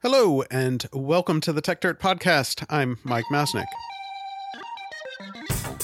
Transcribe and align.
Hello, 0.00 0.44
and 0.48 0.86
welcome 0.92 1.40
to 1.40 1.52
the 1.52 1.60
Techdirt 1.60 1.98
Podcast. 1.98 2.64
I'm 2.70 2.98
Mike 3.02 3.24
Masnick. 3.32 3.66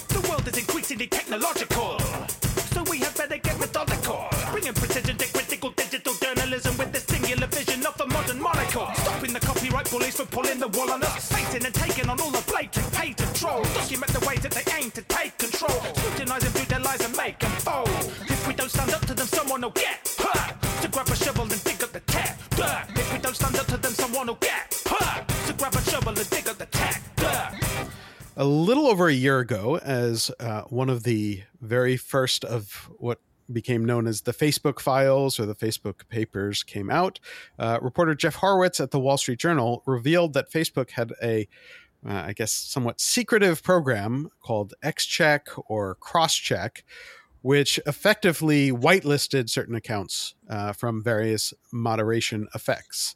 The 0.07 0.25
world 0.31 0.47
is 0.47 0.57
increasingly 0.57 1.09
technological, 1.09 1.99
so 1.99 2.85
we 2.85 3.01
better 3.01 3.39
get 3.39 3.59
methodical. 3.59 4.29
Bringing 4.53 4.73
precision 4.75 5.17
to 5.19 5.33
critical 5.33 5.71
digital 5.71 6.15
journalism 6.23 6.79
with 6.79 6.93
the 6.93 7.01
singular 7.01 7.49
vision 7.49 7.85
of 7.85 7.99
the 7.99 8.07
modern 8.07 8.41
monocle. 8.41 8.87
Stopping 8.95 9.33
the 9.33 9.41
copyright 9.41 9.91
bullies 9.91 10.15
from 10.15 10.29
pulling 10.29 10.61
the 10.61 10.69
wool 10.69 10.93
on 10.93 11.03
us. 11.03 11.33
And 11.53 11.75
taking 11.75 12.09
on 12.09 12.21
all 12.21 12.31
the 12.31 12.45
blatant. 12.47 12.85
Document 13.45 14.13
the 14.13 14.25
ways 14.27 14.41
that 14.41 14.53
they 14.53 14.65
aim 14.79 14.91
to 14.93 15.03
take 15.03 15.37
control. 15.39 15.83
Scrutinize 15.95 16.45
and 16.45 16.55
view 16.55 16.65
their 16.67 16.81
lies 16.81 17.05
and 17.05 17.17
make 17.17 17.39
them 17.41 17.51
fold. 17.51 17.89
If 18.31 18.47
we 18.47 18.55
don't 18.55 18.71
stand 18.71 18.93
up 18.93 19.05
to 19.07 19.15
them, 19.15 19.27
someone 19.27 19.63
will 19.63 19.71
get 19.71 20.04
A 28.37 28.45
little 28.45 28.87
over 28.87 29.07
a 29.07 29.13
year 29.13 29.39
ago, 29.39 29.79
as 29.79 30.31
uh, 30.41 30.63
one 30.63 30.91
of 30.91 31.05
the 31.05 31.45
very 31.61 31.97
first 31.97 32.45
of 32.45 32.91
what 32.99 33.21
became 33.53 33.85
known 33.85 34.07
as 34.07 34.23
the 34.23 34.33
Facebook 34.33 34.81
files 34.81 35.39
or 35.39 35.47
the 35.47 35.55
Facebook 35.55 36.09
papers 36.09 36.65
came 36.65 36.91
out, 36.91 37.21
uh, 37.59 37.79
reporter 37.81 38.15
Jeff 38.15 38.37
Horowitz 38.37 38.81
at 38.81 38.91
the 38.91 38.99
Wall 38.99 39.19
Street 39.19 39.39
Journal 39.39 39.83
revealed 39.87 40.33
that 40.33 40.51
Facebook 40.51 40.91
had 40.91 41.13
a 41.23 41.47
uh, 42.07 42.25
I 42.27 42.33
guess, 42.33 42.53
somewhat 42.53 43.01
secretive 43.01 43.63
program 43.63 44.29
called 44.41 44.75
XCheck 44.85 45.41
or 45.69 45.97
CrossCheck, 45.97 46.83
which 47.41 47.81
effectively 47.87 48.71
whitelisted 48.71 49.49
certain 49.49 49.75
accounts 49.75 50.35
uh, 50.49 50.73
from 50.73 51.03
various 51.03 51.55
moderation 51.73 52.47
effects. 52.55 53.15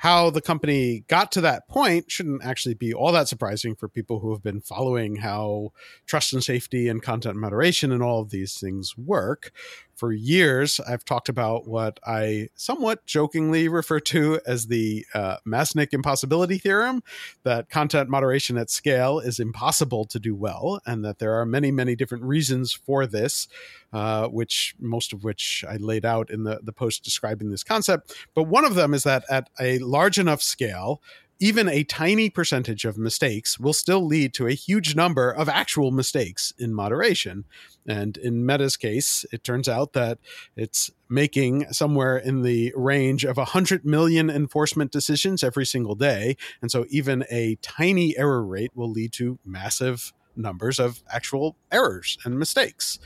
How 0.00 0.30
the 0.30 0.40
company 0.40 1.04
got 1.08 1.30
to 1.32 1.42
that 1.42 1.68
point 1.68 2.10
shouldn't 2.10 2.42
actually 2.42 2.72
be 2.72 2.94
all 2.94 3.12
that 3.12 3.28
surprising 3.28 3.74
for 3.74 3.86
people 3.86 4.20
who 4.20 4.32
have 4.32 4.42
been 4.42 4.62
following 4.62 5.16
how 5.16 5.72
trust 6.06 6.32
and 6.32 6.42
safety 6.42 6.88
and 6.88 7.02
content 7.02 7.36
moderation 7.36 7.92
and 7.92 8.02
all 8.02 8.22
of 8.22 8.30
these 8.30 8.58
things 8.58 8.96
work. 8.96 9.52
For 10.00 10.12
years, 10.14 10.80
I've 10.80 11.04
talked 11.04 11.28
about 11.28 11.68
what 11.68 12.00
I 12.06 12.48
somewhat 12.54 13.04
jokingly 13.04 13.68
refer 13.68 14.00
to 14.00 14.40
as 14.46 14.68
the 14.68 15.04
uh, 15.12 15.36
Masnick 15.46 15.92
impossibility 15.92 16.56
theorem 16.56 17.02
that 17.42 17.68
content 17.68 18.08
moderation 18.08 18.56
at 18.56 18.70
scale 18.70 19.18
is 19.18 19.38
impossible 19.38 20.06
to 20.06 20.18
do 20.18 20.34
well, 20.34 20.80
and 20.86 21.04
that 21.04 21.18
there 21.18 21.34
are 21.34 21.44
many, 21.44 21.70
many 21.70 21.96
different 21.96 22.24
reasons 22.24 22.72
for 22.72 23.06
this, 23.06 23.46
uh, 23.92 24.26
which 24.28 24.74
most 24.80 25.12
of 25.12 25.22
which 25.22 25.66
I 25.68 25.76
laid 25.76 26.06
out 26.06 26.30
in 26.30 26.44
the, 26.44 26.60
the 26.62 26.72
post 26.72 27.04
describing 27.04 27.50
this 27.50 27.62
concept. 27.62 28.16
But 28.34 28.44
one 28.44 28.64
of 28.64 28.76
them 28.76 28.94
is 28.94 29.02
that 29.02 29.24
at 29.28 29.50
a 29.60 29.80
large 29.80 30.18
enough 30.18 30.40
scale, 30.40 31.02
even 31.40 31.68
a 31.70 31.84
tiny 31.84 32.28
percentage 32.28 32.84
of 32.84 32.98
mistakes 32.98 33.58
will 33.58 33.72
still 33.72 34.04
lead 34.04 34.34
to 34.34 34.46
a 34.46 34.52
huge 34.52 34.94
number 34.94 35.30
of 35.30 35.48
actual 35.48 35.90
mistakes 35.90 36.52
in 36.58 36.74
moderation. 36.74 37.44
And 37.86 38.16
in 38.16 38.44
Meta's 38.44 38.76
case, 38.76 39.24
it 39.32 39.42
turns 39.42 39.68
out 39.68 39.92
that 39.94 40.18
it's 40.56 40.90
making 41.08 41.72
somewhere 41.72 42.16
in 42.16 42.42
the 42.42 42.72
range 42.76 43.24
of 43.24 43.36
100 43.36 43.84
million 43.84 44.30
enforcement 44.30 44.92
decisions 44.92 45.42
every 45.42 45.66
single 45.66 45.94
day. 45.94 46.36
And 46.62 46.70
so 46.70 46.86
even 46.90 47.24
a 47.30 47.56
tiny 47.62 48.16
error 48.16 48.44
rate 48.44 48.70
will 48.74 48.90
lead 48.90 49.12
to 49.14 49.38
massive 49.44 50.12
numbers 50.36 50.78
of 50.78 51.02
actual 51.10 51.56
errors 51.72 52.18
and 52.24 52.38
mistakes. 52.38 52.98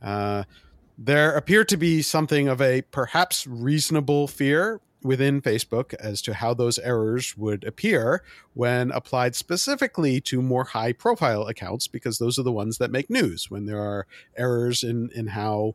Uh, 0.00 0.44
there 0.98 1.34
appear 1.36 1.64
to 1.64 1.76
be 1.76 2.02
something 2.02 2.48
of 2.48 2.60
a 2.60 2.82
perhaps 2.82 3.46
reasonable 3.46 4.28
fear 4.28 4.80
within 5.02 5.42
Facebook 5.42 5.94
as 5.94 6.22
to 6.22 6.34
how 6.34 6.54
those 6.54 6.78
errors 6.78 7.36
would 7.36 7.64
appear 7.64 8.22
when 8.54 8.90
applied 8.92 9.34
specifically 9.34 10.20
to 10.20 10.40
more 10.40 10.64
high 10.64 10.92
profile 10.92 11.46
accounts, 11.46 11.88
because 11.88 12.18
those 12.18 12.38
are 12.38 12.44
the 12.44 12.52
ones 12.52 12.78
that 12.78 12.90
make 12.90 13.10
news 13.10 13.50
when 13.50 13.66
there 13.66 13.80
are 13.80 14.06
errors 14.36 14.82
in, 14.82 15.10
in 15.14 15.28
how 15.28 15.74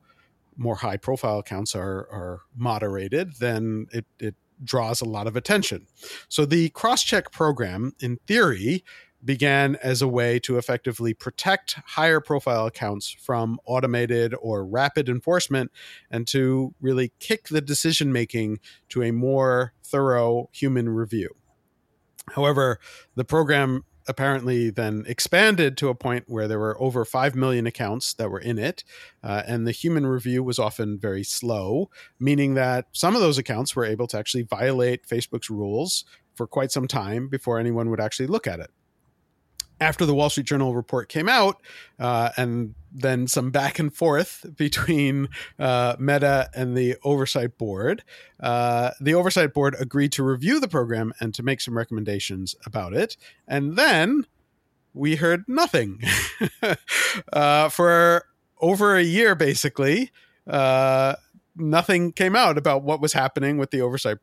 more 0.56 0.78
high 0.78 0.98
profile 0.98 1.40
accounts 1.40 1.76
are, 1.76 2.08
are 2.12 2.42
moderated, 2.56 3.34
then 3.40 3.88
it, 3.92 4.06
it 4.20 4.36
draws 4.64 5.02
a 5.02 5.06
lot 5.06 5.28
of 5.28 5.36
attention. 5.36 5.86
So 6.28 6.46
the 6.46 6.70
cross 6.70 7.04
check 7.04 7.32
program, 7.32 7.94
in 8.00 8.18
theory, 8.28 8.84
began 9.28 9.76
as 9.84 10.02
a 10.02 10.08
way 10.08 10.40
to 10.40 10.58
effectively 10.58 11.14
protect 11.14 11.74
higher 11.86 12.22
profile 12.22 12.66
accounts 12.66 13.10
from 13.12 13.60
automated 13.66 14.34
or 14.42 14.66
rapid 14.66 15.10
enforcement 15.10 15.70
and 16.10 16.26
to 16.26 16.74
really 16.80 17.12
kick 17.20 17.50
the 17.50 17.62
decision 17.62 18.12
making 18.12 18.60
to 18.88 19.04
a 19.04 19.12
more 19.12 19.74
thorough 19.84 20.50
human 20.54 20.88
review. 20.90 21.30
However, 22.32 22.80
the 23.16 23.26
program 23.26 23.84
apparently 24.08 24.70
then 24.70 25.04
expanded 25.06 25.76
to 25.76 25.90
a 25.90 25.96
point 25.96 26.24
where 26.28 26.48
there 26.48 26.60
were 26.60 26.82
over 26.82 27.04
5 27.04 27.36
million 27.36 27.68
accounts 27.68 28.14
that 28.14 28.32
were 28.32 28.40
in 28.40 28.58
it, 28.58 28.86
uh, 29.22 29.44
and 29.46 29.68
the 29.68 29.74
human 29.74 30.08
review 30.08 30.42
was 30.42 30.58
often 30.58 30.98
very 30.98 31.24
slow, 31.24 31.90
meaning 32.18 32.54
that 32.54 32.86
some 32.94 33.16
of 33.16 33.22
those 33.22 33.38
accounts 33.38 33.76
were 33.76 33.84
able 33.84 34.08
to 34.08 34.18
actually 34.18 34.44
violate 34.44 35.06
Facebook's 35.06 35.50
rules 35.50 36.06
for 36.34 36.48
quite 36.48 36.72
some 36.72 36.88
time 36.88 37.28
before 37.28 37.60
anyone 37.60 37.90
would 37.90 38.00
actually 38.00 38.28
look 38.28 38.48
at 38.48 38.62
it 38.62 38.72
after 39.80 40.06
the 40.06 40.14
Wall 40.14 40.30
Street 40.30 40.48
Journal 40.48 40.76
report 40.76 41.10
came 41.10 41.30
out, 41.30 41.62
uh, 42.00 42.30
and 42.38 42.76
then 42.92 43.28
some 43.28 43.52
back 43.52 43.80
and 43.80 43.94
forth 43.94 44.46
between 44.56 45.30
uh, 45.60 45.96
Meta 46.00 46.50
and 46.56 46.76
the 46.76 46.96
oversight 47.04 47.58
board, 47.58 48.04
uh, 48.40 48.92
the 49.00 49.14
oversight 49.14 49.54
board 49.54 49.76
agreed 49.80 50.12
to 50.14 50.24
review 50.24 50.60
the 50.60 50.68
program 50.68 51.14
and 51.20 51.34
to 51.36 51.44
make 51.44 51.62
some 51.62 51.78
recommendations 51.78 52.56
about 52.66 52.94
it. 52.94 53.18
And 53.48 53.76
then 53.76 54.26
we 54.94 55.16
heard 55.16 55.44
nothing 55.48 56.02
uh, 57.34 57.70
for 57.70 58.26
over 58.60 58.96
a 58.96 59.04
year, 59.04 59.36
basically. 59.36 60.12
Uh, 60.48 61.16
nothing 61.58 62.12
came 62.12 62.36
out 62.36 62.58
about 62.58 62.84
what 62.84 63.02
was 63.02 63.14
happening 63.14 63.58
with 63.58 63.72
the 63.72 63.82
oversight 63.82 64.18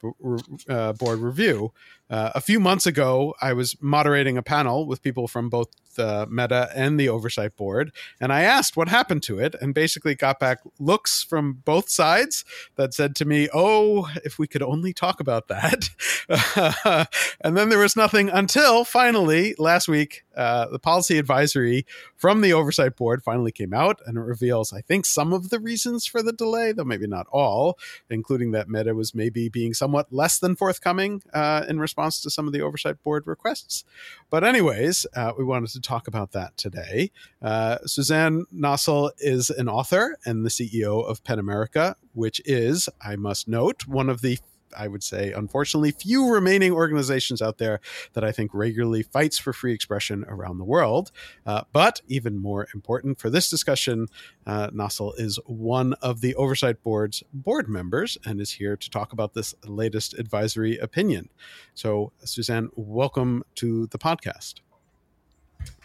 uh, 0.69 0.93
board 0.93 1.19
review. 1.19 1.73
Uh, 2.11 2.31
a 2.35 2.41
few 2.41 2.61
months 2.61 2.87
ago, 2.87 3.35
I 3.41 3.55
was 3.55 3.77
moderating 3.81 4.37
a 4.37 4.43
panel 4.43 4.87
with 4.87 5.03
people 5.03 5.27
from 5.27 5.49
both 5.49 5.69
Meta 5.97 6.71
and 6.75 6.99
the 6.99 7.09
Oversight 7.09 7.57
Board, 7.57 7.93
and 8.21 8.33
I 8.33 8.43
asked 8.43 8.77
what 8.77 8.89
happened 8.89 9.23
to 9.25 9.39
it, 9.39 9.55
and 9.61 9.73
basically 9.73 10.15
got 10.15 10.39
back 10.39 10.59
looks 10.79 11.23
from 11.23 11.63
both 11.65 11.89
sides 11.89 12.45
that 12.77 12.93
said 12.93 13.15
to 13.17 13.25
me, 13.25 13.49
"Oh, 13.55 14.11
if 14.25 14.39
we 14.39 14.47
could 14.47 14.63
only 14.63 14.93
talk 14.93 15.21
about 15.21 15.49
that." 15.49 15.91
and 17.41 17.57
then 17.57 17.69
there 17.69 17.79
was 17.79 17.97
nothing 17.97 18.29
until 18.29 18.85
finally 18.85 19.55
last 19.59 19.89
week, 19.89 20.24
uh, 20.37 20.67
the 20.69 20.79
policy 20.79 21.19
advisory 21.19 21.87
from 22.17 22.41
the 22.41 22.53
Oversight 22.53 22.97
Board 22.97 23.23
finally 23.23 23.53
came 23.53 23.75
out, 23.75 24.01
and 24.07 24.17
it 24.17 24.23
reveals, 24.23 24.73
I 24.73 24.81
think, 24.81 25.07
some 25.07 25.33
of 25.33 25.51
the 25.51 25.61
reasons 25.61 26.07
for 26.07 26.23
the 26.23 26.33
delay, 26.33 26.73
though 26.73 26.85
maybe 26.85 27.07
not 27.07 27.27
all, 27.31 27.79
including 28.11 28.53
that 28.53 28.69
Meta 28.69 28.95
was 28.95 29.15
maybe 29.15 29.49
being 29.49 29.75
somewhat 29.75 30.13
less 30.13 30.39
than 30.39 30.57
forthcoming 30.57 31.23
uh, 31.33 31.65
in 31.69 31.79
response 31.79 32.21
to 32.23 32.31
some 32.31 32.47
of 32.47 32.53
the 32.53 32.61
oversight 32.61 33.03
board 33.03 33.27
requests. 33.27 33.85
But, 34.31 34.45
anyways, 34.45 35.07
uh, 35.15 35.33
we 35.37 35.45
wanted 35.45 35.71
to 35.71 35.81
talk 35.81 36.09
about 36.09 36.33
that 36.33 36.57
today. 36.57 37.11
Uh, 37.43 37.79
Suzanne 37.87 38.45
Nossel 38.55 39.11
is 39.19 39.51
an 39.51 39.69
author 39.69 40.17
and 40.25 40.45
the 40.45 40.51
CEO 40.51 41.05
of 41.05 41.23
PEN 41.25 41.39
America, 41.39 41.97
which 42.13 42.41
is, 42.45 42.89
I 43.01 43.17
must 43.17 43.49
note, 43.49 43.87
one 43.87 44.09
of 44.09 44.21
the 44.21 44.39
I 44.77 44.89
would 44.89 45.03
say, 45.03 45.33
unfortunately, 45.33 45.91
few 45.93 46.31
remaining 46.31 46.73
organizations 46.73 47.41
out 47.43 47.59
there 47.59 47.81
that 48.13 48.25
I 48.25 48.33
think 48.33 48.53
regularly 48.55 49.03
fights 49.03 49.39
for 49.39 49.53
free 49.53 49.73
expression 49.73 50.25
around 50.29 50.59
the 50.59 50.65
world. 50.65 51.11
Uh, 51.47 51.63
but 51.73 52.01
even 52.09 52.39
more 52.41 52.67
important 52.75 53.19
for 53.19 53.31
this 53.31 53.51
discussion, 53.51 54.09
uh, 54.47 54.71
is 55.17 55.39
one 55.47 55.95
of 55.95 56.21
the 56.21 56.35
Oversight 56.35 56.83
Board's 56.83 57.23
board 57.33 57.69
members 57.69 58.19
and 58.25 58.41
is 58.41 58.53
here 58.53 58.77
to 58.77 58.91
talk 58.91 59.13
about 59.13 59.35
this 59.35 59.55
latest 59.65 60.15
advisory 60.15 60.79
opinion. 60.79 61.29
So, 61.75 62.13
Suzanne, 62.25 62.71
welcome 62.77 63.45
to 63.57 63.87
the 63.89 63.99
podcast. 63.99 64.55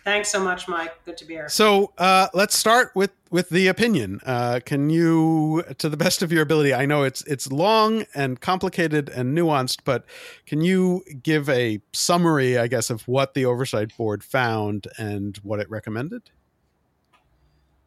Thanks 0.04 0.30
so 0.30 0.40
much, 0.40 0.68
Mike. 0.68 0.94
Good 1.06 1.18
to 1.18 1.26
be 1.26 1.34
here. 1.36 1.50
So 1.50 1.94
uh, 1.98 2.28
let's 2.34 2.58
start 2.58 2.92
with 2.96 3.12
with 3.32 3.50
the 3.50 3.68
opinion. 3.68 4.20
Uh, 4.26 4.60
can 4.66 4.90
you, 4.90 5.64
to 5.78 5.88
the 5.88 5.98
best 5.98 6.24
of 6.24 6.32
your 6.32 6.42
ability, 6.42 6.74
I 6.74 6.86
know 6.86 7.04
it's 7.04 7.22
it's 7.26 7.52
long 7.52 8.06
and 8.16 8.40
complicated 8.40 9.10
and 9.10 9.38
nuanced, 9.38 9.80
but 9.84 10.06
can 10.46 10.62
you 10.62 11.04
give 11.22 11.50
a 11.50 11.82
summary, 11.94 12.58
I 12.58 12.68
guess, 12.68 12.90
of 12.90 13.08
what 13.08 13.34
the 13.34 13.46
oversight 13.46 13.96
board 13.98 14.24
found 14.24 14.88
and 14.98 15.38
what 15.44 15.60
it 15.60 15.70
recommended? 15.70 16.32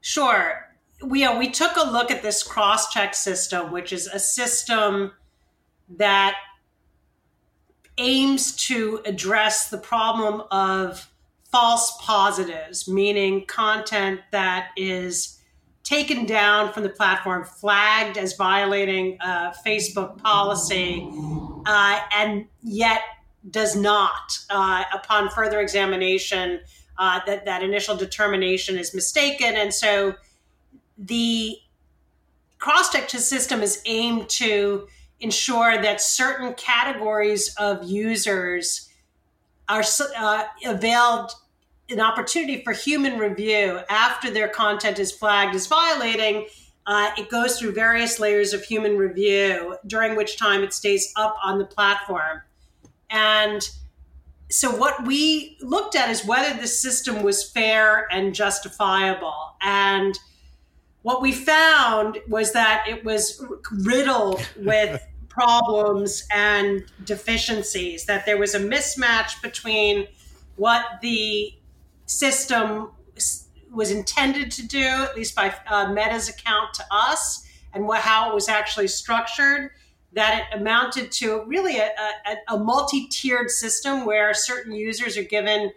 Sure. 0.01 0.69
We 1.03 1.25
uh, 1.25 1.39
we 1.39 1.51
took 1.51 1.77
a 1.77 1.91
look 1.91 2.11
at 2.11 2.23
this 2.23 2.43
cross 2.43 2.93
check 2.93 3.15
system, 3.15 3.73
which 3.73 3.93
is 3.93 4.07
a 4.07 4.19
system 4.19 5.13
that 5.97 6.37
aims 7.99 8.55
to 8.57 9.01
address 9.05 9.69
the 9.69 9.79
problem 9.79 10.43
of 10.51 11.12
false 11.53 11.95
positives, 12.01 12.89
meaning 12.89 13.45
content 13.47 14.21
that 14.33 14.71
is 14.77 15.39
taken 15.85 16.25
down 16.25 16.73
from 16.73 16.83
the 16.83 16.89
platform, 16.89 17.45
flagged 17.45 18.17
as 18.17 18.35
violating 18.35 19.19
uh, 19.21 19.53
Facebook 19.65 20.17
policy, 20.19 21.07
uh, 21.67 22.01
and 22.17 22.47
yet 22.63 23.03
does 23.51 23.77
not. 23.77 24.39
Uh, 24.49 24.85
upon 24.95 25.29
further 25.29 25.61
examination, 25.61 26.61
uh, 26.99 27.21
that 27.27 27.45
that 27.45 27.63
initial 27.63 27.97
determination 27.97 28.79
is 28.79 28.95
mistaken, 28.95 29.55
and 29.55 29.75
so 29.75 30.15
the 30.97 31.57
cross-check 32.59 33.11
system 33.11 33.61
is 33.61 33.83
aimed 33.87 34.29
to 34.29 34.87
ensure 35.21 35.83
that 35.83 36.01
certain 36.01 36.55
categories 36.55 37.55
of 37.59 37.83
users 37.83 38.89
are 39.69 39.83
uh, 40.17 40.45
availed 40.67 41.33
an 41.93 42.01
opportunity 42.01 42.63
for 42.63 42.73
human 42.73 43.19
review 43.19 43.81
after 43.89 44.31
their 44.31 44.49
content 44.49 44.99
is 44.99 45.13
flagged 45.13 45.55
as 45.55 45.67
violating. 45.67 46.47
Uh, 46.87 47.11
it 47.17 47.31
goes 47.31 47.59
through 47.59 47.73
various 47.73 48.19
layers 48.19 48.53
of 48.53 48.65
human 48.65 48.97
review, 48.97 49.77
during 49.87 50.17
which 50.17 50.37
time 50.37 50.63
it 50.63 50.73
stays 50.73 51.13
up 51.17 51.37
on 51.45 51.59
the 51.59 51.65
platform. 51.65 52.43
And 53.11 53.69
so, 54.51 54.71
what 54.71 55.07
we 55.07 55.57
looked 55.61 55.95
at 55.95 56.11
is 56.11 56.25
whether 56.27 56.61
the 56.61 56.67
system 56.67 57.23
was 57.23 57.49
fair 57.49 58.07
and 58.11 58.35
justifiable. 58.35 59.57
And 59.63 60.19
what 61.03 61.23
we 61.23 61.33
found 61.33 62.19
was 62.29 62.53
that 62.53 62.87
it 62.89 63.05
was 63.05 63.45
riddled 63.71 64.47
with 64.57 65.01
problems 65.29 66.27
and 66.31 66.85
deficiencies, 67.05 68.05
that 68.07 68.27
there 68.27 68.37
was 68.37 68.55
a 68.55 68.61
mismatch 68.61 69.41
between 69.41 70.07
what 70.57 70.85
the 71.01 71.55
system 72.19 72.91
was 73.71 73.91
intended 73.91 74.51
to 74.53 74.67
do, 74.67 74.85
at 74.85 75.17
least 75.17 75.35
by 75.35 75.55
uh, 75.67 75.93
Meta's 75.93 76.29
account 76.29 76.75
to 76.75 76.85
us, 76.91 77.47
and 77.73 77.87
what, 77.87 78.01
how 78.01 78.31
it 78.31 78.35
was 78.35 78.49
actually 78.49 78.89
structured, 78.89 79.71
that 80.13 80.41
it 80.41 80.61
amounted 80.61 81.11
to 81.11 81.43
really 81.47 81.79
a, 81.79 81.87
a, 82.27 82.55
a 82.55 82.59
multi 82.59 83.09
tiered 83.09 83.51
system 83.51 84.05
where 84.05 84.35
certain 84.35 84.73
users 84.73 85.17
are 85.17 85.23
given 85.23 85.73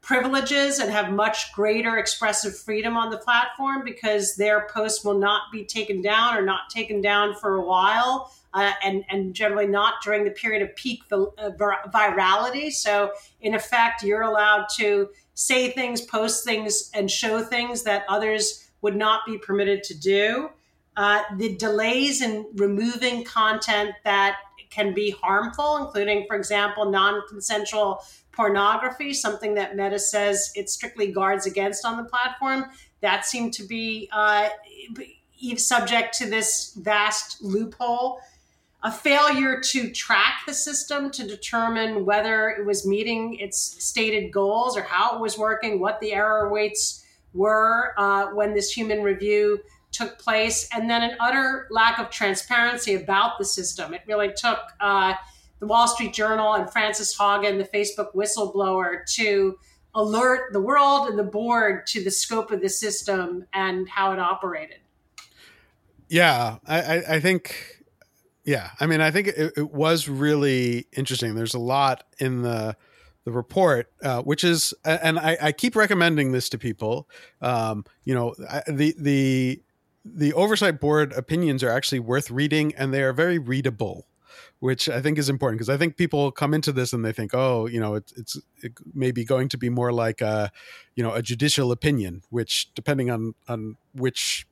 privileges 0.00 0.78
and 0.78 0.90
have 0.90 1.12
much 1.12 1.52
greater 1.52 1.98
expressive 1.98 2.56
freedom 2.56 2.96
on 2.96 3.10
the 3.10 3.16
platform 3.18 3.82
because 3.84 4.36
their 4.36 4.68
posts 4.72 5.04
will 5.04 5.18
not 5.18 5.50
be 5.50 5.64
taken 5.64 6.02
down 6.02 6.36
or 6.36 6.42
not 6.42 6.68
taken 6.70 7.00
down 7.00 7.34
for 7.34 7.56
a 7.56 7.64
while 7.64 8.30
uh, 8.54 8.72
and, 8.82 9.04
and 9.10 9.34
generally 9.34 9.66
not 9.66 9.94
during 10.02 10.24
the 10.24 10.30
period 10.30 10.62
of 10.62 10.74
peak 10.76 11.02
uh, 11.12 11.26
virality. 11.58 12.72
So, 12.72 13.10
in 13.40 13.54
effect, 13.54 14.02
you're 14.02 14.22
allowed 14.22 14.66
to 14.76 15.10
say 15.34 15.72
things, 15.72 16.00
post 16.00 16.44
things, 16.44 16.90
and 16.94 17.10
show 17.10 17.42
things 17.42 17.82
that 17.82 18.04
others 18.08 18.70
would 18.80 18.96
not 18.96 19.22
be 19.26 19.38
permitted 19.38 19.82
to 19.84 19.98
do. 19.98 20.50
Uh, 20.96 21.22
the 21.38 21.56
delays 21.56 22.22
in 22.22 22.46
removing 22.54 23.24
content 23.24 23.90
that 24.04 24.36
can 24.70 24.94
be 24.94 25.10
harmful, 25.10 25.76
including, 25.78 26.24
for 26.26 26.36
example, 26.36 26.90
non 26.90 27.22
consensual 27.28 28.04
pornography, 28.32 29.12
something 29.12 29.54
that 29.54 29.76
Meta 29.76 29.98
says 29.98 30.52
it 30.54 30.68
strictly 30.68 31.10
guards 31.10 31.46
against 31.46 31.84
on 31.84 31.96
the 31.96 32.04
platform. 32.04 32.66
That 33.00 33.24
seemed 33.24 33.52
to 33.54 33.64
be 33.64 34.08
uh, 34.12 34.48
subject 35.56 36.16
to 36.18 36.26
this 36.26 36.74
vast 36.74 37.42
loophole. 37.42 38.20
A 38.84 38.92
failure 38.92 39.60
to 39.60 39.90
track 39.90 40.42
the 40.46 40.52
system 40.52 41.10
to 41.12 41.26
determine 41.26 42.04
whether 42.04 42.50
it 42.50 42.66
was 42.66 42.86
meeting 42.86 43.38
its 43.38 43.58
stated 43.82 44.30
goals 44.30 44.76
or 44.76 44.82
how 44.82 45.16
it 45.16 45.20
was 45.20 45.38
working, 45.38 45.80
what 45.80 46.00
the 46.00 46.12
error 46.12 46.52
rates 46.52 47.04
were 47.32 47.94
uh, 47.96 48.26
when 48.26 48.52
this 48.54 48.70
human 48.70 49.02
review 49.02 49.58
took 49.90 50.18
place, 50.18 50.68
and 50.74 50.90
then 50.90 51.02
an 51.02 51.16
utter 51.18 51.66
lack 51.70 51.98
of 51.98 52.10
transparency 52.10 52.94
about 52.94 53.38
the 53.38 53.44
system. 53.44 53.94
It 53.94 54.02
really 54.06 54.32
took 54.36 54.58
uh, 54.80 55.14
the 55.60 55.66
Wall 55.66 55.88
Street 55.88 56.12
Journal 56.12 56.54
and 56.54 56.70
Frances 56.70 57.16
Haugen, 57.16 57.56
the 57.56 57.78
Facebook 57.78 58.14
whistleblower, 58.14 59.06
to 59.14 59.56
alert 59.94 60.52
the 60.52 60.60
world 60.60 61.08
and 61.08 61.18
the 61.18 61.24
board 61.24 61.86
to 61.86 62.04
the 62.04 62.10
scope 62.10 62.50
of 62.50 62.60
the 62.60 62.68
system 62.68 63.46
and 63.54 63.88
how 63.88 64.12
it 64.12 64.18
operated. 64.18 64.80
Yeah, 66.08 66.58
I, 66.66 67.02
I 67.08 67.20
think, 67.20 67.73
yeah, 68.44 68.70
I 68.78 68.86
mean, 68.86 69.00
I 69.00 69.10
think 69.10 69.28
it, 69.28 69.52
it, 69.56 69.70
was 69.72 70.08
really 70.08 70.86
interesting. 70.92 71.34
There's 71.34 71.54
a 71.54 71.58
lot 71.58 72.04
in 72.18 72.42
the 72.42 72.76
the 73.24 73.32
report, 73.32 73.90
uh, 74.02 74.20
which 74.20 74.44
is, 74.44 74.74
and 74.84 75.18
I, 75.18 75.38
I, 75.40 75.52
keep 75.52 75.74
recommending 75.74 76.32
this 76.32 76.50
to 76.50 76.58
people. 76.58 77.08
Um, 77.40 77.86
you 78.04 78.14
know, 78.14 78.34
the 78.68 78.94
the 78.98 79.62
the 80.04 80.34
oversight 80.34 80.78
board 80.78 81.14
opinions 81.14 81.62
are 81.62 81.70
actually 81.70 82.00
worth 82.00 82.30
reading, 82.30 82.74
and 82.76 82.92
they 82.92 83.02
are 83.02 83.12
very 83.12 83.38
readable 83.38 84.06
which 84.60 84.88
I 84.88 85.02
think 85.02 85.18
is 85.18 85.28
important 85.28 85.58
because 85.58 85.68
I 85.68 85.76
think 85.76 85.98
people 85.98 86.30
come 86.30 86.54
into 86.54 86.72
this 86.72 86.94
and 86.94 87.04
they 87.04 87.12
think, 87.12 87.34
oh, 87.34 87.66
you 87.66 87.78
know, 87.78 87.96
it, 87.96 88.10
it's 88.16 88.40
it 88.62 88.72
maybe 88.94 89.22
going 89.22 89.50
to 89.50 89.58
be 89.58 89.68
more 89.68 89.92
like 89.92 90.22
a, 90.22 90.50
you 90.94 91.02
know, 91.02 91.12
a 91.12 91.20
judicial 91.20 91.70
opinion, 91.70 92.22
which 92.30 92.72
depending 92.74 93.10
on 93.10 93.34
on 93.46 93.76
which 93.92 94.46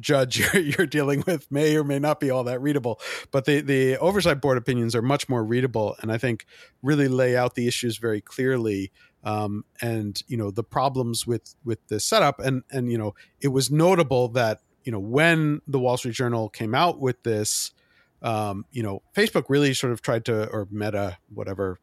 judge 0.00 0.38
you're, 0.54 0.62
you're 0.62 0.86
dealing 0.86 1.24
with 1.26 1.50
may 1.50 1.76
or 1.76 1.84
may 1.84 1.98
not 1.98 2.20
be 2.20 2.30
all 2.30 2.44
that 2.44 2.60
readable. 2.60 3.00
But 3.30 3.44
the 3.44 3.60
the 3.60 3.98
oversight 3.98 4.40
board 4.40 4.58
opinions 4.58 4.94
are 4.94 5.02
much 5.02 5.28
more 5.28 5.44
readable, 5.44 5.96
and 6.00 6.12
I 6.12 6.18
think 6.18 6.46
really 6.82 7.08
lay 7.08 7.36
out 7.36 7.54
the 7.54 7.66
issues 7.66 7.98
very 7.98 8.20
clearly. 8.20 8.92
Um, 9.24 9.64
and 9.80 10.20
you 10.28 10.36
know 10.36 10.50
the 10.50 10.64
problems 10.64 11.26
with 11.26 11.54
with 11.64 11.86
this 11.88 12.04
setup, 12.04 12.40
and 12.40 12.62
and 12.70 12.90
you 12.90 12.98
know 12.98 13.14
it 13.40 13.48
was 13.48 13.70
notable 13.70 14.28
that 14.28 14.60
you 14.84 14.92
know 14.92 15.00
when 15.00 15.60
the 15.66 15.78
Wall 15.78 15.96
Street 15.96 16.14
Journal 16.14 16.48
came 16.48 16.74
out 16.74 17.00
with 17.00 17.22
this 17.24 17.72
um, 18.22 18.64
you 18.72 18.82
know, 18.82 19.02
Facebook 19.14 19.44
really 19.48 19.74
sort 19.74 19.92
of 19.92 20.02
tried 20.02 20.24
to, 20.24 20.48
or 20.48 20.66
Meta, 20.70 21.18
whatever 21.32 21.78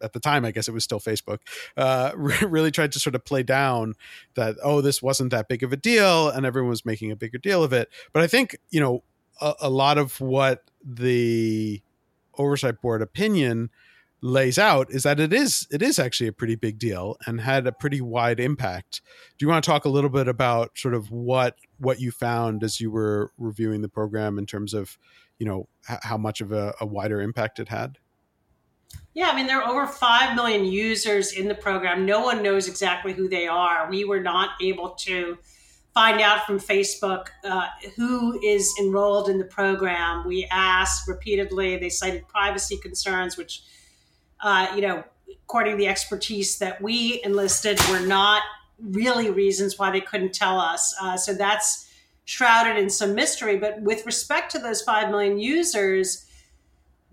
at 0.00 0.12
the 0.12 0.20
time, 0.20 0.44
I 0.44 0.50
guess 0.50 0.68
it 0.68 0.72
was 0.72 0.84
still 0.84 1.00
Facebook, 1.00 1.38
uh, 1.76 2.12
really 2.16 2.70
tried 2.70 2.92
to 2.92 3.00
sort 3.00 3.14
of 3.14 3.24
play 3.24 3.42
down 3.42 3.94
that, 4.34 4.56
oh, 4.62 4.80
this 4.80 5.02
wasn't 5.02 5.30
that 5.30 5.48
big 5.48 5.62
of 5.62 5.72
a 5.72 5.76
deal 5.76 6.28
and 6.28 6.46
everyone 6.46 6.70
was 6.70 6.84
making 6.84 7.10
a 7.10 7.16
bigger 7.16 7.38
deal 7.38 7.62
of 7.62 7.72
it. 7.72 7.88
But 8.12 8.22
I 8.22 8.26
think, 8.26 8.56
you 8.70 8.80
know, 8.80 9.02
a, 9.40 9.54
a 9.62 9.70
lot 9.70 9.98
of 9.98 10.20
what 10.20 10.70
the 10.84 11.82
oversight 12.38 12.80
board 12.80 13.02
opinion 13.02 13.70
lays 14.22 14.58
out 14.58 14.90
is 14.90 15.02
that 15.02 15.20
it 15.20 15.32
is 15.32 15.66
it 15.70 15.82
is 15.82 15.98
actually 15.98 16.26
a 16.26 16.32
pretty 16.32 16.54
big 16.54 16.78
deal 16.78 17.16
and 17.26 17.40
had 17.40 17.66
a 17.66 17.72
pretty 17.72 18.00
wide 18.00 18.40
impact. 18.40 19.02
Do 19.38 19.44
you 19.44 19.48
want 19.50 19.64
to 19.64 19.70
talk 19.70 19.84
a 19.84 19.90
little 19.90 20.10
bit 20.10 20.26
about 20.26 20.76
sort 20.76 20.94
of 20.94 21.10
what 21.10 21.56
what 21.78 22.00
you 22.00 22.10
found 22.10 22.64
as 22.64 22.80
you 22.80 22.90
were 22.90 23.32
reviewing 23.38 23.82
the 23.82 23.88
program 23.88 24.38
in 24.38 24.46
terms 24.46 24.74
of 24.74 24.98
you 25.38 25.46
know 25.46 25.68
h- 25.90 25.98
how 26.02 26.16
much 26.16 26.40
of 26.40 26.52
a, 26.52 26.74
a 26.80 26.86
wider 26.86 27.20
impact 27.20 27.58
it 27.58 27.68
had? 27.68 27.98
Yeah, 29.14 29.30
I 29.30 29.34
mean, 29.34 29.46
there 29.46 29.62
are 29.62 29.68
over 29.70 29.86
5 29.86 30.36
million 30.36 30.66
users 30.66 31.32
in 31.32 31.48
the 31.48 31.54
program. 31.54 32.04
No 32.04 32.20
one 32.20 32.42
knows 32.42 32.68
exactly 32.68 33.14
who 33.14 33.28
they 33.28 33.46
are. 33.46 33.88
We 33.88 34.04
were 34.04 34.20
not 34.20 34.50
able 34.60 34.90
to 34.90 35.38
find 35.94 36.20
out 36.20 36.44
from 36.44 36.60
Facebook 36.60 37.28
uh, 37.42 37.68
who 37.96 38.38
is 38.44 38.74
enrolled 38.78 39.30
in 39.30 39.38
the 39.38 39.46
program. 39.46 40.26
We 40.26 40.46
asked 40.50 41.08
repeatedly. 41.08 41.78
They 41.78 41.88
cited 41.88 42.28
privacy 42.28 42.76
concerns, 42.76 43.38
which, 43.38 43.62
uh, 44.42 44.70
you 44.74 44.82
know, 44.82 45.02
according 45.44 45.72
to 45.72 45.78
the 45.78 45.88
expertise 45.88 46.58
that 46.58 46.82
we 46.82 47.22
enlisted, 47.24 47.80
were 47.88 48.06
not 48.06 48.42
really 48.78 49.30
reasons 49.30 49.78
why 49.78 49.90
they 49.90 50.02
couldn't 50.02 50.34
tell 50.34 50.60
us. 50.60 50.94
Uh, 51.00 51.16
so 51.16 51.32
that's 51.32 51.90
shrouded 52.26 52.76
in 52.76 52.90
some 52.90 53.14
mystery. 53.14 53.56
But 53.56 53.80
with 53.80 54.04
respect 54.04 54.52
to 54.52 54.58
those 54.58 54.82
5 54.82 55.10
million 55.10 55.38
users, 55.38 56.25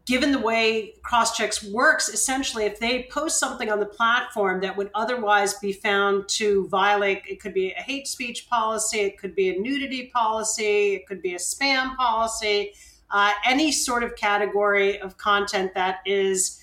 given 0.06 0.32
the 0.32 0.40
way 0.40 0.94
crosschecks 1.02 1.70
works 1.72 2.10
essentially 2.10 2.66
if 2.66 2.80
they 2.80 3.08
post 3.12 3.40
something 3.40 3.72
on 3.72 3.80
the 3.80 3.86
platform 3.86 4.60
that 4.62 4.76
would 4.76 4.90
otherwise 4.94 5.54
be 5.56 5.72
found 5.72 6.28
to 6.28 6.68
violate 6.68 7.22
it 7.28 7.40
could 7.40 7.54
be 7.54 7.72
a 7.72 7.82
hate 7.82 8.08
speech 8.08 8.50
policy 8.50 9.00
it 9.00 9.18
could 9.18 9.36
be 9.36 9.50
a 9.50 9.60
nudity 9.60 10.12
policy 10.14 10.96
it 10.96 11.08
could 11.08 11.22
be 11.22 11.36
a 11.36 11.40
spam 11.40 11.96
policy 11.96 12.74
uh, 13.12 13.32
any 13.46 13.72
sort 13.72 14.04
of 14.04 14.16
category 14.16 15.00
of 15.00 15.18
content 15.18 15.74
that 15.74 16.00
is 16.06 16.60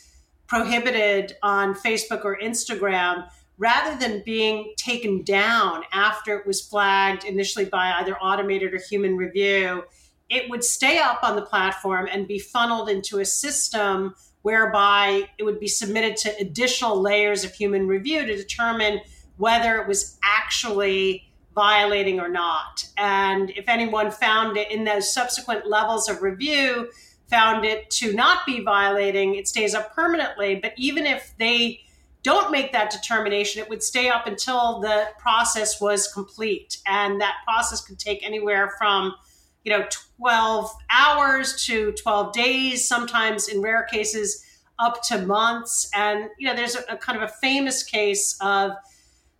prohibited 0.47 1.37
on 1.43 1.75
facebook 1.75 2.25
or 2.25 2.39
instagram 2.41 3.27
rather 3.61 3.95
than 3.99 4.23
being 4.25 4.73
taken 4.79 5.23
down 5.23 5.83
after 5.93 6.37
it 6.39 6.47
was 6.47 6.63
flagged 6.63 7.25
initially 7.25 7.67
by 7.67 7.93
either 7.99 8.17
automated 8.17 8.73
or 8.73 8.79
human 8.79 9.17
review, 9.19 9.85
it 10.31 10.49
would 10.49 10.65
stay 10.65 10.99
up 10.99 11.21
on 11.23 11.37
the 11.37 11.43
platform 11.43 12.09
and 12.11 12.27
be 12.27 12.39
funneled 12.39 12.89
into 12.89 13.19
a 13.19 13.25
system 13.25 14.15
whereby 14.43 15.29
it 15.37 15.43
would 15.43 15.61
be 15.61 15.69
submitted 15.69 16.17
to 16.17 16.35
additional 16.39 16.99
layers 16.99 17.45
of 17.45 17.53
human 17.53 17.87
review 17.87 18.25
to 18.25 18.37
determine 18.37 19.01
whether 19.37 19.77
it 19.77 19.89
was 19.89 20.19
actually 20.23 21.27
violating 21.55 22.21
or 22.21 22.29
not. 22.29 22.87
And 22.97 23.51
if 23.51 23.69
anyone 23.69 24.11
found 24.11 24.57
it 24.57 24.71
in 24.71 24.85
those 24.85 25.13
subsequent 25.13 25.67
levels 25.67 26.09
of 26.09 26.23
review, 26.23 26.91
found 27.29 27.65
it 27.65 27.91
to 27.91 28.13
not 28.13 28.47
be 28.47 28.63
violating, 28.63 29.35
it 29.35 29.49
stays 29.49 29.75
up 29.75 29.95
permanently. 29.95 30.57
But 30.57 30.73
even 30.77 31.07
if 31.07 31.35
they 31.39 31.81
don't 32.23 32.51
make 32.51 32.73
that 32.73 32.91
determination, 32.91 33.63
it 33.63 33.69
would 33.69 33.83
stay 33.83 34.09
up 34.09 34.27
until 34.27 34.81
the 34.81 35.09
process 35.19 35.81
was 35.81 36.13
complete. 36.13 36.79
And 36.87 37.21
that 37.21 37.37
process 37.45 37.81
could 37.81 37.99
take 37.99 38.25
anywhere 38.25 38.75
from, 38.79 39.15
you 39.65 39.73
know, 39.73 39.87
12 40.19 40.71
hours 40.91 41.65
to 41.67 41.93
12 41.93 42.33
days, 42.33 42.89
sometimes 42.89 43.49
in 43.49 43.61
rare 43.61 43.85
cases, 43.85 44.45
up 44.79 45.03
to 45.03 45.19
months. 45.27 45.91
And, 45.95 46.31
you 46.39 46.49
know, 46.49 46.57
there's 46.57 46.75
a, 46.75 46.83
a 46.89 46.97
kind 46.97 47.23
of 47.23 47.29
a 47.29 47.33
famous 47.41 47.83
case 47.83 48.37
of 48.41 48.73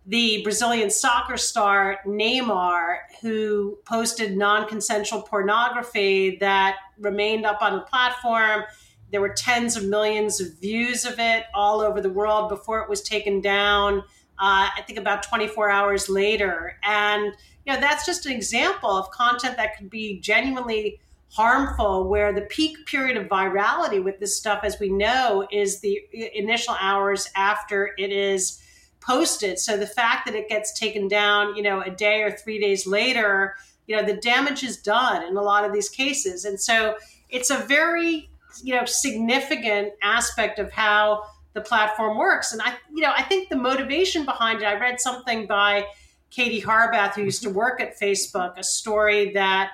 the 0.05 0.41
Brazilian 0.43 0.89
soccer 0.89 1.37
star 1.37 1.99
Neymar, 2.05 2.97
who 3.21 3.77
posted 3.85 4.35
non 4.35 4.67
consensual 4.67 5.21
pornography 5.21 6.37
that 6.37 6.77
remained 6.99 7.45
up 7.45 7.61
on 7.61 7.73
the 7.73 7.81
platform. 7.81 8.63
There 9.11 9.21
were 9.21 9.33
tens 9.33 9.75
of 9.75 9.85
millions 9.85 10.39
of 10.41 10.59
views 10.59 11.05
of 11.05 11.15
it 11.19 11.45
all 11.53 11.81
over 11.81 12.01
the 12.01 12.09
world 12.09 12.49
before 12.49 12.79
it 12.79 12.89
was 12.89 13.01
taken 13.01 13.41
down. 13.41 13.99
Uh, 14.39 14.69
I 14.75 14.81
think 14.87 14.97
about 14.97 15.21
24 15.21 15.69
hours 15.69 16.09
later. 16.09 16.77
And, 16.83 17.33
you 17.65 17.73
know, 17.73 17.79
that's 17.79 18.05
just 18.05 18.25
an 18.25 18.31
example 18.31 18.89
of 18.89 19.11
content 19.11 19.57
that 19.57 19.77
could 19.77 19.89
be 19.89 20.19
genuinely 20.19 20.99
harmful, 21.29 22.09
where 22.09 22.33
the 22.33 22.41
peak 22.41 22.85
period 22.85 23.15
of 23.15 23.27
virality 23.27 24.03
with 24.03 24.19
this 24.19 24.35
stuff, 24.35 24.61
as 24.63 24.79
we 24.79 24.89
know, 24.89 25.47
is 25.51 25.79
the 25.79 26.01
initial 26.33 26.75
hours 26.79 27.29
after 27.35 27.91
it 27.97 28.11
is 28.11 28.61
posted. 28.99 29.57
So 29.57 29.77
the 29.77 29.87
fact 29.87 30.25
that 30.25 30.35
it 30.35 30.49
gets 30.49 30.77
taken 30.77 31.07
down, 31.07 31.55
you 31.55 31.63
know, 31.63 31.81
a 31.81 31.89
day 31.89 32.21
or 32.21 32.31
three 32.31 32.59
days 32.59 32.85
later, 32.85 33.55
you 33.87 33.95
know, 33.95 34.03
the 34.03 34.17
damage 34.17 34.63
is 34.63 34.77
done 34.77 35.23
in 35.23 35.37
a 35.37 35.41
lot 35.41 35.65
of 35.65 35.73
these 35.73 35.89
cases. 35.89 36.45
And 36.45 36.59
so 36.59 36.95
it's 37.29 37.49
a 37.49 37.57
very, 37.57 38.29
you 38.61 38.75
know, 38.75 38.85
significant 38.85 39.93
aspect 40.03 40.59
of 40.59 40.71
how 40.71 41.23
the 41.53 41.61
platform 41.61 42.17
works. 42.17 42.53
And 42.53 42.61
I, 42.61 42.75
you 42.93 43.01
know, 43.01 43.11
I 43.15 43.23
think 43.23 43.49
the 43.49 43.55
motivation 43.55 44.25
behind 44.25 44.61
it, 44.61 44.65
I 44.65 44.77
read 44.77 44.99
something 44.99 45.47
by 45.47 45.85
Katie 46.31 46.61
Harbath, 46.61 47.13
who 47.13 47.23
used 47.23 47.43
to 47.43 47.49
work 47.49 47.79
at 47.81 47.99
Facebook, 47.99 48.57
a 48.57 48.63
story 48.63 49.31
that 49.33 49.71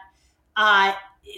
uh, 0.55 0.93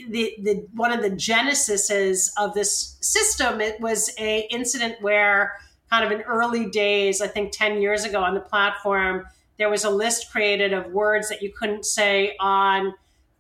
the, 0.10 0.36
the 0.42 0.68
one 0.74 0.92
of 0.92 1.02
the 1.02 1.10
genesises 1.10 2.30
of 2.38 2.54
this 2.54 2.98
system 3.02 3.60
it 3.60 3.80
was 3.82 4.12
a 4.18 4.48
incident 4.50 4.96
where 5.02 5.58
kind 5.90 6.06
of 6.06 6.12
in 6.12 6.22
early 6.22 6.70
days, 6.70 7.22
I 7.22 7.28
think 7.28 7.52
10 7.52 7.82
years 7.82 8.04
ago 8.04 8.22
on 8.24 8.34
the 8.34 8.40
platform, 8.40 9.26
there 9.58 9.70
was 9.70 9.84
a 9.84 9.90
list 9.90 10.32
created 10.32 10.72
of 10.72 10.92
words 10.92 11.30
that 11.30 11.42
you 11.42 11.52
couldn't 11.52 11.86
say 11.86 12.36
on 12.40 12.94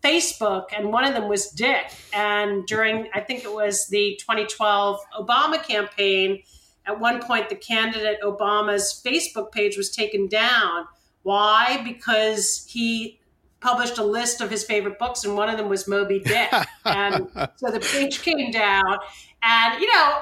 Facebook, 0.03 0.65
and 0.75 0.91
one 0.91 1.03
of 1.03 1.13
them 1.13 1.27
was 1.27 1.50
dick. 1.50 1.93
And 2.13 2.65
during, 2.65 3.09
I 3.13 3.19
think 3.19 3.43
it 3.43 3.53
was 3.53 3.88
the 3.88 4.17
2012 4.19 5.00
Obama 5.19 5.63
campaign, 5.63 6.41
at 6.86 7.00
one 7.00 7.21
point 7.21 7.50
the 7.50 7.55
candidate 7.55 8.19
Obama's 8.24 9.01
Facebook 9.05 9.51
page 9.51 9.77
was 9.77 9.91
taken 9.91 10.27
down. 10.27 10.86
Why? 11.23 11.81
Because 11.83 12.65
he 12.69 13.19
published 13.59 13.97
a 13.97 14.03
list 14.03 14.41
of 14.41 14.49
his 14.49 14.63
favorite 14.63 14.97
books, 14.99 15.25
and 15.25 15.35
one 15.35 15.49
of 15.49 15.57
them 15.57 15.69
was 15.69 15.88
Moby 15.88 16.19
Dick. 16.25 16.51
and 16.85 17.27
so 17.55 17.71
the 17.71 17.79
page 17.79 18.21
came 18.21 18.51
down. 18.51 18.97
And, 19.41 19.81
you 19.81 19.88
know, 19.88 20.19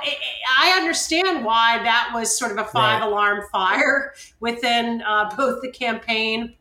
I 0.60 0.76
understand 0.78 1.44
why 1.44 1.80
that 1.84 2.12
was 2.14 2.38
sort 2.38 2.52
of 2.52 2.60
a 2.60 2.66
five 2.66 3.02
right. 3.02 3.08
alarm 3.08 3.44
fire 3.52 4.14
within 4.40 5.02
uh, 5.02 5.34
both 5.36 5.62
the 5.62 5.72
campaign 5.72 6.56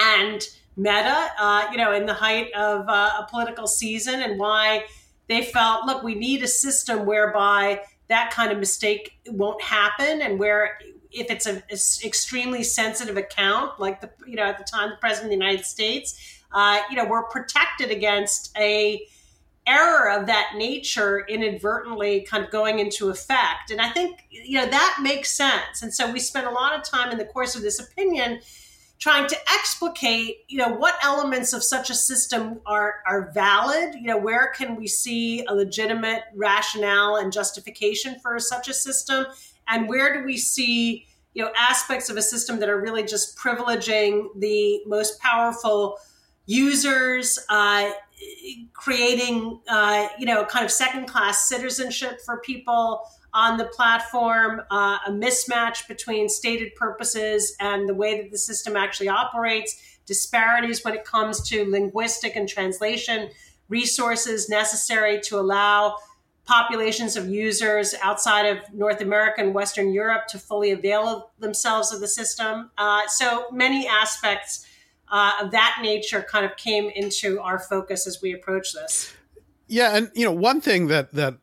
and 0.00 0.46
Meta, 0.76 1.30
uh, 1.40 1.66
you 1.72 1.76
know, 1.76 1.92
in 1.92 2.06
the 2.06 2.14
height 2.14 2.52
of 2.52 2.88
uh, 2.88 3.10
a 3.18 3.26
political 3.28 3.66
season, 3.66 4.22
and 4.22 4.38
why 4.38 4.84
they 5.28 5.42
felt, 5.42 5.86
look, 5.86 6.04
we 6.04 6.14
need 6.14 6.42
a 6.44 6.46
system 6.46 7.04
whereby 7.04 7.80
that 8.08 8.30
kind 8.30 8.52
of 8.52 8.58
mistake 8.58 9.18
won't 9.26 9.60
happen, 9.60 10.22
and 10.22 10.38
where 10.38 10.78
if 11.10 11.30
it's 11.30 11.46
an 11.46 11.62
extremely 12.04 12.62
sensitive 12.62 13.16
account, 13.16 13.78
like 13.80 14.00
the, 14.00 14.10
you 14.26 14.36
know, 14.36 14.44
at 14.44 14.58
the 14.58 14.64
time 14.64 14.90
the 14.90 14.96
president 14.96 15.32
of 15.32 15.38
the 15.38 15.44
United 15.44 15.64
States, 15.64 16.40
uh, 16.52 16.80
you 16.90 16.96
know, 16.96 17.04
we're 17.04 17.24
protected 17.24 17.90
against 17.90 18.56
a 18.56 19.06
error 19.66 20.10
of 20.10 20.26
that 20.26 20.54
nature 20.56 21.26
inadvertently 21.28 22.22
kind 22.22 22.42
of 22.42 22.50
going 22.50 22.78
into 22.78 23.10
effect. 23.10 23.70
And 23.70 23.80
I 23.80 23.90
think, 23.90 24.26
you 24.30 24.58
know, 24.58 24.66
that 24.66 24.98
makes 25.02 25.36
sense. 25.36 25.82
And 25.82 25.92
so 25.92 26.10
we 26.10 26.18
spent 26.20 26.46
a 26.46 26.50
lot 26.50 26.74
of 26.74 26.82
time 26.82 27.10
in 27.10 27.18
the 27.18 27.26
course 27.26 27.54
of 27.54 27.60
this 27.60 27.78
opinion 27.78 28.40
trying 28.98 29.28
to 29.28 29.36
explicate, 29.52 30.38
you 30.48 30.58
know, 30.58 30.70
what 30.70 30.96
elements 31.04 31.52
of 31.52 31.62
such 31.62 31.90
a 31.90 31.94
system 31.94 32.60
are, 32.66 32.96
are 33.06 33.30
valid, 33.32 33.94
you 33.94 34.06
know, 34.06 34.18
where 34.18 34.52
can 34.56 34.74
we 34.74 34.88
see 34.88 35.44
a 35.46 35.54
legitimate 35.54 36.22
rationale 36.34 37.16
and 37.16 37.32
justification 37.32 38.18
for 38.20 38.38
such 38.40 38.68
a 38.68 38.74
system, 38.74 39.26
and 39.68 39.88
where 39.88 40.12
do 40.14 40.24
we 40.24 40.36
see, 40.36 41.06
you 41.34 41.44
know, 41.44 41.50
aspects 41.56 42.08
of 42.08 42.16
a 42.16 42.22
system 42.22 42.58
that 42.60 42.68
are 42.68 42.80
really 42.80 43.04
just 43.04 43.36
privileging 43.38 44.28
the 44.36 44.80
most 44.86 45.20
powerful 45.20 45.98
users, 46.46 47.38
uh, 47.50 47.90
creating, 48.72 49.60
uh, 49.68 50.08
you 50.18 50.26
know, 50.26 50.44
kind 50.44 50.64
of 50.64 50.70
second 50.70 51.06
class 51.06 51.48
citizenship 51.48 52.20
for 52.24 52.40
people 52.40 53.02
on 53.34 53.58
the 53.58 53.66
platform, 53.66 54.62
uh, 54.70 54.98
a 55.06 55.10
mismatch 55.10 55.86
between 55.86 56.28
stated 56.28 56.74
purposes 56.74 57.54
and 57.60 57.88
the 57.88 57.94
way 57.94 58.22
that 58.22 58.30
the 58.30 58.38
system 58.38 58.76
actually 58.76 59.08
operates, 59.08 59.98
disparities 60.06 60.82
when 60.84 60.94
it 60.94 61.04
comes 61.04 61.46
to 61.48 61.70
linguistic 61.70 62.34
and 62.34 62.48
translation 62.48 63.28
resources 63.68 64.48
necessary 64.48 65.20
to 65.20 65.38
allow 65.38 65.94
populations 66.48 67.14
of 67.14 67.28
users 67.28 67.94
outside 68.02 68.46
of 68.46 68.58
North 68.72 69.02
America 69.02 69.42
and 69.42 69.54
Western 69.54 69.92
Europe 69.92 70.26
to 70.28 70.38
fully 70.38 70.70
avail 70.70 71.30
themselves 71.38 71.92
of 71.92 72.00
the 72.00 72.08
system. 72.08 72.70
Uh, 72.78 73.06
so 73.06 73.50
many 73.52 73.86
aspects 73.86 74.66
uh, 75.10 75.32
of 75.42 75.50
that 75.50 75.78
nature 75.82 76.22
kind 76.22 76.46
of 76.46 76.56
came 76.56 76.88
into 76.96 77.38
our 77.40 77.58
focus 77.58 78.06
as 78.06 78.22
we 78.22 78.32
approach 78.32 78.72
this. 78.72 79.14
Yeah, 79.66 79.94
and 79.94 80.10
you 80.14 80.24
know, 80.24 80.32
one 80.32 80.62
thing 80.62 80.86
that 80.86 81.12
that 81.12 81.34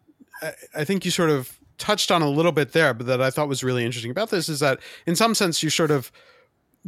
I 0.76 0.84
think 0.84 1.06
you 1.06 1.12
sort 1.12 1.30
of 1.30 1.60
touched 1.78 2.10
on 2.10 2.24
a 2.24 2.30
little 2.30 2.52
bit 2.52 2.72
there, 2.72 2.94
but 2.94 3.06
that 3.06 3.22
I 3.22 3.30
thought 3.30 3.48
was 3.48 3.64
really 3.64 3.86
interesting 3.86 4.12
about 4.12 4.32
this 4.32 4.50
is 4.50 4.60
that 4.62 4.80
in 5.06 5.16
some 5.16 5.36
sense 5.36 5.62
you're 5.62 5.70
sort 5.70 5.92
of 5.92 6.12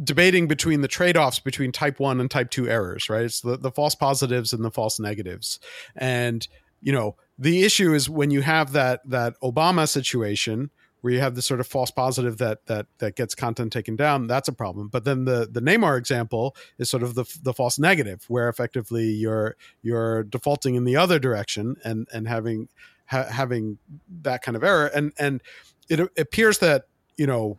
debating 0.02 0.48
between 0.48 0.80
the 0.80 0.88
trade-offs 0.88 1.38
between 1.38 1.72
type 1.72 1.98
1 1.98 2.20
and 2.20 2.30
type 2.30 2.50
2 2.50 2.68
errors, 2.68 3.08
right? 3.08 3.24
It's 3.24 3.40
the, 3.40 3.56
the 3.56 3.70
false 3.70 3.94
positives 3.94 4.52
and 4.52 4.64
the 4.64 4.70
false 4.70 4.98
negatives. 4.98 5.60
And 5.96 6.46
you 6.80 6.92
know, 6.92 7.16
the 7.38 7.62
issue 7.62 7.94
is 7.94 8.10
when 8.10 8.30
you 8.30 8.42
have 8.42 8.72
that 8.72 9.00
that 9.08 9.34
Obama 9.42 9.88
situation 9.88 10.70
where 11.00 11.12
you 11.12 11.20
have 11.20 11.36
this 11.36 11.46
sort 11.46 11.60
of 11.60 11.66
false 11.66 11.90
positive 11.90 12.38
that 12.38 12.66
that 12.66 12.86
that 12.98 13.14
gets 13.14 13.34
content 13.34 13.72
taken 13.72 13.96
down 13.96 14.26
that's 14.26 14.48
a 14.48 14.52
problem. 14.52 14.88
But 14.88 15.04
then 15.04 15.24
the 15.24 15.48
the 15.50 15.60
Neymar 15.60 15.96
example 15.98 16.56
is 16.78 16.90
sort 16.90 17.02
of 17.02 17.14
the 17.14 17.24
the 17.42 17.52
false 17.52 17.78
negative 17.78 18.24
where 18.28 18.48
effectively 18.48 19.06
you're 19.06 19.56
you're 19.82 20.24
defaulting 20.24 20.74
in 20.74 20.84
the 20.84 20.96
other 20.96 21.18
direction 21.18 21.76
and 21.84 22.08
and 22.12 22.26
having 22.26 22.68
ha- 23.06 23.28
having 23.30 23.78
that 24.22 24.42
kind 24.42 24.56
of 24.56 24.64
error. 24.64 24.86
And 24.86 25.12
and 25.18 25.42
it, 25.88 26.00
appears 26.18 26.58
that 26.58 26.84
you 27.16 27.26
know 27.26 27.58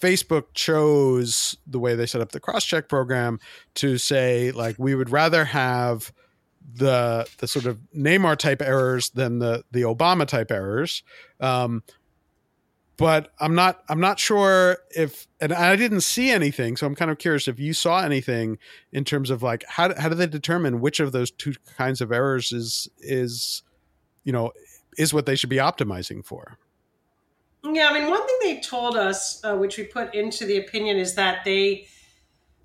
Facebook 0.00 0.54
chose 0.54 1.56
the 1.66 1.78
way 1.78 1.94
they 1.94 2.06
set 2.06 2.20
up 2.20 2.32
the 2.32 2.40
cross 2.40 2.64
check 2.64 2.88
program 2.88 3.38
to 3.74 3.98
say 3.98 4.50
like 4.50 4.76
we 4.78 4.94
would 4.94 5.10
rather 5.10 5.44
have 5.44 6.12
the 6.74 7.28
the 7.38 7.46
sort 7.46 7.66
of 7.66 7.78
Neymar 7.96 8.36
type 8.36 8.60
errors 8.60 9.10
than 9.10 9.38
the 9.38 9.64
the 9.70 9.82
Obama 9.82 10.26
type 10.26 10.50
errors 10.50 11.02
um, 11.40 11.82
but 12.96 13.32
I'm 13.38 13.54
not 13.54 13.82
I'm 13.88 14.00
not 14.00 14.18
sure 14.18 14.78
if 14.90 15.26
and 15.40 15.52
I 15.52 15.76
didn't 15.76 16.00
see 16.00 16.30
anything, 16.30 16.76
so 16.76 16.86
I'm 16.86 16.94
kind 16.94 17.10
of 17.10 17.18
curious 17.18 17.46
if 17.46 17.60
you 17.60 17.72
saw 17.72 18.00
anything 18.00 18.58
in 18.90 19.04
terms 19.04 19.30
of 19.30 19.42
like 19.42 19.64
how 19.68 19.94
how 19.98 20.08
do 20.08 20.14
they 20.14 20.26
determine 20.26 20.80
which 20.80 21.00
of 21.00 21.12
those 21.12 21.30
two 21.30 21.54
kinds 21.76 22.00
of 22.00 22.10
errors 22.10 22.52
is 22.52 22.88
is 22.98 23.62
you 24.24 24.32
know 24.32 24.52
is 24.96 25.12
what 25.12 25.26
they 25.26 25.36
should 25.36 25.50
be 25.50 25.56
optimizing 25.56 26.24
for. 26.24 26.58
Yeah, 27.64 27.88
I 27.90 27.98
mean, 27.98 28.08
one 28.08 28.24
thing 28.24 28.36
they 28.42 28.60
told 28.60 28.96
us, 28.96 29.44
uh, 29.44 29.56
which 29.56 29.76
we 29.76 29.84
put 29.84 30.14
into 30.14 30.46
the 30.46 30.56
opinion, 30.58 30.96
is 30.98 31.16
that 31.16 31.44
they 31.44 31.88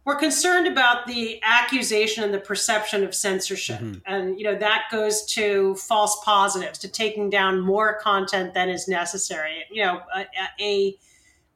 we're 0.03 0.15
concerned 0.15 0.67
about 0.67 1.05
the 1.05 1.39
accusation 1.43 2.23
and 2.23 2.33
the 2.33 2.39
perception 2.39 3.03
of 3.03 3.13
censorship. 3.13 3.79
Mm-hmm. 3.79 3.99
and 4.05 4.37
you 4.37 4.43
know 4.43 4.55
that 4.55 4.83
goes 4.91 5.25
to 5.33 5.75
false 5.75 6.19
positives 6.23 6.79
to 6.79 6.87
taking 6.87 7.29
down 7.29 7.59
more 7.59 7.99
content 7.99 8.53
than 8.53 8.69
is 8.69 8.87
necessary. 8.87 9.63
You 9.71 9.83
know 9.83 10.01
a, 10.15 10.25
a, 10.59 10.97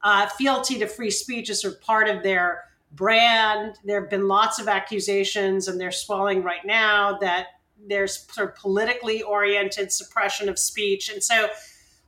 a 0.03 0.29
fealty 0.37 0.79
to 0.79 0.87
free 0.87 1.11
speech 1.11 1.49
is 1.49 1.61
sort 1.61 1.75
of 1.75 1.81
part 1.81 2.07
of 2.07 2.23
their 2.23 2.65
brand. 2.91 3.77
There 3.83 3.99
have 3.99 4.09
been 4.09 4.27
lots 4.27 4.59
of 4.59 4.67
accusations 4.67 5.67
and 5.67 5.79
they're 5.79 5.91
swelling 5.91 6.43
right 6.43 6.65
now 6.65 7.17
that 7.19 7.47
there's 7.87 8.25
sort 8.31 8.49
of 8.49 8.55
politically 8.55 9.21
oriented 9.21 9.91
suppression 9.91 10.47
of 10.49 10.57
speech. 10.57 11.09
And 11.09 11.23
so 11.23 11.49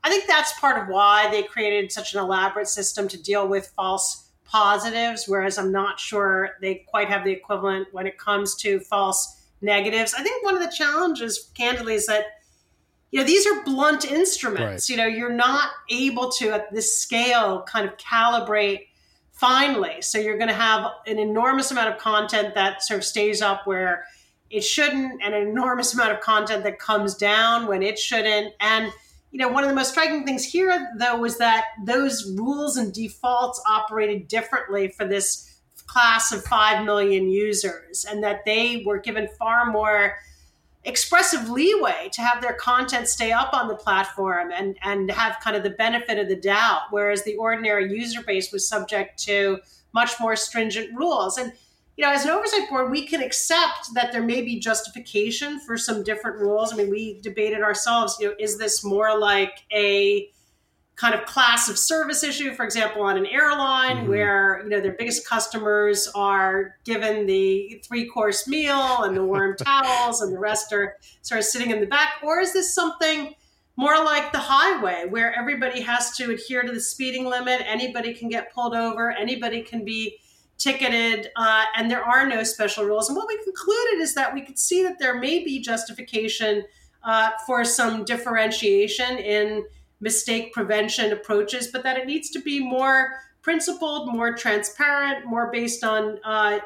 i 0.03 0.09
think 0.09 0.27
that's 0.27 0.57
part 0.59 0.81
of 0.81 0.87
why 0.87 1.29
they 1.31 1.43
created 1.43 1.91
such 1.91 2.13
an 2.13 2.19
elaborate 2.19 2.67
system 2.67 3.07
to 3.07 3.21
deal 3.21 3.47
with 3.47 3.73
false 3.75 4.26
positives, 4.47 5.25
whereas 5.27 5.57
I'm 5.57 5.71
not 5.71 5.99
sure 5.99 6.51
they 6.61 6.85
quite 6.87 7.09
have 7.09 7.23
the 7.23 7.31
equivalent 7.31 7.87
when 7.91 8.07
it 8.07 8.17
comes 8.17 8.55
to 8.57 8.79
false 8.79 9.45
negatives. 9.61 10.13
I 10.13 10.23
think 10.23 10.43
one 10.43 10.55
of 10.55 10.61
the 10.61 10.73
challenges, 10.75 11.51
candidly, 11.53 11.95
is 11.95 12.05
that 12.07 12.25
you 13.11 13.19
know 13.19 13.25
these 13.25 13.47
are 13.47 13.63
blunt 13.63 14.05
instruments. 14.05 14.89
Right. 14.89 14.89
You 14.89 14.97
know, 14.97 15.07
you're 15.07 15.31
not 15.31 15.69
able 15.89 16.31
to 16.33 16.51
at 16.51 16.73
this 16.73 16.97
scale 16.97 17.63
kind 17.63 17.87
of 17.87 17.97
calibrate 17.97 18.87
finely. 19.31 20.01
So 20.01 20.17
you're 20.17 20.37
going 20.37 20.49
to 20.49 20.55
have 20.55 20.91
an 21.05 21.19
enormous 21.19 21.71
amount 21.71 21.93
of 21.93 21.99
content 21.99 22.55
that 22.55 22.83
sort 22.83 22.97
of 22.99 23.05
stays 23.05 23.41
up 23.41 23.67
where 23.67 24.05
it 24.49 24.61
shouldn't, 24.61 25.21
and 25.23 25.35
an 25.35 25.47
enormous 25.47 25.93
amount 25.93 26.11
of 26.11 26.21
content 26.21 26.63
that 26.63 26.79
comes 26.79 27.15
down 27.15 27.67
when 27.67 27.83
it 27.83 27.99
shouldn't, 27.99 28.53
and 28.59 28.91
you 29.37 29.45
know, 29.45 29.49
one 29.49 29.63
of 29.63 29.69
the 29.69 29.75
most 29.75 29.91
striking 29.91 30.25
things 30.25 30.43
here, 30.43 30.91
though, 30.97 31.19
was 31.19 31.37
that 31.37 31.65
those 31.85 32.35
rules 32.39 32.75
and 32.75 32.91
defaults 32.91 33.61
operated 33.69 34.27
differently 34.27 34.87
for 34.87 35.05
this 35.05 35.61
class 35.85 36.31
of 36.31 36.43
5 36.45 36.83
million 36.83 37.29
users, 37.29 38.03
and 38.03 38.23
that 38.23 38.45
they 38.45 38.81
were 38.83 38.97
given 38.97 39.27
far 39.37 39.71
more 39.71 40.15
expressive 40.85 41.51
leeway 41.51 42.09
to 42.13 42.21
have 42.21 42.41
their 42.41 42.55
content 42.55 43.07
stay 43.07 43.31
up 43.31 43.53
on 43.53 43.67
the 43.67 43.75
platform 43.75 44.51
and, 44.51 44.75
and 44.81 45.11
have 45.11 45.37
kind 45.43 45.55
of 45.55 45.61
the 45.61 45.69
benefit 45.69 46.17
of 46.17 46.29
the 46.29 46.35
doubt, 46.35 46.81
whereas 46.89 47.23
the 47.23 47.35
ordinary 47.35 47.93
user 47.93 48.23
base 48.23 48.51
was 48.51 48.67
subject 48.67 49.23
to 49.25 49.59
much 49.93 50.19
more 50.19 50.35
stringent 50.35 50.97
rules. 50.97 51.37
And 51.37 51.53
you 51.97 52.05
know, 52.05 52.11
as 52.11 52.25
an 52.25 52.29
oversight 52.29 52.69
board, 52.69 52.91
we 52.91 53.07
can 53.07 53.23
accept 53.23 53.93
that 53.95 54.11
there 54.11 54.21
may 54.21 54.43
be 54.43 54.59
justification 54.59 55.59
for 55.59 55.77
some 55.77 56.03
different 56.03 56.37
rules. 56.37 56.71
I 56.71 56.77
mean, 56.77 56.91
we 56.91 57.19
debated 57.21 57.61
ourselves, 57.61 58.15
you 58.19 58.27
know, 58.27 58.35
is 58.39 58.59
this 58.59 58.83
more 58.83 59.17
like 59.17 59.63
a 59.73 60.29
kind 60.95 61.15
of 61.15 61.25
class 61.25 61.69
of 61.69 61.77
service 61.77 62.23
issue, 62.23 62.53
for 62.53 62.65
example, 62.65 63.01
on 63.01 63.17
an 63.17 63.25
airline 63.25 63.97
mm-hmm. 63.97 64.09
where, 64.09 64.61
you 64.63 64.69
know, 64.69 64.79
their 64.79 64.93
biggest 64.93 65.27
customers 65.27 66.07
are 66.13 66.75
given 66.85 67.25
the 67.25 67.81
three 67.87 68.07
course 68.07 68.47
meal 68.47 69.03
and 69.03 69.17
the 69.17 69.23
warm 69.23 69.55
towels 69.65 70.21
and 70.21 70.31
the 70.31 70.39
rest 70.39 70.71
are 70.73 70.97
sort 71.23 71.39
of 71.39 71.45
sitting 71.45 71.71
in 71.71 71.79
the 71.79 71.87
back? 71.87 72.09
Or 72.21 72.39
is 72.39 72.53
this 72.53 72.75
something 72.75 73.33
more 73.75 74.03
like 74.03 74.31
the 74.31 74.39
highway 74.39 75.05
where 75.09 75.33
everybody 75.33 75.81
has 75.81 76.15
to 76.17 76.31
adhere 76.31 76.61
to 76.61 76.71
the 76.71 76.81
speeding 76.81 77.25
limit? 77.25 77.61
Anybody 77.65 78.13
can 78.13 78.29
get 78.29 78.53
pulled 78.53 78.75
over, 78.75 79.11
anybody 79.11 79.61
can 79.63 79.83
be 79.83 80.19
ticketed, 80.57 81.29
uh, 81.35 81.65
and 81.75 81.89
there 81.89 82.03
are 82.03 82.27
no 82.27 82.43
special 82.43 82.85
rules. 82.85 83.09
And 83.09 83.15
what 83.15 83.27
we 83.27 83.41
concluded 83.43 83.99
is 83.99 84.13
that 84.15 84.33
we 84.33 84.41
could 84.41 84.57
see 84.57 84.83
that 84.83 84.97
there 84.99 85.19
may 85.19 85.43
be 85.43 85.59
justification 85.59 86.63
uh, 87.03 87.31
for 87.45 87.63
some 87.63 88.03
differentiation 88.03 89.17
in 89.17 89.65
mistake 89.99 90.53
prevention 90.53 91.11
approaches, 91.11 91.67
but 91.67 91.83
that 91.83 91.97
it 91.97 92.05
needs 92.05 92.29
to 92.31 92.41
be 92.41 92.59
more 92.59 93.13
principled, 93.41 94.13
more 94.13 94.33
transparent, 94.33 95.25
more 95.25 95.49
based 95.51 95.83
on 95.83 96.19
uh, 96.23 96.59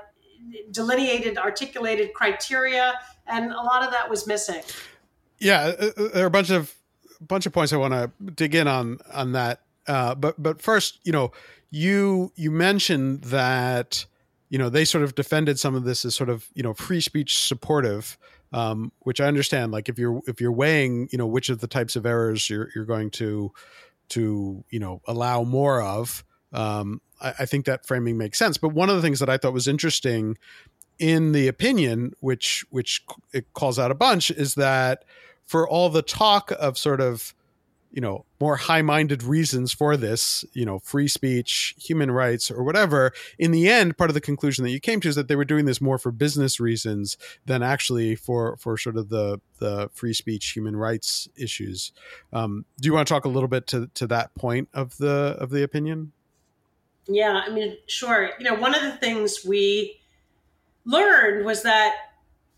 delineated, 0.71 1.37
articulated 1.37 2.13
criteria, 2.13 2.93
and 3.27 3.51
a 3.51 3.61
lot 3.61 3.83
of 3.83 3.91
that 3.91 4.09
was 4.09 4.25
missing. 4.25 4.61
Yeah, 5.37 5.73
uh, 5.79 5.91
uh, 5.97 6.07
there 6.13 6.23
are 6.23 6.27
a 6.27 6.31
bunch 6.31 6.49
of 6.49 6.75
bunch 7.19 7.45
of 7.45 7.53
points 7.53 7.71
I 7.71 7.77
want 7.77 7.93
to 7.93 8.11
dig 8.31 8.55
in 8.55 8.67
on 8.67 8.99
on 9.13 9.33
that. 9.33 9.61
Uh, 9.87 10.15
but 10.15 10.41
but 10.41 10.61
first, 10.61 10.99
you 11.03 11.11
know, 11.11 11.31
you 11.71 12.31
you 12.35 12.51
mentioned 12.51 13.23
that 13.23 14.05
you 14.49 14.59
know 14.59 14.69
they 14.69 14.85
sort 14.85 15.03
of 15.03 15.15
defended 15.15 15.57
some 15.57 15.73
of 15.73 15.85
this 15.85 16.05
as 16.05 16.13
sort 16.13 16.29
of 16.29 16.47
you 16.53 16.61
know 16.61 16.73
free 16.73 17.01
speech 17.01 17.37
supportive 17.37 18.17
um, 18.53 18.91
which 18.99 19.19
i 19.19 19.25
understand 19.25 19.71
like 19.71 19.89
if 19.89 19.97
you're 19.97 20.21
if 20.27 20.39
you're 20.39 20.51
weighing 20.51 21.07
you 21.11 21.17
know 21.17 21.25
which 21.25 21.49
of 21.49 21.59
the 21.59 21.67
types 21.67 21.95
of 21.95 22.05
errors 22.05 22.49
you're, 22.49 22.69
you're 22.75 22.85
going 22.85 23.09
to 23.09 23.51
to 24.09 24.63
you 24.69 24.79
know 24.79 25.01
allow 25.07 25.43
more 25.43 25.81
of 25.81 26.23
um, 26.53 27.01
I, 27.21 27.33
I 27.39 27.45
think 27.45 27.65
that 27.65 27.85
framing 27.85 28.17
makes 28.17 28.37
sense. 28.37 28.57
But 28.57 28.73
one 28.73 28.89
of 28.89 28.97
the 28.97 29.01
things 29.01 29.19
that 29.19 29.29
i 29.29 29.37
thought 29.37 29.53
was 29.53 29.69
interesting 29.69 30.37
in 30.99 31.31
the 31.31 31.47
opinion 31.47 32.11
which 32.19 32.65
which 32.69 33.03
it 33.33 33.53
calls 33.53 33.79
out 33.79 33.89
a 33.89 33.95
bunch 33.95 34.29
is 34.29 34.55
that 34.55 35.05
for 35.45 35.67
all 35.67 35.89
the 35.89 36.01
talk 36.01 36.51
of 36.59 36.77
sort 36.77 37.01
of 37.01 37.33
you 37.91 38.01
know 38.01 38.25
more 38.39 38.55
high-minded 38.55 39.21
reasons 39.23 39.73
for 39.73 39.97
this 39.97 40.45
you 40.53 40.65
know 40.65 40.79
free 40.79 41.07
speech 41.07 41.75
human 41.77 42.11
rights 42.11 42.49
or 42.49 42.63
whatever. 42.63 43.11
In 43.37 43.51
the 43.51 43.69
end 43.69 43.97
part 43.97 44.09
of 44.09 44.13
the 44.13 44.21
conclusion 44.21 44.63
that 44.63 44.71
you 44.71 44.79
came 44.79 44.99
to 45.01 45.09
is 45.09 45.15
that 45.15 45.27
they 45.27 45.35
were 45.35 45.45
doing 45.45 45.65
this 45.65 45.81
more 45.81 45.97
for 45.97 46.11
business 46.11 46.59
reasons 46.59 47.17
than 47.45 47.61
actually 47.61 48.15
for 48.15 48.57
for 48.57 48.77
sort 48.77 48.97
of 48.97 49.09
the 49.09 49.39
the 49.59 49.89
free 49.93 50.13
speech 50.13 50.51
human 50.51 50.75
rights 50.75 51.27
issues. 51.35 51.91
Um, 52.33 52.65
do 52.79 52.87
you 52.87 52.93
want 52.93 53.07
to 53.07 53.13
talk 53.13 53.25
a 53.25 53.29
little 53.29 53.49
bit 53.49 53.67
to 53.67 53.87
to 53.95 54.07
that 54.07 54.33
point 54.35 54.69
of 54.73 54.97
the 54.97 55.35
of 55.39 55.49
the 55.49 55.63
opinion? 55.63 56.13
Yeah 57.07 57.43
i 57.45 57.49
mean 57.49 57.77
sure. 57.87 58.31
You 58.39 58.45
know 58.45 58.55
one 58.55 58.75
of 58.75 58.81
the 58.81 58.91
things 58.97 59.45
we 59.45 59.99
learned 60.85 61.45
was 61.45 61.63
that 61.63 61.93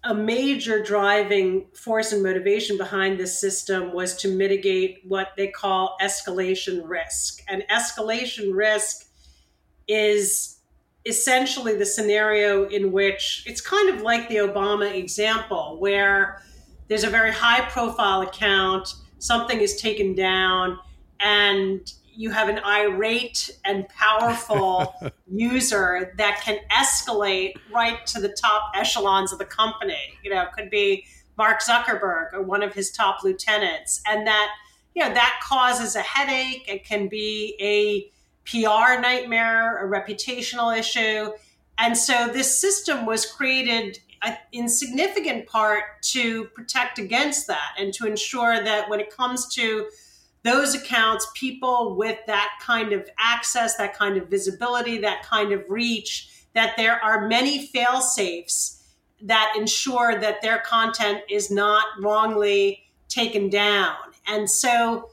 a 0.06 0.14
major 0.14 0.84
driving 0.84 1.66
force 1.74 2.12
and 2.12 2.22
motivation 2.22 2.78
behind 2.78 3.18
this 3.18 3.40
system 3.40 3.94
was 3.94 4.16
to 4.18 4.28
mitigate 4.28 5.00
what 5.08 5.30
they 5.38 5.48
call 5.48 5.96
escalation 6.02 6.82
risk. 6.86 7.42
And 7.48 7.64
escalation 7.72 8.54
risk 8.54 9.06
is 9.88 10.58
essentially 11.06 11.76
the 11.78 11.86
scenario 11.86 12.68
in 12.68 12.92
which 12.92 13.44
it's 13.46 13.62
kind 13.62 13.90
of 13.90 14.02
like 14.02 14.28
the 14.28 14.38
Obama 14.38 14.94
example, 14.94 15.78
where 15.80 16.42
there's 16.90 17.04
a 17.04 17.10
very 17.10 17.32
high 17.32 17.62
profile 17.70 18.22
account, 18.22 18.96
something 19.20 19.60
is 19.60 19.80
taken 19.82 20.14
down, 20.16 20.80
and 21.22 21.94
you 22.16 22.32
have 22.32 22.50
an 22.50 22.60
irate 22.60 23.50
and 23.66 23.88
powerful 23.90 24.96
user 25.32 26.14
that 26.18 26.42
can 26.42 26.60
escalate 26.72 27.54
right 27.74 28.06
to 28.08 28.22
the 28.22 28.30
top 28.30 28.72
echelons 28.76 29.32
of 29.34 29.40
the 29.40 29.46
company. 29.46 30.18
You 30.24 30.34
know, 30.34 30.42
it 30.44 30.50
could 30.54 30.70
be 30.70 31.06
Mark 31.38 31.62
Zuckerberg 31.62 32.34
or 32.34 32.42
one 32.44 32.64
of 32.64 32.74
his 32.74 32.92
top 32.92 33.24
lieutenants. 33.24 34.02
And 34.08 34.28
that, 34.28 34.52
you 34.96 35.04
know, 35.04 35.14
that 35.14 35.40
causes 35.44 35.96
a 35.96 36.02
headache. 36.02 36.66
It 36.68 36.86
can 36.86 37.08
be 37.08 37.56
a 37.60 38.12
PR 38.46 39.00
nightmare, 39.00 39.86
a 39.86 39.90
reputational 39.90 40.78
issue. 40.78 41.32
And 41.78 41.98
so 41.98 42.28
this 42.28 42.60
system 42.60 43.06
was 43.06 43.26
created 43.26 44.00
uh, 44.22 44.36
in 44.52 44.70
significant 44.70 45.48
part 45.48 46.02
to 46.02 46.46
protect 46.46 47.00
against 47.00 47.48
that 47.48 47.74
and 47.78 47.94
to 47.94 48.06
ensure 48.06 48.64
that 48.64 48.90
when 48.90 49.00
it 49.00 49.16
comes 49.16 49.54
to 49.56 49.88
those 50.44 50.76
accounts, 50.76 51.28
people 51.36 51.96
with 51.96 52.20
that 52.28 52.52
kind 52.62 52.92
of 52.92 53.10
access, 53.18 53.76
that 53.78 53.98
kind 53.98 54.18
of 54.18 54.28
visibility, 54.28 54.98
that 55.00 55.24
kind 55.24 55.52
of 55.52 55.64
reach, 55.70 56.30
that 56.54 56.76
there 56.78 57.04
are 57.04 57.28
many 57.28 57.66
fail 57.68 58.02
safes 58.02 58.84
that 59.22 59.54
ensure 59.58 60.20
that 60.20 60.42
their 60.42 60.60
content 60.60 61.22
is 61.30 61.50
not 61.50 61.86
wrongly 62.02 62.84
taken 63.08 63.50
down. 63.50 63.96
And 64.28 64.50
so, 64.50 65.10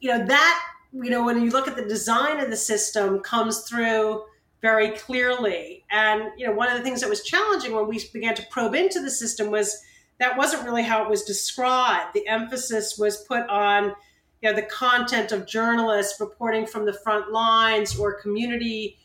you 0.00 0.10
know, 0.10 0.26
that, 0.26 0.62
you 0.92 1.10
know, 1.10 1.24
when 1.24 1.42
you 1.42 1.50
look 1.50 1.66
at 1.66 1.76
the 1.76 1.84
design 1.86 2.40
of 2.40 2.50
the 2.50 2.56
system 2.56 3.20
comes 3.20 3.60
through 3.60 4.24
very 4.60 4.90
clearly. 4.90 5.84
And, 5.90 6.30
you 6.36 6.46
know, 6.46 6.52
one 6.52 6.68
of 6.68 6.76
the 6.76 6.84
things 6.84 7.00
that 7.00 7.08
was 7.08 7.22
challenging 7.22 7.74
when 7.74 7.88
we 7.88 8.00
began 8.12 8.34
to 8.34 8.46
probe 8.50 8.74
into 8.74 9.00
the 9.00 9.10
system 9.10 9.50
was 9.50 9.82
that 10.18 10.36
wasn't 10.36 10.64
really 10.64 10.82
how 10.82 11.02
it 11.02 11.08
was 11.08 11.24
described. 11.24 12.12
The 12.14 12.26
emphasis 12.28 12.98
was 12.98 13.24
put 13.24 13.48
on 13.48 13.94
you 14.42 14.50
know, 14.50 14.56
the 14.56 14.62
content 14.62 15.32
of 15.32 15.46
journalists 15.46 16.20
reporting 16.20 16.66
from 16.66 16.84
the 16.84 16.92
front 16.92 17.30
lines 17.30 17.98
or 17.98 18.20
community 18.20 18.98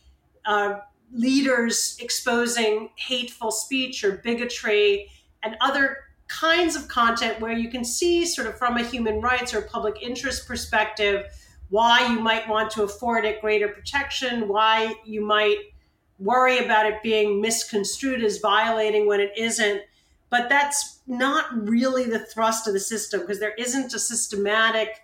uh, 0.45 0.80
leaders 1.12 1.98
exposing 2.00 2.89
hateful 2.95 3.52
speech 3.52 4.04
or 4.04 4.17
bigotry 4.17 5.10
and 5.43 5.56
other 5.62 5.98
kinds 6.28 6.76
of 6.76 6.88
content 6.88 7.39
where 7.39 7.54
you 7.54 7.69
can 7.69 7.84
see 7.84 8.26
sort 8.26 8.48
of 8.48 8.58
from 8.58 8.78
a 8.78 8.84
human 8.84 9.21
rights 9.21 9.54
or 9.54 9.62
public 9.62 10.02
interest 10.02 10.48
perspective 10.48 11.26
why 11.69 12.08
you 12.08 12.19
might 12.19 12.48
want 12.48 12.71
to 12.71 12.84
afford 12.84 13.26
it 13.26 13.41
greater 13.41 13.67
protection 13.67 14.48
why 14.48 14.93
you 15.06 15.24
might 15.24 15.58
worry 16.19 16.60
about 16.60 16.86
it 16.86 17.02
being 17.04 17.41
misconstrued 17.41 18.24
as 18.24 18.38
violating 18.38 19.08
when 19.08 19.19
it 19.19 19.32
isn't. 19.38 19.82
But 20.30 20.50
that's 20.50 21.00
not 21.08 21.45
really 21.67 22.06
the 22.06 22.19
thrust 22.19 22.67
of 22.67 22.74
the 22.74 22.80
system 22.80 23.21
because 23.21 23.39
there 23.39 23.54
isn't 23.58 23.93
a 23.93 24.00
systematic 24.00 25.02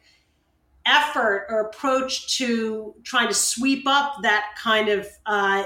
effort 0.85 1.47
or 1.49 1.61
approach 1.61 2.37
to 2.37 2.95
trying 3.03 3.27
to 3.27 3.33
sweep 3.33 3.83
up 3.87 4.15
that 4.23 4.55
kind 4.57 4.89
of 4.89 5.07
uh, 5.25 5.63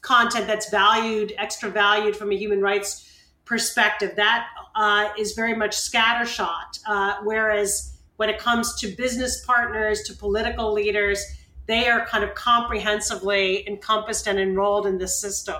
content 0.00 0.46
that's 0.46 0.70
valued, 0.70 1.32
extra 1.38 1.68
valued 1.68 2.16
from 2.16 2.32
a 2.32 2.36
human 2.36 2.60
rights 2.60 3.10
perspective. 3.44 4.16
That 4.16 4.46
uh, 4.74 5.08
is 5.18 5.32
very 5.32 5.54
much 5.54 5.76
scattershot. 5.76 6.80
Uh, 6.86 7.16
whereas 7.22 7.96
when 8.16 8.28
it 8.28 8.38
comes 8.38 8.74
to 8.80 8.88
business 8.88 9.44
partners, 9.44 10.02
to 10.02 10.14
political 10.14 10.72
leaders, 10.72 11.24
they 11.66 11.88
are 11.88 12.04
kind 12.06 12.24
of 12.24 12.34
comprehensively 12.34 13.66
encompassed 13.66 14.26
and 14.26 14.38
enrolled 14.38 14.86
in 14.86 14.98
this 14.98 15.20
system. 15.20 15.56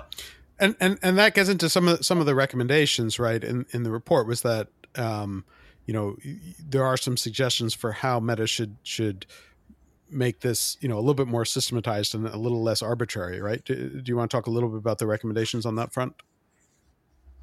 And 0.57 0.75
and 0.79 0.97
and 1.01 1.17
that 1.17 1.33
gets 1.33 1.49
into 1.49 1.67
some 1.67 1.87
of 1.87 2.05
some 2.05 2.19
of 2.19 2.25
the 2.25 2.35
recommendations, 2.35 3.19
right? 3.19 3.43
In 3.43 3.65
in 3.71 3.83
the 3.83 3.91
report 3.91 4.25
was 4.25 4.41
that 4.43 4.67
um, 4.95 5.43
you 5.85 5.93
know 5.93 6.15
there 6.59 6.83
are 6.83 6.97
some 6.97 7.17
suggestions 7.17 7.73
for 7.73 7.91
how 7.91 8.19
meta 8.19 8.47
should 8.47 8.77
should 8.83 9.25
make 10.09 10.41
this 10.41 10.77
you 10.81 10.89
know 10.89 10.97
a 10.97 11.01
little 11.01 11.13
bit 11.13 11.27
more 11.27 11.45
systematized 11.45 12.15
and 12.15 12.27
a 12.27 12.37
little 12.37 12.61
less 12.61 12.81
arbitrary 12.81 13.41
right? 13.41 13.63
Do, 13.65 14.01
do, 14.01 14.09
you 14.09 14.15
want 14.15 14.29
to 14.29 14.37
talk 14.37 14.47
a 14.47 14.51
little 14.51 14.69
bit 14.69 14.77
about 14.77 14.99
the 14.99 15.07
recommendations 15.07 15.65
on 15.65 15.75
that 15.75 15.93
front? 15.93 16.13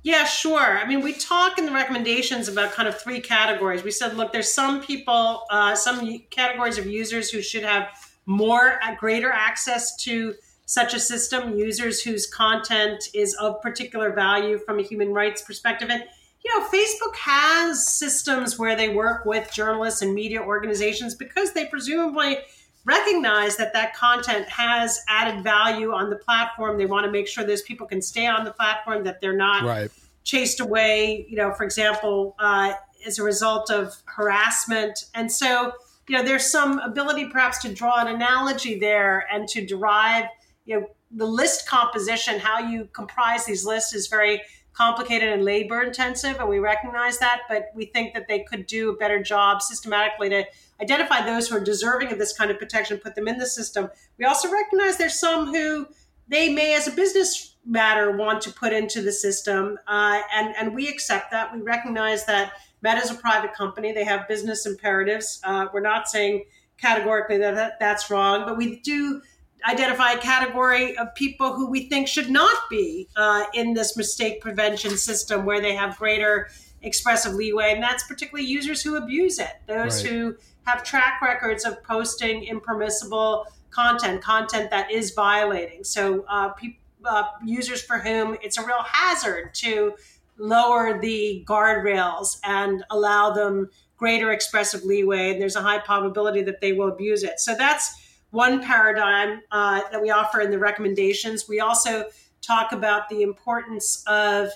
Yeah 0.03 0.25
sure. 0.25 0.79
I 0.79 0.87
mean 0.87 1.01
we 1.01 1.13
talk 1.13 1.59
in 1.59 1.67
the 1.67 1.73
recommendations 1.73 2.49
about 2.49 2.73
kind 2.73 2.89
of 2.89 3.01
three 3.01 3.21
categories. 3.21 3.83
We 3.83 3.91
said 3.91 4.17
look 4.17 4.33
there's 4.33 4.53
some 4.53 4.83
people 4.83 5.45
uh, 5.51 5.75
some 5.75 6.19
categories 6.31 6.79
of 6.79 6.87
users 6.87 7.31
who 7.31 7.43
should 7.43 7.65
have 7.65 7.89
more 8.27 8.79
uh, 8.83 8.95
greater 8.95 9.31
access 9.31 9.97
to 9.97 10.35
such 10.67 10.95
a 10.95 11.01
system 11.01 11.57
users 11.57 12.01
whose 12.01 12.27
content 12.27 13.05
is 13.15 13.35
of 13.35 13.61
particular 13.61 14.13
value 14.13 14.59
from 14.59 14.79
a 14.79 14.83
human 14.83 15.13
rights 15.13 15.43
perspective. 15.43 15.91
And 15.91 16.05
you 16.45 16.59
know, 16.59 16.67
Facebook 16.67 17.15
has 17.17 17.87
systems 17.87 18.59
where 18.59 18.75
they 18.75 18.89
work 18.89 19.25
with 19.25 19.53
journalists 19.53 20.03
and 20.03 20.15
media 20.15 20.41
organizations 20.41 21.15
because 21.15 21.53
they 21.53 21.67
presumably 21.67 22.39
recognize 22.85 23.57
that 23.57 23.73
that 23.73 23.95
content 23.95 24.49
has 24.49 25.01
added 25.09 25.45
value 25.45 25.93
on 25.93 26.11
the 26.11 26.17
platform. 26.17 26.79
They 26.79 26.87
want 26.87 27.07
to 27.07 27.13
make 27.13 27.29
sure 27.29 27.45
those 27.45 27.63
people 27.63 27.87
can 27.87 28.03
stay 28.03 28.27
on 28.27 28.45
the 28.45 28.51
platform, 28.53 29.05
that 29.05 29.21
they're 29.21 29.37
not 29.37 29.63
right. 29.63 29.91
chased 30.25 30.59
away, 30.59 31.27
you 31.29 31.37
know, 31.37 31.53
for 31.55 31.63
example, 31.63 32.35
uh, 32.41 32.73
as 33.07 33.19
a 33.19 33.23
result 33.23 33.71
of 33.71 33.95
harassment. 34.07 35.07
And 35.15 35.31
so, 35.31 35.73
you 36.09 36.17
know, 36.17 36.25
there's 36.25 36.51
some 36.51 36.81
ability 36.81 37.29
perhaps 37.29 37.59
to 37.59 37.73
draw 37.73 38.01
an 38.01 38.09
analogy 38.09 38.81
there 38.81 39.27
and 39.33 39.49
to 39.49 39.65
derive, 39.65 40.25
you 40.65 40.81
know, 40.81 40.87
the 41.15 41.27
list 41.27 41.69
composition, 41.69 42.41
how 42.41 42.59
you 42.59 42.89
comprise 42.93 43.45
these 43.45 43.65
lists 43.65 43.95
is 43.95 44.09
very 44.09 44.41
complicated 44.73 45.29
and 45.29 45.45
labor 45.45 45.83
intensive, 45.83 46.39
and 46.39 46.49
we 46.49 46.59
recognize 46.59 47.19
that, 47.19 47.43
but 47.49 47.71
we 47.75 47.87
think 47.87 48.15
that 48.15 48.27
they 48.29 48.41
could 48.41 48.67
do 48.67 48.91
a 48.91 48.97
better 48.97 49.23
job 49.23 49.61
systematically 49.61 50.29
to 50.31 50.45
identify 50.81 51.25
those 51.25 51.49
who 51.49 51.57
are 51.57 51.61
deserving 51.61 52.11
of 52.13 52.19
this 52.19 52.33
kind 52.33 52.51
of 52.51 52.59
protection, 52.59 52.99
put 52.99 53.15
them 53.15 53.29
in 53.29 53.39
the 53.39 53.47
system. 53.47 53.91
We 54.19 54.25
also 54.25 54.51
recognize 54.51 54.97
there's 54.97 55.19
some 55.19 55.53
who 55.55 55.87
they 56.29 56.53
may, 56.53 56.75
as 56.75 56.89
a 56.89 56.93
business 56.93 57.57
matter, 57.67 58.17
want 58.17 58.41
to 58.43 58.53
put 58.53 58.73
into 58.73 59.03
the 59.03 59.13
system, 59.13 59.79
uh, 59.87 60.21
and 60.35 60.55
and 60.57 60.75
we 60.75 60.89
accept 60.89 61.31
that. 61.33 61.55
We 61.55 61.61
recognize 61.61 62.25
that 62.27 62.53
Meta 62.81 62.99
is 62.99 63.11
a 63.11 63.15
private 63.15 63.55
company; 63.55 63.93
they 63.93 64.05
have 64.05 64.27
business 64.29 64.65
imperatives. 64.65 65.41
Uh, 65.45 65.67
we're 65.73 65.81
not 65.81 66.09
saying 66.09 66.45
categorically 66.79 67.39
that, 67.39 67.55
that 67.55 67.79
that's 67.79 68.11
wrong, 68.11 68.45
but 68.45 68.57
we 68.57 68.81
do 68.81 69.21
identify 69.69 70.13
a 70.13 70.19
category 70.19 70.97
of 70.97 71.15
people 71.15 71.55
who 71.55 71.69
we 71.69 71.89
think 71.89 72.09
should 72.09 72.31
not 72.31 72.57
be 72.71 73.09
uh, 73.17 73.45
in 73.55 73.75
this 73.75 73.97
mistake 73.97 74.41
prevention 74.41 74.97
system 74.97 75.45
where 75.45 75.61
they 75.61 75.75
have 75.75 75.97
greater 75.99 76.49
expressive 76.83 77.35
leeway, 77.35 77.73
and 77.73 77.83
that's 77.83 78.05
particularly 78.07 78.47
users 78.47 78.83
who 78.83 78.97
abuse 78.97 79.39
it, 79.39 79.55
those 79.67 80.03
right. 80.03 80.13
who 80.13 80.37
have 80.65 80.83
track 80.83 81.21
records 81.23 81.65
of 81.65 81.83
posting 81.85 82.45
impermissible 82.45 83.47
content, 83.71 84.23
content 84.23 84.71
that 84.71 84.91
is 84.91 85.13
violating. 85.13 85.85
So, 85.85 86.25
uh, 86.29 86.51
pe- 86.51 86.77
uh, 87.05 87.25
users 87.45 87.83
for 87.83 87.99
whom 87.99 88.37
it's 88.43 88.59
a 88.59 88.67
real 88.67 88.83
hazard 88.85 89.55
to 89.55 89.95
lower 90.39 91.01
the 91.01 91.45
guardrails 91.49 92.39
and 92.45 92.85
allow 92.91 93.31
them 93.31 93.71
greater 93.97 94.33
expressive 94.33 94.83
leeway, 94.85 95.31
and 95.31 95.41
there's 95.41 95.57
a 95.57 95.63
high 95.63 95.79
probability 95.79 96.43
that 96.43 96.61
they 96.61 96.73
will 96.73 96.89
abuse 96.89 97.23
it. 97.23 97.39
So 97.39 97.55
that's 97.55 97.95
one 98.33 98.63
paradigm 98.63 99.43
uh, 99.53 99.83
that 99.93 100.03
we 100.03 100.11
offer 100.11 100.41
in 100.41 100.51
the 100.51 100.59
recommendations. 100.59 101.49
We 101.49 101.61
also 101.61 102.07
talk 102.41 102.73
about 102.73 103.09
the 103.09 103.23
importance 103.23 104.03
of 104.07 104.49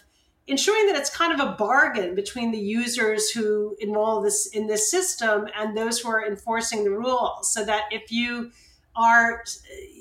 ensuring 0.48 0.86
that 0.86 0.96
it's 0.96 1.14
kind 1.14 1.38
of 1.38 1.46
a 1.46 1.52
bargain 1.52 2.14
between 2.14 2.50
the 2.50 2.58
users 2.58 3.30
who 3.30 3.76
enroll 3.80 4.22
this 4.22 4.46
in 4.46 4.66
this 4.66 4.90
system 4.90 5.46
and 5.54 5.76
those 5.76 6.00
who 6.00 6.08
are 6.08 6.26
enforcing 6.26 6.84
the 6.84 6.90
rules 6.90 7.52
so 7.52 7.64
that 7.64 7.82
if 7.90 8.10
you 8.10 8.50
are 8.96 9.44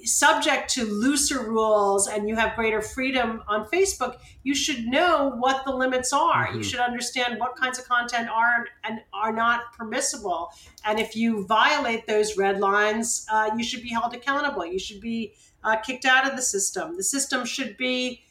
subject 0.04 0.70
to 0.70 0.86
looser 0.86 1.44
rules 1.44 2.08
and 2.08 2.30
you 2.30 2.36
have 2.36 2.56
greater 2.56 2.82
freedom 2.82 3.44
on 3.48 3.66
Facebook, 3.66 4.18
you 4.44 4.56
should 4.56 4.86
know 4.86 5.34
what 5.38 5.66
the 5.66 5.72
limits 5.72 6.14
are. 6.14 6.48
Mm-hmm. 6.48 6.58
You 6.58 6.64
should 6.64 6.80
understand 6.80 7.40
what 7.40 7.56
kinds 7.56 7.80
of 7.80 7.88
content 7.88 8.30
are 8.30 8.68
and 8.84 9.02
are 9.14 9.34
not 9.34 9.74
permissible. 9.78 10.50
And 10.86 11.00
if 11.00 11.16
you 11.16 11.46
violate 11.46 12.08
those 12.08 12.38
red 12.38 12.60
lines, 12.60 13.26
uh, 13.32 13.52
you 13.58 13.64
should 13.64 13.82
be 13.82 13.90
held 13.90 14.14
accountable. 14.14 14.66
You 14.66 14.80
should 14.80 15.02
be 15.02 15.34
uh, 15.64 15.78
kicked 15.78 16.06
out 16.06 16.30
of 16.30 16.36
the 16.36 16.42
system. 16.42 16.96
The 16.96 17.04
system 17.04 17.46
should 17.46 17.76
be 17.78 18.22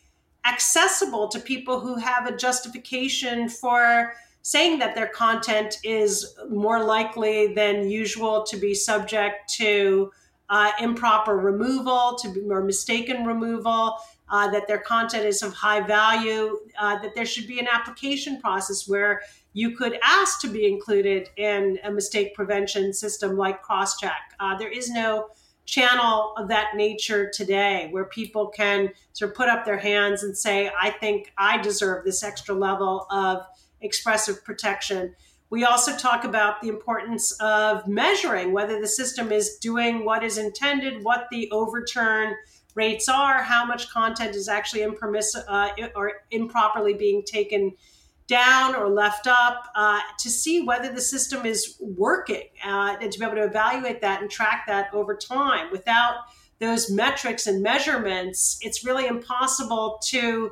accessible 0.47 1.29
to 1.29 1.41
people 1.41 1.81
who 1.81 1.97
have 1.97 2.27
a 2.27 2.37
justification 2.37 3.49
for 3.49 4.15
saying 4.43 4.79
that 4.79 4.95
their 4.95 5.07
content 5.07 5.79
is 5.83 6.37
more 6.51 6.85
likely 6.85 7.55
than 7.55 7.89
usual 7.89 8.45
to 8.45 8.59
be 8.59 8.75
subject 8.75 9.49
to 9.49 10.13
uh, 10.51 10.73
improper 10.81 11.37
removal, 11.37 12.17
to 12.23 12.29
be 12.29 12.41
more 12.41 12.63
mistaken 12.63 13.25
removal, 13.25 13.97
uh, 14.29 14.51
that 14.51 14.67
their 14.67 14.79
content 14.79 15.25
is 15.25 15.43
of 15.43 15.53
high 15.53 15.81
value, 15.81 16.59
uh, 16.79 16.99
that 17.01 17.15
there 17.15 17.27
should 17.27 17.47
be 17.47 17.59
an 17.59 17.69
application 17.71 18.41
process 18.41 18.89
where 18.89 19.23
you 19.53 19.77
could 19.77 19.99
ask 20.03 20.41
to 20.41 20.49
be 20.49 20.67
included 20.67 21.29
in 21.37 21.79
a 21.85 21.91
mistake 21.91 22.35
prevention 22.35 22.93
system 22.93 23.37
like 23.37 23.63
crosscheck. 23.63 24.11
Uh, 24.41 24.57
there 24.57 24.71
is 24.71 24.91
no 24.91 25.29
channel 25.67 26.35
of 26.37 26.49
that 26.49 26.77
nature 26.77 27.31
today 27.31 27.89
where 27.91 28.05
people 28.05 28.49
can 28.49 28.91
sort 29.13 29.31
of 29.31 29.37
put 29.37 29.49
up 29.49 29.65
their 29.65 29.79
hands 29.79 30.23
and 30.23 30.37
say, 30.37 30.71
I 30.79 30.91
think 30.91 31.33
I 31.39 31.61
deserve 31.63 32.05
this 32.05 32.23
extra 32.23 32.55
level 32.55 33.07
of 33.11 33.43
expressive 33.81 34.45
protection. 34.45 35.15
We 35.55 35.63
also 35.63 35.97
talk 35.97 36.25
about 36.25 36.61
the 36.63 36.69
importance 36.69 37.31
of 37.39 37.87
measuring 37.87 38.53
whether 38.53 38.81
the 38.81 38.89
system 38.89 39.31
is 39.31 39.57
doing 39.59 40.05
what 40.05 40.25
is 40.25 40.37
intended, 40.37 41.05
what 41.05 41.29
the 41.31 41.49
overturn 41.53 42.35
rates 42.75 43.09
are, 43.09 43.41
how 43.41 43.65
much 43.65 43.89
content 43.89 44.35
is 44.35 44.49
actually 44.49 44.83
impermiss- 44.83 45.37
uh, 45.47 45.69
or 45.95 46.11
improperly 46.33 46.95
being 46.95 47.23
taken 47.25 47.71
down 48.27 48.75
or 48.75 48.89
left 48.89 49.29
up 49.29 49.67
uh, 49.77 50.01
to 50.19 50.29
see 50.29 50.65
whether 50.65 50.93
the 50.93 51.01
system 51.01 51.47
is 51.47 51.77
working 51.79 52.49
uh, 52.67 52.97
and 53.01 53.13
to 53.13 53.19
be 53.21 53.25
able 53.25 53.37
to 53.37 53.45
evaluate 53.45 54.01
that 54.01 54.23
and 54.23 54.29
track 54.29 54.65
that 54.67 54.93
over 54.93 55.15
time. 55.15 55.71
Without 55.71 56.17
those 56.59 56.91
metrics 56.91 57.47
and 57.47 57.63
measurements, 57.63 58.59
it's 58.61 58.85
really 58.85 59.07
impossible 59.07 60.01
to 60.07 60.51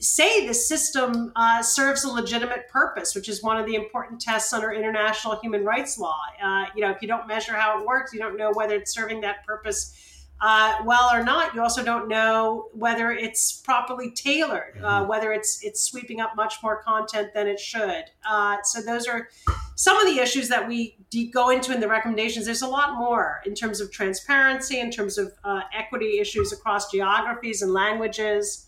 say 0.00 0.46
the 0.46 0.54
system 0.54 1.32
uh, 1.36 1.62
serves 1.62 2.04
a 2.04 2.08
legitimate 2.08 2.68
purpose, 2.68 3.14
which 3.14 3.28
is 3.28 3.42
one 3.42 3.56
of 3.56 3.66
the 3.66 3.74
important 3.74 4.20
tests 4.20 4.52
under 4.52 4.72
international 4.72 5.38
human 5.40 5.64
rights 5.64 5.98
law. 5.98 6.18
Uh, 6.42 6.66
you 6.74 6.82
know, 6.82 6.90
if 6.90 7.02
you 7.02 7.08
don't 7.08 7.26
measure 7.26 7.54
how 7.54 7.80
it 7.80 7.86
works, 7.86 8.12
you 8.12 8.18
don't 8.18 8.36
know 8.36 8.52
whether 8.52 8.74
it's 8.74 8.92
serving 8.94 9.20
that 9.22 9.44
purpose 9.46 9.94
uh, 10.40 10.76
well 10.84 11.10
or 11.12 11.24
not. 11.24 11.54
You 11.54 11.62
also 11.62 11.82
don't 11.82 12.08
know 12.08 12.68
whether 12.72 13.10
it's 13.10 13.60
properly 13.60 14.10
tailored, 14.10 14.78
uh, 14.82 15.00
mm-hmm. 15.00 15.08
whether 15.08 15.32
it's 15.32 15.64
it's 15.64 15.82
sweeping 15.82 16.20
up 16.20 16.36
much 16.36 16.56
more 16.62 16.82
content 16.82 17.34
than 17.34 17.48
it 17.48 17.58
should. 17.58 18.04
Uh, 18.28 18.58
so 18.62 18.80
those 18.80 19.06
are 19.06 19.28
some 19.74 19.98
of 19.98 20.06
the 20.06 20.20
issues 20.20 20.48
that 20.48 20.68
we 20.68 20.96
de- 21.10 21.30
go 21.30 21.50
into 21.50 21.72
in 21.74 21.80
the 21.80 21.88
recommendations. 21.88 22.46
There's 22.46 22.62
a 22.62 22.68
lot 22.68 22.96
more 22.96 23.40
in 23.46 23.54
terms 23.54 23.80
of 23.80 23.90
transparency, 23.90 24.78
in 24.78 24.90
terms 24.90 25.18
of 25.18 25.32
uh, 25.44 25.62
equity 25.76 26.20
issues 26.20 26.52
across 26.52 26.90
geographies 26.90 27.62
and 27.62 27.72
languages. 27.72 28.67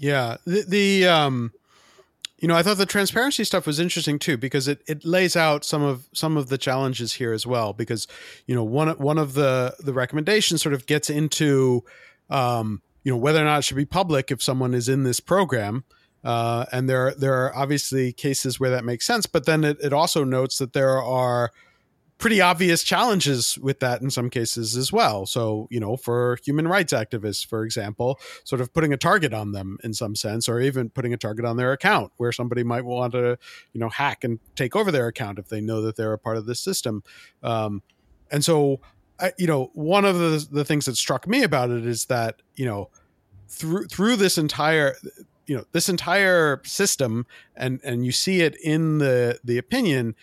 Yeah, 0.00 0.38
the, 0.44 0.64
the 0.66 1.06
um, 1.06 1.52
you 2.38 2.48
know, 2.48 2.56
I 2.56 2.64
thought 2.64 2.76
the 2.76 2.86
transparency 2.86 3.44
stuff 3.44 3.66
was 3.68 3.78
interesting 3.78 4.18
too 4.18 4.36
because 4.36 4.66
it, 4.66 4.82
it 4.88 5.04
lays 5.04 5.36
out 5.36 5.64
some 5.64 5.82
of 5.82 6.08
some 6.12 6.36
of 6.36 6.48
the 6.48 6.58
challenges 6.58 7.12
here 7.14 7.32
as 7.32 7.46
well. 7.46 7.72
Because 7.72 8.08
you 8.46 8.54
know, 8.54 8.64
one 8.64 8.88
one 8.98 9.16
of 9.16 9.34
the 9.34 9.76
the 9.78 9.92
recommendations 9.92 10.60
sort 10.60 10.74
of 10.74 10.86
gets 10.86 11.08
into 11.08 11.84
um, 12.30 12.82
you 13.04 13.12
know 13.12 13.16
whether 13.16 13.40
or 13.40 13.44
not 13.44 13.60
it 13.60 13.62
should 13.62 13.76
be 13.76 13.84
public 13.84 14.32
if 14.32 14.42
someone 14.42 14.74
is 14.74 14.88
in 14.88 15.04
this 15.04 15.20
program. 15.20 15.84
Uh, 16.24 16.64
and 16.72 16.88
there 16.88 17.14
there 17.14 17.34
are 17.34 17.54
obviously 17.54 18.12
cases 18.12 18.58
where 18.58 18.70
that 18.70 18.84
makes 18.84 19.06
sense, 19.06 19.26
but 19.26 19.46
then 19.46 19.62
it, 19.62 19.78
it 19.80 19.92
also 19.92 20.24
notes 20.24 20.58
that 20.58 20.72
there 20.72 21.00
are 21.00 21.52
pretty 22.22 22.40
obvious 22.40 22.84
challenges 22.84 23.58
with 23.58 23.80
that 23.80 24.00
in 24.00 24.08
some 24.08 24.30
cases 24.30 24.76
as 24.76 24.92
well. 24.92 25.26
So, 25.26 25.66
you 25.72 25.80
know, 25.80 25.96
for 25.96 26.38
human 26.44 26.68
rights 26.68 26.92
activists, 26.92 27.44
for 27.44 27.64
example, 27.64 28.20
sort 28.44 28.60
of 28.60 28.72
putting 28.72 28.92
a 28.92 28.96
target 28.96 29.34
on 29.34 29.50
them 29.50 29.76
in 29.82 29.92
some 29.92 30.14
sense, 30.14 30.48
or 30.48 30.60
even 30.60 30.88
putting 30.88 31.12
a 31.12 31.16
target 31.16 31.44
on 31.44 31.56
their 31.56 31.72
account 31.72 32.12
where 32.18 32.30
somebody 32.30 32.62
might 32.62 32.84
want 32.84 33.14
to, 33.14 33.36
you 33.72 33.80
know, 33.80 33.88
hack 33.88 34.22
and 34.22 34.38
take 34.54 34.76
over 34.76 34.92
their 34.92 35.08
account 35.08 35.40
if 35.40 35.48
they 35.48 35.60
know 35.60 35.82
that 35.82 35.96
they're 35.96 36.12
a 36.12 36.18
part 36.18 36.36
of 36.36 36.46
this 36.46 36.60
system. 36.60 37.02
Um, 37.42 37.82
and 38.30 38.44
so, 38.44 38.80
I, 39.18 39.32
you 39.36 39.48
know, 39.48 39.72
one 39.74 40.04
of 40.04 40.16
the, 40.16 40.46
the 40.48 40.64
things 40.64 40.84
that 40.84 40.96
struck 40.96 41.26
me 41.26 41.42
about 41.42 41.70
it 41.70 41.84
is 41.84 42.04
that, 42.04 42.40
you 42.54 42.66
know, 42.66 42.88
through 43.48 43.86
through 43.86 44.14
this 44.14 44.38
entire 44.38 44.94
you 45.46 45.56
know 45.56 45.64
this 45.72 45.88
entire 45.88 46.62
system 46.64 47.26
and 47.56 47.80
and 47.82 48.06
you 48.06 48.12
see 48.12 48.40
it 48.42 48.56
in 48.62 48.98
the 48.98 49.38
the 49.44 49.58
opinion 49.58 50.14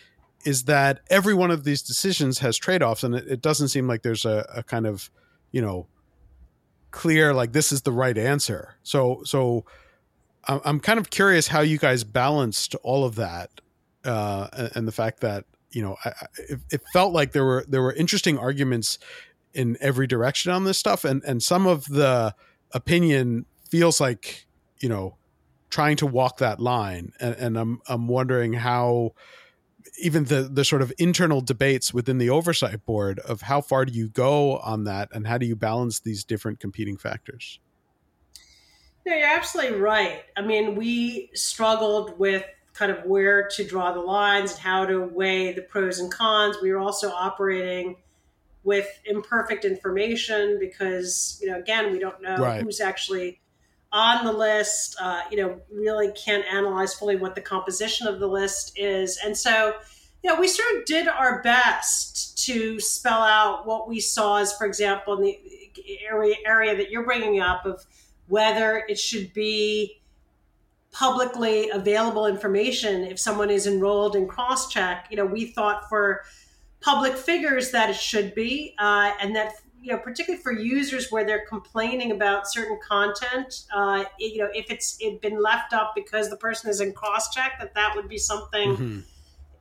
is 0.45 0.63
that 0.63 1.02
every 1.10 1.34
one 1.34 1.52
of 1.52 1.63
these 1.63 1.82
decisions 1.82 2.39
has 2.39 2.58
trade-offs 2.58 3.04
and 3.04 3.15
it, 3.15 3.28
it 3.28 3.41
doesn't 3.41 3.67
seem 3.67 3.88
like 3.88 4.04
there's 4.04 4.25
a, 4.25 4.49
a, 4.56 4.63
kind 4.63 4.88
of 4.88 5.10
you 5.52 5.62
know 5.62 5.88
clear 6.91 7.34
like 7.34 7.52
this 7.52 7.71
is 7.71 7.82
the 7.82 7.91
right 7.91 8.17
answer. 8.17 8.75
So 8.84 9.21
so 9.25 9.65
i'm 10.47 10.80
kind 10.80 10.99
of 10.99 11.10
curious 11.10 11.47
how 11.47 11.62
you 11.62 11.78
guys 11.78 12.04
balanced 12.04 12.75
all 12.84 13.06
of 13.06 13.15
that 13.15 13.62
uh, 14.06 14.47
and, 14.54 14.71
and, 14.75 14.88
the 14.88 14.91
fact 14.91 15.19
that 15.19 15.43
you 15.71 15.82
know 15.82 15.97
I, 16.06 16.13
it, 16.38 16.60
it 16.71 16.82
felt 16.93 17.13
like 17.13 17.34
there 17.34 17.43
were 17.43 17.65
there 17.67 17.82
were 17.82 17.93
interesting 17.93 18.38
arguments 18.38 18.97
in 19.54 19.78
every 19.82 20.08
direction 20.08 20.52
on 20.52 20.63
this 20.63 20.78
stuff 20.78 21.04
and 21.04 21.21
and 21.23 21.43
some 21.43 21.67
of 21.67 21.86
the 21.86 22.34
opinion 22.71 23.45
feels 23.69 23.99
like 23.99 24.47
you 24.80 24.88
know 24.88 25.17
trying 25.69 25.97
to 25.97 26.06
walk 26.06 26.38
that 26.38 26.60
line 26.60 27.12
and, 27.19 27.36
and 27.36 27.58
i'm 27.58 27.82
i'm 27.88 28.08
wondering 28.08 28.54
how 28.54 29.12
even 30.02 30.26
the 30.26 30.44
the 30.44 30.66
sort 30.66 30.82
of 30.82 30.94
internal 30.98 31.42
debates 31.42 31.94
within 31.94 32.18
the 32.18 32.30
oversight 32.30 32.86
board 32.86 33.20
of 33.20 33.42
how 33.44 33.62
far 33.62 33.86
do 33.86 33.94
you 33.94 34.10
go 34.10 34.58
on 34.60 34.84
that 34.86 35.10
and 35.14 35.28
how 35.28 35.38
do 35.38 35.46
you 35.46 35.56
balance 35.56 36.00
these 36.00 36.24
different 36.24 36.60
competing 36.60 36.98
factors 36.98 37.60
No, 39.06 39.16
you're 39.16 39.28
absolutely 39.28 39.78
right. 39.80 40.24
I 40.36 40.42
mean, 40.42 40.76
we 40.76 41.30
struggled 41.34 42.20
with 42.20 42.44
kind 42.74 42.92
of 42.92 43.04
where 43.06 43.48
to 43.50 43.68
draw 43.68 43.92
the 43.92 44.02
lines 44.02 44.52
and 44.52 44.60
how 44.60 44.86
to 44.86 45.00
weigh 45.02 45.54
the 45.54 45.62
pros 45.62 46.00
and 46.00 46.12
cons. 46.12 46.58
We 46.62 46.72
were 46.72 46.80
also 46.80 47.10
operating 47.12 47.98
with 48.64 48.88
imperfect 49.06 49.66
information 49.66 50.58
because, 50.60 51.40
you 51.42 51.50
know, 51.50 51.60
again, 51.60 51.92
we 51.92 52.00
don't 52.00 52.22
know 52.22 52.38
Right. 52.38 52.62
who's 52.62 52.82
actually 52.82 53.42
on 53.91 54.25
the 54.25 54.32
list. 54.32 54.95
Uh, 54.99 55.21
you 55.32 55.38
know, 55.38 55.60
really 55.71 56.12
can't 56.13 56.45
analyze 56.45 56.93
fully 56.93 57.15
what 57.15 57.36
the 57.36 57.41
composition 57.41 58.08
of 58.08 58.19
the 58.19 58.28
list 58.28 58.73
is. 58.78 59.19
And 59.23 59.38
so, 59.38 59.73
you 60.23 60.30
know, 60.30 60.39
we 60.39 60.47
sort 60.47 60.78
of 60.78 60.86
did 60.86 61.08
our 61.08 61.41
best 61.41 62.38
to 62.45 62.80
spell 62.80 63.21
out 63.21 63.65
what 63.65 63.88
we 63.88 63.99
saw 63.99 64.38
as, 64.38 64.54
for 64.54 64.65
example, 64.65 65.17
in 65.17 65.23
the 65.23 65.39
area, 66.10 66.36
area 66.45 66.75
that 66.75 66.89
you're 66.89 67.06
bringing 67.06 67.39
up 67.39 67.65
of 67.65 67.86
whether 68.28 68.84
it 68.88 68.99
should 68.99 69.34
be 69.34 69.99
publicly 70.91 71.69
available 71.69 72.25
information 72.25 73.04
if 73.04 73.19
someone 73.19 73.49
is 73.49 73.67
enrolled 73.67 74.15
in 74.15 74.28
crosscheck 74.28 75.02
you 75.12 75.17
know 75.17 75.25
we 75.25 75.45
thought 75.45 75.88
for 75.88 76.23
public 76.82 77.13
figures 77.15 77.69
that 77.71 77.89
it 77.89 77.95
should 77.95 78.34
be 78.34 78.73
uh, 78.80 79.12
and 79.21 79.36
that 79.36 79.54
you 79.82 79.92
know 79.94 79.98
particularly 80.00 80.42
for 80.42 80.52
users 80.52 81.12
where 81.12 81.24
they're 81.26 81.46
complaining 81.48 82.12
about 82.12 82.52
certain 82.52 82.78
content 82.86 83.65
uh, 83.74 84.04
you 84.20 84.38
know 84.39 84.50
if 84.54 84.70
it's 84.70 84.98
it 85.00 85.22
been 85.22 85.42
left 85.42 85.74
up 85.74 85.94
because 85.96 86.30
the 86.30 86.38
person 86.38 86.70
is 86.70 86.82
in 86.82 86.94
cross 86.94 87.34
check, 87.34 87.54
that 87.60 87.74
that 87.76 87.96
would 87.96 88.10
be 88.10 88.18
something 88.18 88.76
Mhm. 88.76 89.04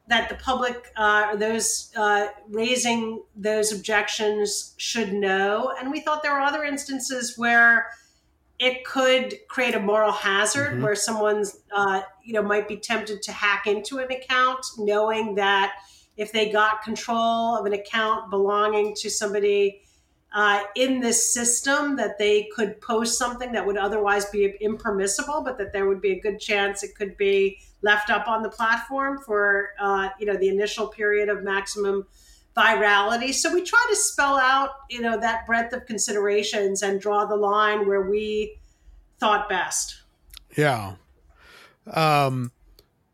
that 0.09 0.29
the 0.29 0.35
public 0.37 0.91
uh, 0.97 1.29
or 1.31 1.37
those 1.37 1.93
uh, 1.97 2.29
raising 2.49 3.23
those 3.37 3.73
objections 3.73 4.75
should 4.79 5.13
know. 5.13 5.75
And 5.79 5.91
we 5.91 6.01
thought 6.01 6.23
there 6.23 6.33
were 6.33 6.41
other 6.41 6.65
instances 6.65 7.37
where 7.37 7.91
it 8.59 8.85
could 8.85 9.35
create 9.49 9.75
a 9.75 9.81
moral 9.81 10.11
hazard 10.13 10.73
Mhm. 10.79 10.83
where 10.83 10.95
someone's 10.97 11.59
uh, 11.71 12.01
you 12.25 12.33
know 12.33 12.43
might 12.43 12.67
be 12.67 12.77
tempted 12.77 13.23
to 13.23 13.33
hack 13.33 13.67
into 13.67 13.99
an 13.99 14.11
account 14.11 14.65
knowing 14.79 15.35
that 15.37 15.75
if 16.17 16.33
they 16.33 16.51
got 16.51 16.83
control 16.83 17.57
of 17.57 17.67
an 17.67 17.73
account 17.73 18.31
belonging 18.31 18.95
to 18.97 19.09
somebody 19.11 19.83
uh, 20.33 20.63
in 20.75 21.01
this 21.01 21.33
system 21.33 21.97
that 21.97 22.19
they 22.19 22.49
could 22.55 22.81
post 22.81 23.19
something 23.19 23.53
that 23.53 23.65
would 23.65 23.79
otherwise 23.79 24.27
be 24.27 24.57
impermissible 24.61 25.43
but 25.43 25.57
that 25.59 25.73
there 25.73 25.87
would 25.87 26.01
be 26.01 26.13
a 26.13 26.21
good 26.21 26.39
chance 26.39 26.83
it 26.83 26.95
could 26.95 27.17
be 27.17 27.59
left 27.83 28.11
up 28.11 28.29
on 28.29 28.43
the 28.43 28.51
platform 28.51 29.19
for 29.25 29.71
uh, 29.81 30.09
you 30.19 30.27
know 30.27 30.37
the 30.37 30.49
initial 30.49 30.89
period 30.89 31.29
of 31.29 31.43
maximum 31.43 32.07
virality 32.57 33.33
so 33.33 33.53
we 33.53 33.63
try 33.63 33.85
to 33.89 33.97
spell 33.97 34.37
out 34.37 34.71
you 34.91 35.01
know 35.01 35.19
that 35.19 35.47
breadth 35.47 35.73
of 35.73 35.87
considerations 35.87 36.83
and 36.83 37.01
draw 37.01 37.25
the 37.25 37.37
line 37.37 37.87
where 37.87 38.03
we 38.03 38.59
thought 39.19 39.49
best 39.49 40.03
Yeah. 40.57 40.95
Um, 41.87 42.53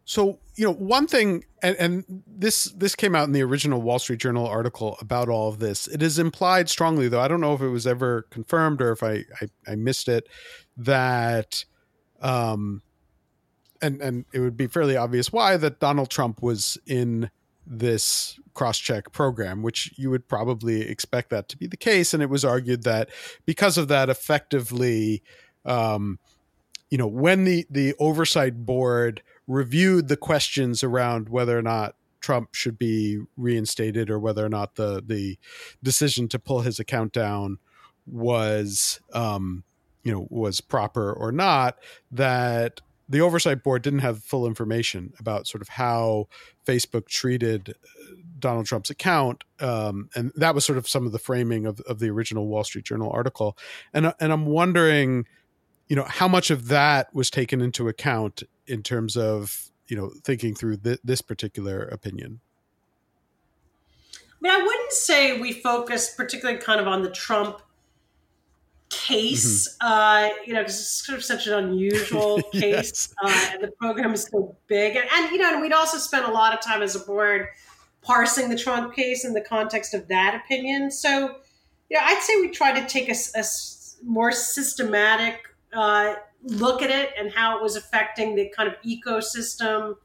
so 0.05 0.39
you 0.57 0.65
know, 0.65 0.73
one 0.73 1.07
thing, 1.07 1.45
and, 1.63 1.77
and 1.77 2.23
this 2.27 2.65
this 2.77 2.95
came 2.95 3.15
out 3.15 3.25
in 3.25 3.33
the 3.33 3.43
original 3.43 3.83
Wall 3.83 3.99
Street 3.99 4.21
Journal 4.21 4.47
article 4.47 4.97
about 5.01 5.29
all 5.29 5.49
of 5.49 5.59
this. 5.59 5.89
It 5.89 6.03
is 6.03 6.19
implied 6.19 6.69
strongly, 6.69 7.09
though 7.09 7.21
I 7.21 7.29
don't 7.29 7.41
know 7.41 7.55
if 7.55 7.61
it 7.61 7.69
was 7.69 7.87
ever 7.87 8.23
confirmed 8.31 8.81
or 8.81 8.93
if 8.93 9.03
I 9.03 9.25
I, 9.41 9.73
I 9.73 9.75
missed 9.75 10.09
it, 10.09 10.29
that, 10.77 11.65
um, 12.21 12.83
and 13.83 14.01
and 14.01 14.25
it 14.33 14.41
would 14.41 14.57
be 14.57 14.67
fairly 14.67 14.97
obvious 14.97 15.33
why 15.33 15.57
that 15.57 15.81
Donald 15.81 16.11
Trump 16.11 16.43
was 16.43 16.79
in 16.87 17.31
this 17.67 18.39
cross-check 18.53 19.11
program 19.11 19.63
which 19.63 19.91
you 19.97 20.11
would 20.11 20.29
probably 20.29 20.83
expect 20.83 21.31
that 21.31 21.49
to 21.49 21.57
be 21.57 21.67
the 21.67 21.79
case 21.79 22.13
and 22.13 22.23
it 22.23 22.29
was 22.29 22.45
argued 22.45 22.83
that 22.83 23.09
because 23.47 23.79
of 23.79 23.89
that 23.89 24.11
effectively 24.11 25.23
um, 25.65 26.19
you 26.91 26.99
know 26.99 27.07
when 27.07 27.45
the 27.45 27.67
the 27.71 27.95
oversight 27.99 28.67
board 28.67 29.23
reviewed 29.47 30.09
the 30.09 30.17
questions 30.17 30.83
around 30.83 31.29
whether 31.29 31.59
or 31.59 31.63
not 31.63 31.97
Trump 32.21 32.55
should 32.55 32.79
be 32.79 33.21
reinstated 33.37 34.09
or 34.09 34.19
whether 34.19 34.45
or 34.45 34.49
not 34.49 34.77
the 34.77 35.03
the 35.05 35.39
decision 35.83 36.29
to 36.29 36.39
pull 36.39 36.61
his 36.61 36.81
account 36.81 37.13
down 37.13 37.59
was 38.07 39.01
um, 39.13 39.65
you 40.03 40.13
know 40.13 40.27
was 40.31 40.61
proper 40.61 41.13
or 41.13 41.33
not 41.33 41.77
that 42.11 42.81
the 43.09 43.21
oversight 43.21 43.63
board 43.63 43.83
didn't 43.83 43.99
have 43.99 44.23
full 44.23 44.47
information 44.47 45.13
about 45.19 45.47
sort 45.47 45.61
of 45.61 45.69
how 45.69 46.27
Facebook 46.67 47.07
treated 47.07 47.71
uh, 47.71 48.15
Donald 48.39 48.65
Trump's 48.65 48.89
account, 48.89 49.45
um, 49.61 50.09
and 50.15 50.33
that 50.37 50.55
was 50.55 50.65
sort 50.65 50.79
of 50.79 50.89
some 50.89 51.05
of 51.05 51.13
the 51.13 51.19
framing 51.19 51.67
of, 51.67 51.81
of 51.81 51.99
the 51.99 52.09
original 52.09 52.47
Wall 52.47 52.65
Street 52.65 52.87
Journal 52.87 53.11
article. 53.11 53.59
And 53.93 54.15
and 54.19 54.33
I'm 54.33 54.47
wondering, 54.47 55.27
you 55.89 55.97
know, 55.97 56.05
how 56.05 56.29
much 56.29 56.51
of 56.51 56.69
that 56.69 57.15
was 57.15 57.31
taken 57.31 57.61
into 57.61 57.89
account 57.89 58.43
in 58.67 58.83
terms 58.83 59.17
of 59.17 59.71
you 59.89 59.97
know 59.97 60.11
thinking 60.25 60.55
through 60.55 60.79
th- 60.79 61.01
this 61.05 61.21
particular 61.21 61.83
opinion. 61.83 62.41
I 64.13 64.37
mean, 64.41 64.53
I 64.53 64.65
wouldn't 64.65 64.93
say 64.93 65.41
we 65.41 65.53
focused 65.53 66.17
particularly 66.17 66.61
kind 66.61 66.81
of 66.81 66.87
on 66.87 67.03
the 67.03 67.11
Trump 67.11 67.63
case, 68.91 69.77
uh, 69.81 70.29
you 70.47 70.53
know, 70.53 70.61
because 70.61 70.79
it's 70.79 71.07
sort 71.07 71.19
of 71.19 71.25
such 71.25 71.47
an 71.47 71.55
unusual 71.55 72.43
case, 72.53 72.63
Yes. 72.63 73.15
uh, 73.23 73.51
and 73.55 73.63
the 73.63 73.73
program 73.73 74.13
is 74.15 74.25
so 74.31 74.55
big, 74.67 74.97
and, 74.97 75.07
and 75.13 75.31
you 75.33 75.39
know, 75.39 75.53
and 75.53 75.61
we'd 75.63 75.73
also 75.73 75.99
spent 75.99 76.27
a 76.27 76.31
lot 76.31 76.53
of 76.55 76.61
time 76.61 76.83
as 76.83 76.95
a 76.95 77.01
board 77.01 77.49
parsing 78.03 78.51
the 78.51 78.57
Trump 78.57 78.95
case 78.95 79.25
in 79.25 79.33
the 79.33 79.41
context 79.41 79.95
of 79.95 80.09
that 80.09 80.41
opinion. 80.45 80.91
So, 80.91 81.37
you 81.89 81.99
know, 81.99 82.03
I'd 82.03 82.21
say 82.23 82.41
we 82.41 82.51
tried 82.51 82.79
to 82.81 82.87
take 82.87 83.09
a 83.09 83.15
more 84.05 84.31
systematic 84.31 85.54
uh, 85.75 86.15
look 86.43 86.83
at 86.83 86.91
it 86.91 87.11
and 87.19 87.33
how 87.33 87.57
it 87.57 87.63
was 87.63 87.77
affecting 87.77 88.35
the 88.35 88.49
kind 88.57 88.69
of 88.69 88.75
ecosystem 88.83 89.97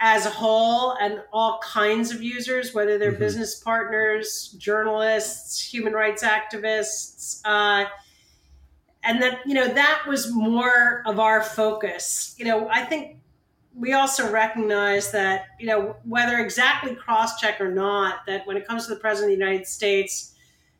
as 0.00 0.26
a 0.26 0.30
whole 0.30 0.92
and 1.00 1.22
all 1.32 1.60
kinds 1.62 2.10
of 2.10 2.22
users, 2.22 2.74
whether 2.74 2.98
they're 2.98 3.12
Mhm. 3.12 3.18
business 3.18 3.54
partners, 3.56 4.54
journalists, 4.58 5.60
human 5.60 5.92
rights 5.92 6.22
activists. 6.22 7.40
Uh, 7.44 7.86
and 9.02 9.22
that, 9.22 9.40
you 9.46 9.54
know, 9.54 9.68
that 9.68 10.02
was 10.06 10.32
more 10.32 11.02
of 11.06 11.20
our 11.20 11.42
focus. 11.42 12.34
You 12.38 12.46
know, 12.46 12.68
I 12.70 12.84
think 12.84 13.18
we 13.76 13.92
also 13.92 14.30
recognize 14.30 15.10
that, 15.12 15.46
you 15.58 15.66
know, 15.66 15.96
whether 16.04 16.38
exactly 16.38 16.94
cross 16.94 17.40
check 17.40 17.60
or 17.60 17.70
not, 17.70 18.24
that 18.26 18.46
when 18.46 18.56
it 18.56 18.66
comes 18.66 18.86
to 18.86 18.94
the 18.94 19.00
President 19.00 19.32
of 19.32 19.38
the 19.38 19.44
United 19.44 19.66
States, 19.66 20.33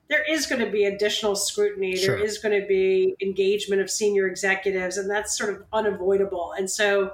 there 0.09 0.25
is 0.31 0.47
going 0.47 0.65
to 0.65 0.71
be 0.71 0.85
additional 0.85 1.35
scrutiny. 1.35 1.97
Sure. 1.97 2.17
There 2.17 2.25
is 2.25 2.39
going 2.39 2.61
to 2.61 2.67
be 2.67 3.17
engagement 3.23 3.81
of 3.81 3.91
senior 3.91 4.27
executives, 4.29 4.99
and 4.99 5.11
that's 5.11 5.37
sort 5.37 5.55
of 5.55 5.65
unavoidable. 5.73 6.55
And 6.59 6.71
so 6.71 7.13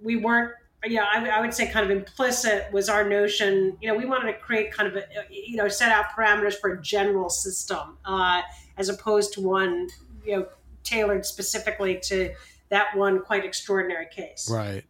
we 0.00 0.16
weren't, 0.16 0.52
you 0.84 0.96
know, 0.96 1.04
I, 1.12 1.28
I 1.28 1.40
would 1.40 1.52
say 1.52 1.66
kind 1.68 1.84
of 1.84 1.96
implicit 1.96 2.72
was 2.72 2.88
our 2.88 3.06
notion, 3.08 3.76
you 3.80 3.88
know, 3.88 3.94
we 3.94 4.06
wanted 4.06 4.32
to 4.32 4.38
create 4.38 4.72
kind 4.72 4.88
of 4.88 4.96
a, 4.96 5.04
you 5.30 5.56
know, 5.56 5.68
set 5.68 5.92
out 5.92 6.06
parameters 6.16 6.54
for 6.54 6.72
a 6.72 6.80
general 6.80 7.28
system 7.28 7.98
uh, 8.04 8.42
as 8.78 8.88
opposed 8.88 9.32
to 9.34 9.40
one, 9.40 9.88
you 10.24 10.36
know, 10.36 10.46
tailored 10.82 11.26
specifically 11.26 11.98
to 12.04 12.32
that 12.70 12.96
one 12.96 13.20
quite 13.20 13.44
extraordinary 13.44 14.06
case. 14.06 14.48
Right. 14.50 14.84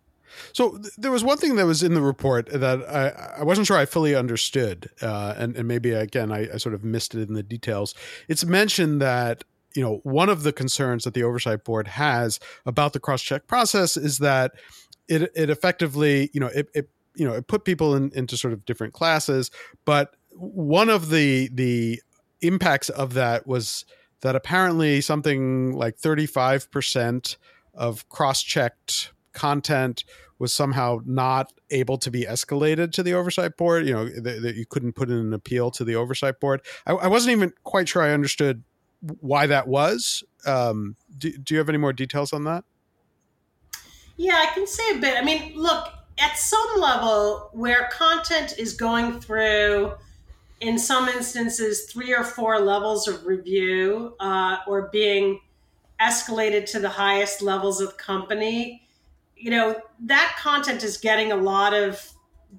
So 0.52 0.78
th- 0.78 0.94
there 0.96 1.10
was 1.10 1.24
one 1.24 1.38
thing 1.38 1.56
that 1.56 1.66
was 1.66 1.82
in 1.82 1.94
the 1.94 2.00
report 2.00 2.46
that 2.46 2.82
I, 2.88 3.40
I 3.40 3.44
wasn't 3.44 3.66
sure 3.66 3.76
I 3.76 3.86
fully 3.86 4.14
understood, 4.14 4.90
uh, 5.02 5.34
and, 5.36 5.56
and 5.56 5.66
maybe 5.66 5.92
again 5.92 6.32
I, 6.32 6.52
I 6.52 6.56
sort 6.56 6.74
of 6.74 6.84
missed 6.84 7.14
it 7.14 7.28
in 7.28 7.34
the 7.34 7.42
details. 7.42 7.94
It's 8.28 8.44
mentioned 8.44 9.00
that 9.00 9.44
you 9.74 9.82
know 9.82 10.00
one 10.02 10.28
of 10.28 10.42
the 10.42 10.52
concerns 10.52 11.04
that 11.04 11.14
the 11.14 11.22
oversight 11.22 11.64
board 11.64 11.88
has 11.88 12.40
about 12.66 12.92
the 12.92 13.00
cross 13.00 13.22
check 13.22 13.46
process 13.46 13.96
is 13.96 14.18
that 14.18 14.52
it 15.08 15.30
it 15.34 15.50
effectively 15.50 16.30
you 16.32 16.40
know 16.40 16.48
it, 16.48 16.68
it 16.74 16.90
you 17.14 17.26
know 17.26 17.34
it 17.34 17.46
put 17.46 17.64
people 17.64 17.94
in, 17.94 18.10
into 18.14 18.36
sort 18.36 18.52
of 18.52 18.64
different 18.64 18.92
classes, 18.94 19.50
but 19.84 20.14
one 20.32 20.88
of 20.88 21.10
the 21.10 21.48
the 21.52 22.00
impacts 22.40 22.88
of 22.88 23.14
that 23.14 23.46
was 23.46 23.84
that 24.22 24.36
apparently 24.36 25.00
something 25.00 25.72
like 25.72 25.96
thirty 25.98 26.26
five 26.26 26.70
percent 26.70 27.36
of 27.74 28.08
cross 28.08 28.42
checked 28.42 29.12
content 29.32 30.04
was 30.38 30.52
somehow 30.52 31.00
not 31.04 31.52
able 31.70 31.98
to 31.98 32.10
be 32.10 32.24
escalated 32.24 32.92
to 32.92 33.02
the 33.02 33.12
oversight 33.12 33.56
board 33.56 33.86
you 33.86 33.92
know 33.92 34.08
that, 34.08 34.42
that 34.42 34.56
you 34.56 34.64
couldn't 34.66 34.94
put 34.94 35.10
in 35.10 35.16
an 35.16 35.32
appeal 35.32 35.70
to 35.70 35.84
the 35.84 35.94
oversight 35.94 36.40
board. 36.40 36.62
I, 36.86 36.92
I 36.92 37.06
wasn't 37.08 37.32
even 37.32 37.52
quite 37.64 37.88
sure 37.88 38.02
i 38.02 38.10
understood 38.10 38.62
why 39.20 39.46
that 39.46 39.66
was. 39.66 40.22
Um, 40.46 40.96
do, 41.16 41.36
do 41.36 41.54
you 41.54 41.58
have 41.58 41.68
any 41.68 41.78
more 41.78 41.92
details 41.92 42.32
on 42.32 42.44
that? 42.44 42.64
Yeah, 44.16 44.34
I 44.34 44.52
can 44.52 44.66
say 44.66 44.96
a 44.96 44.98
bit. 44.98 45.16
I 45.16 45.22
mean, 45.22 45.54
look, 45.56 45.88
at 46.18 46.36
some 46.36 46.78
level 46.78 47.48
where 47.52 47.88
content 47.90 48.58
is 48.58 48.74
going 48.74 49.20
through, 49.20 49.94
in 50.60 50.78
some 50.78 51.08
instances, 51.08 51.90
three 51.90 52.14
or 52.14 52.22
four 52.22 52.60
levels 52.60 53.08
of 53.08 53.24
review 53.24 54.14
uh, 54.20 54.58
or 54.66 54.90
being 54.92 55.40
escalated 56.00 56.70
to 56.72 56.80
the 56.80 56.88
highest 56.88 57.40
levels 57.40 57.80
of 57.80 57.96
company, 57.96 58.82
you 59.40 59.50
know, 59.50 59.80
that 60.00 60.36
content 60.38 60.84
is 60.84 60.96
getting 60.96 61.32
a 61.32 61.36
lot 61.36 61.72
of 61.72 62.12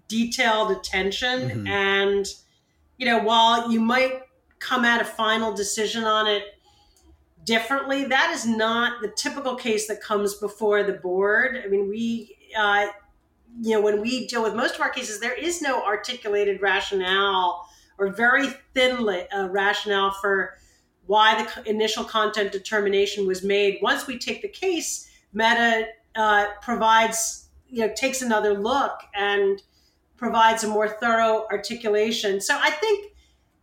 detailed 0.07 0.71
attention. 0.71 1.65
Mhm. 1.65 1.67
And, 1.67 2.25
you 2.97 3.05
know, 3.05 3.19
while 3.19 3.71
you 3.71 3.79
might 3.79 4.21
come 4.59 4.85
at 4.85 5.01
a 5.01 5.05
final 5.05 5.53
decision 5.53 6.03
on 6.03 6.27
it 6.27 6.43
differently. 7.43 8.05
That 8.05 8.31
is 8.31 8.45
not 8.45 9.01
the 9.01 9.09
typical 9.09 9.55
case 9.55 9.87
that 9.87 10.01
comes 10.01 10.35
before 10.35 10.83
the 10.83 10.93
board. 10.93 11.61
I 11.63 11.67
mean, 11.67 11.89
we, 11.89 12.37
uh, 12.57 12.87
you 13.61 13.71
know, 13.71 13.81
when 13.81 14.01
we 14.01 14.27
deal 14.27 14.43
with 14.43 14.55
most 14.55 14.75
of 14.75 14.81
our 14.81 14.89
cases, 14.89 15.19
there 15.19 15.33
is 15.33 15.61
no 15.61 15.83
articulated 15.83 16.61
rationale 16.61 17.67
or 17.97 18.13
very 18.13 18.47
thin 18.73 19.07
uh, 19.07 19.49
rationale 19.49 20.11
for 20.21 20.57
why 21.07 21.43
the 21.43 21.69
initial 21.69 22.03
content 22.03 22.51
determination 22.51 23.27
was 23.27 23.43
made. 23.43 23.79
Once 23.81 24.07
we 24.07 24.17
take 24.17 24.41
the 24.41 24.47
case, 24.47 25.09
Meta 25.33 25.87
uh, 26.15 26.47
provides, 26.61 27.49
you 27.67 27.85
know, 27.85 27.93
takes 27.95 28.21
another 28.21 28.53
look 28.53 28.99
and 29.15 29.61
provides 30.17 30.63
a 30.63 30.67
more 30.67 30.87
thorough 30.87 31.45
articulation. 31.51 32.39
So 32.39 32.57
I 32.59 32.71
think 32.71 33.11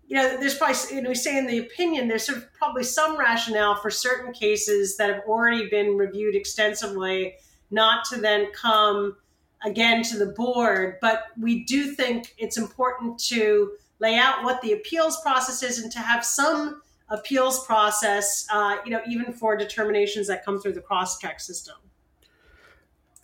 you 0.08 0.16
know, 0.16 0.38
there's 0.40 0.56
probably, 0.56 0.96
you 0.96 1.02
know, 1.02 1.10
we 1.10 1.14
say 1.14 1.36
in 1.36 1.46
the 1.46 1.58
opinion, 1.58 2.08
there's 2.08 2.24
sort 2.24 2.38
of 2.38 2.52
probably 2.54 2.82
some 2.82 3.18
rationale 3.18 3.76
for 3.76 3.90
certain 3.90 4.32
cases 4.32 4.96
that 4.96 5.10
have 5.10 5.22
already 5.28 5.68
been 5.68 5.98
reviewed 5.98 6.34
extensively, 6.34 7.34
not 7.70 8.06
to 8.06 8.16
then 8.18 8.50
come 8.52 9.16
again 9.64 10.02
to 10.04 10.16
the 10.16 10.32
board. 10.32 10.96
But 11.02 11.24
we 11.38 11.64
do 11.64 11.92
think 11.92 12.34
it's 12.38 12.56
important 12.56 13.18
to 13.26 13.72
lay 14.00 14.16
out 14.16 14.44
what 14.44 14.62
the 14.62 14.72
appeals 14.72 15.20
process 15.20 15.62
is 15.62 15.78
and 15.82 15.92
to 15.92 15.98
have 15.98 16.24
some 16.24 16.80
appeals 17.10 17.66
process, 17.66 18.46
uh, 18.50 18.76
you 18.86 18.90
know, 18.90 19.02
even 19.06 19.34
for 19.34 19.56
determinations 19.56 20.26
that 20.28 20.42
come 20.42 20.58
through 20.58 20.72
the 20.72 20.80
cross 20.80 21.18
check 21.18 21.38
system. 21.38 21.76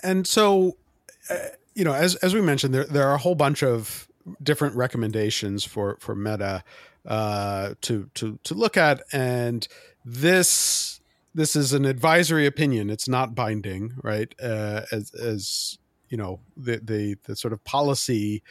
And 0.05 0.27
so, 0.27 0.77
uh, 1.31 1.37
you 1.75 1.85
know, 1.85 1.95
as, 1.95 2.15
as 2.17 2.35
we 2.35 2.41
mentioned, 2.41 2.75
there, 2.75 2.85
there 2.85 3.09
are 3.09 3.15
a 3.15 3.19
whole 3.19 3.35
bunch 3.35 3.63
of 3.63 4.07
different 4.43 4.77
recommendations 4.77 5.65
for 5.65 5.97
for 6.01 6.15
Meta 6.15 6.63
uh, 7.07 7.75
to 7.83 8.09
to 8.15 8.39
to 8.45 8.55
look 8.55 8.77
at, 8.77 9.03
and 9.13 9.67
this 10.05 11.01
this 11.35 11.57
is 11.57 11.73
an 11.73 11.85
advisory 11.85 12.47
opinion. 12.47 12.91
It's 12.91 13.09
not 13.09 13.35
binding, 13.35 13.95
right? 14.03 14.33
Uh, 14.41 14.83
as 14.93 15.11
as 15.15 15.79
you 16.09 16.17
know, 16.17 16.41
the 16.57 16.81
the 16.83 17.17
the 17.25 17.37
sort 17.37 17.53
of 17.53 17.65
policy 17.65 18.43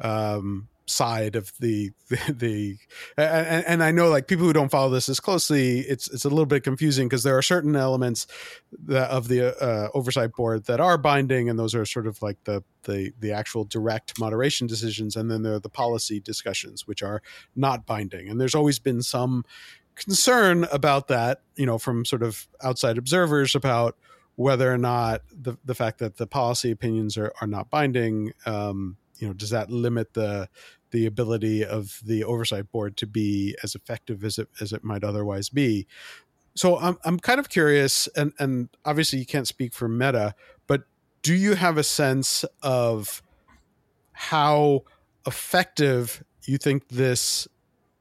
um, 0.00 0.68
side 0.88 1.36
of 1.36 1.52
the 1.60 1.90
the, 2.08 2.32
the 2.32 2.78
and, 3.16 3.64
and, 3.66 3.82
I 3.82 3.90
know 3.90 4.08
like 4.08 4.26
people 4.26 4.46
who 4.46 4.52
don't 4.52 4.70
follow 4.70 4.90
this 4.90 5.08
as 5.08 5.20
closely, 5.20 5.80
it's 5.80 6.08
it's 6.08 6.24
a 6.24 6.28
little 6.28 6.46
bit 6.46 6.62
confusing 6.62 7.08
because 7.08 7.22
there 7.22 7.36
are 7.36 7.42
certain 7.42 7.76
elements 7.76 8.26
that, 8.86 9.10
of 9.10 9.28
the 9.28 9.56
uh, 9.62 9.88
oversight 9.94 10.32
board 10.32 10.64
that 10.64 10.80
are 10.80 10.98
binding, 10.98 11.48
and 11.48 11.58
those 11.58 11.74
are 11.74 11.84
sort 11.84 12.06
of 12.06 12.20
like 12.22 12.42
the 12.44 12.62
the 12.84 13.12
the 13.20 13.32
actual 13.32 13.64
direct 13.64 14.18
moderation 14.18 14.66
decisions, 14.66 15.16
and 15.16 15.30
then 15.30 15.42
there 15.42 15.54
are 15.54 15.60
the 15.60 15.68
policy 15.68 16.20
discussions 16.20 16.86
which 16.86 17.02
are 17.02 17.22
not 17.54 17.86
binding, 17.86 18.28
and 18.28 18.40
there's 18.40 18.54
always 18.54 18.78
been 18.78 19.02
some 19.02 19.44
concern 19.94 20.64
about 20.72 21.08
that, 21.08 21.42
you 21.56 21.66
know, 21.66 21.76
from 21.78 22.04
sort 22.04 22.22
of 22.22 22.48
outside 22.62 22.96
observers 22.96 23.54
about 23.54 23.96
whether 24.36 24.72
or 24.72 24.78
not 24.78 25.22
the 25.32 25.56
the 25.64 25.74
fact 25.74 25.98
that 25.98 26.16
the 26.16 26.26
policy 26.26 26.70
opinions 26.70 27.18
are, 27.18 27.32
are 27.40 27.48
not 27.48 27.68
binding 27.70 28.32
um, 28.46 28.96
you 29.18 29.26
know 29.26 29.34
does 29.34 29.50
that 29.50 29.70
limit 29.70 30.14
the 30.14 30.48
the 30.90 31.06
ability 31.06 31.64
of 31.64 32.00
the 32.04 32.24
oversight 32.24 32.70
board 32.70 32.96
to 32.96 33.06
be 33.06 33.56
as 33.62 33.74
effective 33.74 34.24
as 34.24 34.38
it 34.38 34.48
as 34.60 34.72
it 34.72 34.84
might 34.84 35.04
otherwise 35.04 35.48
be. 35.48 35.86
So 36.54 36.78
I'm 36.78 36.98
I'm 37.04 37.18
kind 37.18 37.38
of 37.38 37.48
curious, 37.48 38.08
and 38.16 38.32
and 38.38 38.68
obviously 38.84 39.18
you 39.18 39.26
can't 39.26 39.46
speak 39.46 39.72
for 39.72 39.88
Meta, 39.88 40.34
but 40.66 40.84
do 41.22 41.34
you 41.34 41.54
have 41.54 41.76
a 41.76 41.82
sense 41.82 42.44
of 42.62 43.22
how 44.12 44.84
effective 45.26 46.24
you 46.44 46.58
think 46.58 46.88
this 46.88 47.46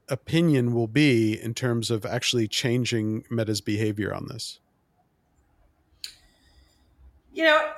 opinion 0.09 0.73
will 0.73 0.87
be 0.87 1.39
in 1.39 1.53
terms 1.53 1.91
of 1.91 2.05
actually 2.05 2.47
changing 2.47 3.25
Meta's 3.29 3.61
behavior 3.61 4.13
on 4.13 4.27
this? 4.27 4.59
You 7.33 7.43
know, 7.43 7.71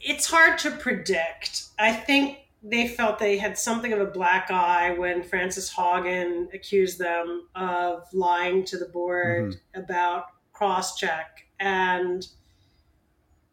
it's 0.00 0.26
hard 0.26 0.58
to 0.60 0.70
predict. 0.70 1.64
I 1.78 1.92
think 1.92 2.41
they 2.62 2.86
felt 2.86 3.18
they 3.18 3.36
had 3.36 3.58
something 3.58 3.92
of 3.92 4.00
a 4.00 4.06
black 4.06 4.50
eye 4.50 4.92
when 4.96 5.22
Frances 5.22 5.72
Haugen 5.72 6.52
accused 6.54 6.98
them 6.98 7.48
of 7.54 8.04
lying 8.12 8.64
to 8.66 8.78
the 8.78 8.86
board 8.86 9.54
mm-hmm. 9.54 9.80
about 9.80 10.26
cross 10.52 10.96
check 10.96 11.46
and 11.58 12.26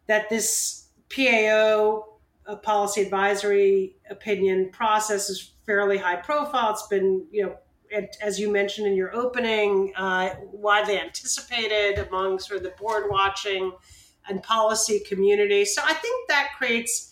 that 0.08 0.30
this 0.30 0.90
PAO 1.16 2.06
policy 2.64 3.02
advisory 3.02 3.96
opinion 4.10 4.70
process 4.72 5.30
is 5.30 5.54
fairly 5.66 5.98
high 5.98 6.16
profile. 6.16 6.72
It's 6.72 6.88
been, 6.88 7.26
you 7.32 7.44
know, 7.44 7.56
as 8.22 8.40
you 8.40 8.52
mentioned 8.52 8.88
in 8.88 8.96
your 8.96 9.16
opening, 9.16 9.94
uh, 9.96 10.36
widely 10.52 11.00
anticipated 11.00 12.08
among 12.08 12.40
sort 12.40 12.58
of 12.58 12.64
the 12.64 12.74
board 12.80 13.06
watching 13.10 13.72
and 14.28 14.42
policy 14.44 15.00
community. 15.08 15.66
So 15.66 15.82
I 15.84 15.94
think 15.94 16.28
that 16.28 16.50
creates 16.58 17.09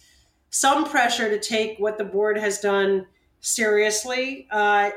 some 0.49 0.85
pressure 0.85 1.29
to 1.29 1.39
take 1.39 1.77
what 1.79 1.97
the 1.97 2.03
board 2.03 2.37
has 2.37 2.59
done 2.59 3.05
seriously. 3.39 4.47
Uh, 4.51 4.91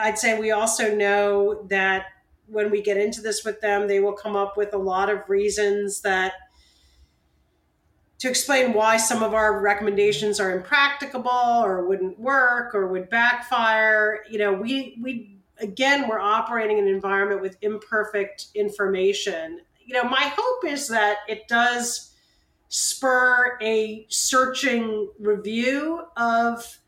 I'd 0.00 0.18
say 0.18 0.38
we 0.38 0.50
also 0.50 0.94
know 0.94 1.64
that 1.68 2.06
when 2.46 2.70
we 2.70 2.82
get 2.82 2.96
into 2.96 3.20
this 3.20 3.44
with 3.44 3.60
them, 3.60 3.88
they 3.88 4.00
will 4.00 4.12
come 4.12 4.36
up 4.36 4.56
with 4.56 4.74
a 4.74 4.78
lot 4.78 5.08
of 5.08 5.28
reasons 5.28 6.00
that 6.02 6.34
to 8.18 8.28
explain 8.28 8.72
why 8.72 8.96
some 8.96 9.22
of 9.22 9.34
our 9.34 9.60
recommendations 9.60 10.38
are 10.38 10.56
impracticable 10.56 11.30
or 11.30 11.84
wouldn't 11.84 12.18
work 12.20 12.74
or 12.74 12.86
would 12.86 13.10
backfire. 13.10 14.20
You 14.30 14.38
know, 14.38 14.52
we 14.52 14.96
we 15.02 15.38
again 15.58 16.08
we're 16.08 16.20
operating 16.20 16.78
in 16.78 16.86
an 16.86 16.94
environment 16.94 17.40
with 17.40 17.56
imperfect 17.62 18.46
information. 18.54 19.60
You 19.84 19.94
know, 19.94 20.04
my 20.04 20.32
hope 20.36 20.64
is 20.64 20.86
that 20.88 21.18
it 21.26 21.48
does 21.48 22.11
spur 22.74 23.58
a 23.60 24.06
searching 24.08 25.06
review 25.18 26.00
of 26.16 26.78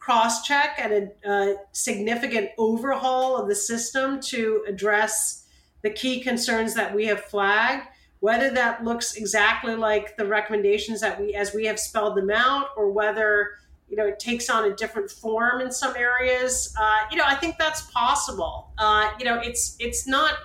crosscheck 0.00 0.70
and 0.78 1.10
a, 1.22 1.30
a, 1.30 1.56
significant 1.72 2.48
overhaul 2.56 3.36
of 3.36 3.46
the 3.46 3.54
system 3.54 4.18
to 4.20 4.64
address 4.66 5.44
the 5.82 5.90
key 5.90 6.22
concerns 6.22 6.72
that 6.72 6.94
we 6.94 7.04
have 7.04 7.22
flagged. 7.26 7.86
Whether 8.20 8.52
that 8.52 8.84
looks 8.84 9.16
exactly 9.16 9.74
like 9.74 10.16
the 10.16 10.24
recommendations 10.24 11.02
that 11.02 11.20
we 11.20 11.34
as 11.34 11.52
we 11.52 11.66
have 11.66 11.78
spelled 11.78 12.16
them 12.16 12.30
out 12.30 12.68
or 12.74 12.90
whether 12.90 13.50
you 13.90 13.98
know 13.98 14.06
it 14.06 14.18
takes 14.18 14.48
on 14.48 14.64
a 14.64 14.74
different 14.74 15.10
form 15.10 15.60
in 15.60 15.70
some 15.70 15.94
areas 15.94 16.74
uh, 16.80 17.00
you 17.10 17.18
know 17.18 17.24
i 17.26 17.34
think 17.34 17.58
that's 17.58 17.82
possible. 17.90 18.70
Uh, 18.78 19.10
you 19.18 19.26
know 19.26 19.38
it's 19.40 19.76
it's 19.78 20.06
not 20.06 20.36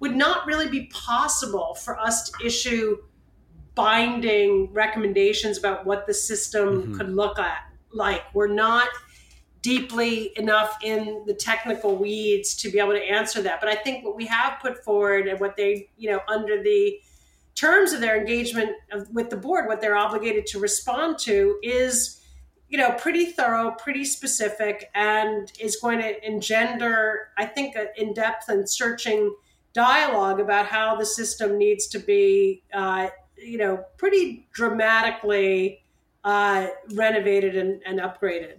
would 0.00 0.16
not 0.16 0.44
really 0.44 0.68
be 0.68 0.86
possible 0.86 1.74
for 1.74 1.96
us 2.00 2.30
to 2.30 2.44
issue 2.44 2.96
binding 3.78 4.68
recommendations 4.72 5.56
about 5.56 5.86
what 5.86 6.04
the 6.04 6.12
system 6.12 6.68
mm-hmm. 6.68 6.96
could 6.96 7.14
look 7.14 7.38
at 7.38 7.58
like. 7.92 8.24
We're 8.34 8.52
not 8.52 8.88
deeply 9.62 10.32
enough 10.36 10.76
in 10.82 11.22
the 11.28 11.34
technical 11.34 11.94
weeds 11.94 12.56
to 12.56 12.72
be 12.72 12.80
able 12.80 12.94
to 12.94 13.02
answer 13.02 13.40
that. 13.42 13.60
But 13.60 13.68
I 13.68 13.76
think 13.76 14.04
what 14.04 14.16
we 14.16 14.26
have 14.26 14.58
put 14.60 14.82
forward 14.82 15.28
and 15.28 15.38
what 15.38 15.56
they, 15.56 15.90
you 15.96 16.10
know, 16.10 16.18
under 16.26 16.60
the 16.60 16.98
terms 17.54 17.92
of 17.92 18.00
their 18.00 18.18
engagement 18.18 18.70
with 19.12 19.30
the 19.30 19.36
board, 19.36 19.68
what 19.68 19.80
they're 19.80 19.96
obligated 19.96 20.44
to 20.46 20.58
respond 20.58 21.16
to 21.20 21.60
is, 21.62 22.20
you 22.68 22.78
know, 22.78 22.90
pretty 22.98 23.26
thorough, 23.26 23.76
pretty 23.78 24.04
specific, 24.04 24.90
and 24.96 25.52
is 25.60 25.76
going 25.76 26.00
to 26.00 26.26
engender, 26.26 27.28
I 27.38 27.46
think, 27.46 27.76
an 27.76 27.86
in 27.96 28.12
depth 28.12 28.48
and 28.48 28.68
searching 28.68 29.32
dialogue 29.72 30.40
about 30.40 30.66
how 30.66 30.96
the 30.96 31.06
system 31.06 31.56
needs 31.56 31.86
to 31.86 32.00
be 32.00 32.64
uh, 32.74 33.08
you 33.42 33.58
know, 33.58 33.84
pretty 33.96 34.46
dramatically 34.52 35.82
uh, 36.24 36.68
renovated 36.94 37.56
and, 37.56 37.80
and 37.86 38.00
upgraded. 38.00 38.56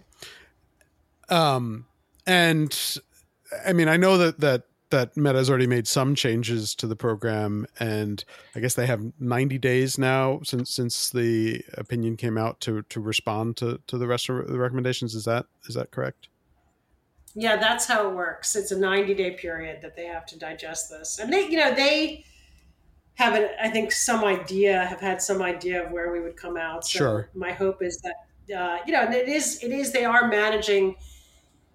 Um, 1.30 1.86
and 2.26 2.98
I 3.66 3.74
mean, 3.74 3.88
I 3.88 3.98
know 3.98 4.18
that 4.18 4.40
that 4.40 4.64
that 4.90 5.16
Meta's 5.16 5.50
already 5.50 5.68
made 5.68 5.88
some 5.88 6.16
changes 6.16 6.74
to 6.76 6.88
the 6.88 6.96
program, 6.96 7.68
and 7.80 8.24
I 8.56 8.60
guess 8.60 8.74
they 8.74 8.88
have 8.88 9.04
90 9.20 9.58
days 9.60 9.98
now 9.98 10.42
since 10.44 10.72
since 10.72 11.12
the 11.12 11.64
opinion 11.76 12.18
came 12.18 12.38
out 12.38 12.60
to 12.62 12.82
to 12.84 13.00
respond 13.00 13.58
to 13.58 13.80
to 13.88 13.98
the 13.98 14.08
rest 14.08 14.30
of 14.30 14.48
the 14.48 14.60
recommendations. 14.60 15.16
Is 15.16 15.26
that 15.26 15.46
is 15.68 15.76
that 15.76 15.92
correct? 15.92 16.30
Yeah, 17.36 17.58
that's 17.58 17.86
how 17.86 18.10
it 18.10 18.16
works. 18.16 18.56
It's 18.56 18.72
a 18.72 18.80
90 18.80 19.14
day 19.14 19.32
period 19.32 19.82
that 19.84 19.96
they 19.96 20.06
have 20.06 20.26
to 20.28 20.40
digest 20.40 20.90
this, 20.90 21.20
and 21.20 21.32
they, 21.32 21.48
you 21.48 21.58
know, 21.58 21.74
they 21.74 22.26
have 23.20 23.36
an, 23.36 23.50
I 23.62 23.70
think 23.70 23.92
some 23.92 24.24
idea, 24.24 24.86
have 24.86 25.02
had 25.02 25.22
some 25.22 25.42
idea 25.42 25.86
of 25.86 25.92
where 25.92 26.10
we 26.10 26.22
would 26.22 26.38
come 26.38 26.56
out. 26.56 26.88
So 26.88 27.00
sure. 27.00 27.30
My 27.36 27.52
hope 27.52 27.84
is 27.84 27.98
that 27.98 28.16
uh, 28.58 28.78
you 28.86 28.94
know, 28.94 29.02
and 29.02 29.14
it 29.14 29.28
is 29.28 29.62
it 29.62 29.72
is 29.72 29.92
they 29.92 30.06
are 30.06 30.28
managing 30.28 30.96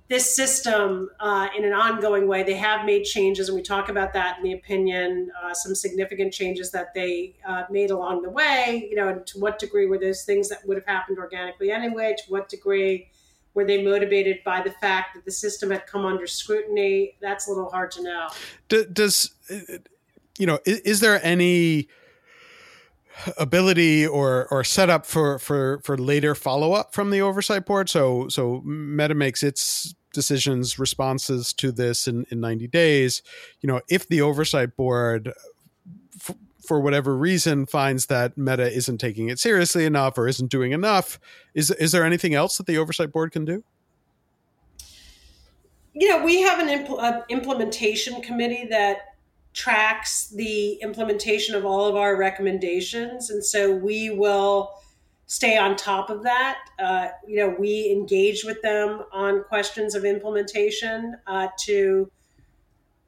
this 0.08 0.34
system 0.34 1.08
uh, 1.20 1.48
in 1.56 1.64
an 1.64 1.72
ongoing 1.72 2.26
way. 2.26 2.42
They 2.42 2.56
have 2.56 2.84
made 2.86 3.04
changes, 3.04 3.48
and 3.48 3.56
we 3.56 3.62
talk 3.62 3.90
about 3.90 4.14
that 4.14 4.38
in 4.38 4.42
the 4.42 4.54
opinion. 4.54 5.30
Uh, 5.42 5.52
some 5.52 5.74
significant 5.74 6.32
changes 6.32 6.70
that 6.72 6.94
they 6.94 7.36
uh, 7.46 7.64
made 7.70 7.90
along 7.90 8.22
the 8.22 8.30
way. 8.30 8.88
You 8.88 8.96
know, 8.96 9.08
and 9.08 9.26
to 9.26 9.38
what 9.38 9.58
degree 9.58 9.86
were 9.86 9.98
those 9.98 10.24
things 10.24 10.48
that 10.48 10.66
would 10.66 10.78
have 10.78 10.86
happened 10.86 11.18
organically 11.18 11.70
anyway? 11.70 12.16
To 12.24 12.32
what 12.32 12.48
degree 12.48 13.10
were 13.52 13.66
they 13.66 13.84
motivated 13.84 14.38
by 14.44 14.62
the 14.62 14.72
fact 14.72 15.14
that 15.14 15.24
the 15.26 15.30
system 15.30 15.70
had 15.70 15.86
come 15.86 16.06
under 16.06 16.26
scrutiny? 16.26 17.16
That's 17.20 17.46
a 17.46 17.50
little 17.50 17.70
hard 17.70 17.90
to 17.92 18.02
know. 18.02 18.28
Does 18.68 19.30
you 20.38 20.46
know, 20.46 20.58
is, 20.64 20.80
is 20.80 21.00
there 21.00 21.24
any 21.24 21.88
ability 23.38 24.06
or 24.06 24.48
or 24.50 24.64
setup 24.64 25.06
for 25.06 25.38
for 25.38 25.80
for 25.84 25.96
later 25.96 26.34
follow 26.34 26.72
up 26.72 26.94
from 26.94 27.10
the 27.10 27.20
oversight 27.20 27.64
board? 27.66 27.88
So 27.88 28.28
so 28.28 28.60
Meta 28.62 29.14
makes 29.14 29.42
its 29.42 29.94
decisions 30.14 30.78
responses 30.78 31.52
to 31.52 31.70
this 31.70 32.08
in, 32.08 32.24
in 32.30 32.40
90 32.40 32.68
days 32.68 33.20
you 33.60 33.66
know 33.66 33.80
if 33.90 34.08
the 34.08 34.22
oversight 34.22 34.74
board 34.76 35.30
for 36.66 36.80
whatever 36.80 37.14
reason 37.14 37.66
finds 37.66 38.06
that 38.06 38.38
meta 38.38 38.72
isn't 38.72 38.98
taking 38.98 39.28
it 39.28 39.38
seriously 39.38 39.84
enough 39.84 40.16
or 40.16 40.26
isn't 40.26 40.50
doing 40.50 40.72
enough 40.72 41.18
is 41.52 41.70
is 41.72 41.92
there 41.92 42.04
anything 42.04 42.32
else 42.32 42.56
that 42.56 42.66
the 42.66 42.78
oversight 42.78 43.12
board 43.12 43.32
can 43.32 43.44
do 43.44 43.62
you 45.92 46.08
know 46.08 46.24
we 46.24 46.40
have 46.40 46.60
an 46.60 46.68
impl- 46.68 47.28
implementation 47.28 48.22
committee 48.22 48.66
that 48.70 49.13
tracks 49.54 50.28
the 50.28 50.74
implementation 50.82 51.54
of 51.54 51.64
all 51.64 51.86
of 51.86 51.96
our 51.96 52.16
recommendations 52.16 53.30
and 53.30 53.44
so 53.44 53.72
we 53.74 54.10
will 54.10 54.74
stay 55.26 55.56
on 55.56 55.76
top 55.76 56.10
of 56.10 56.22
that. 56.22 56.58
Uh, 56.78 57.08
you 57.26 57.36
know, 57.36 57.54
we 57.58 57.90
engage 57.90 58.44
with 58.44 58.60
them 58.62 59.04
on 59.12 59.42
questions 59.44 59.94
of 59.94 60.04
implementation 60.04 61.16
uh, 61.26 61.48
to 61.64 62.10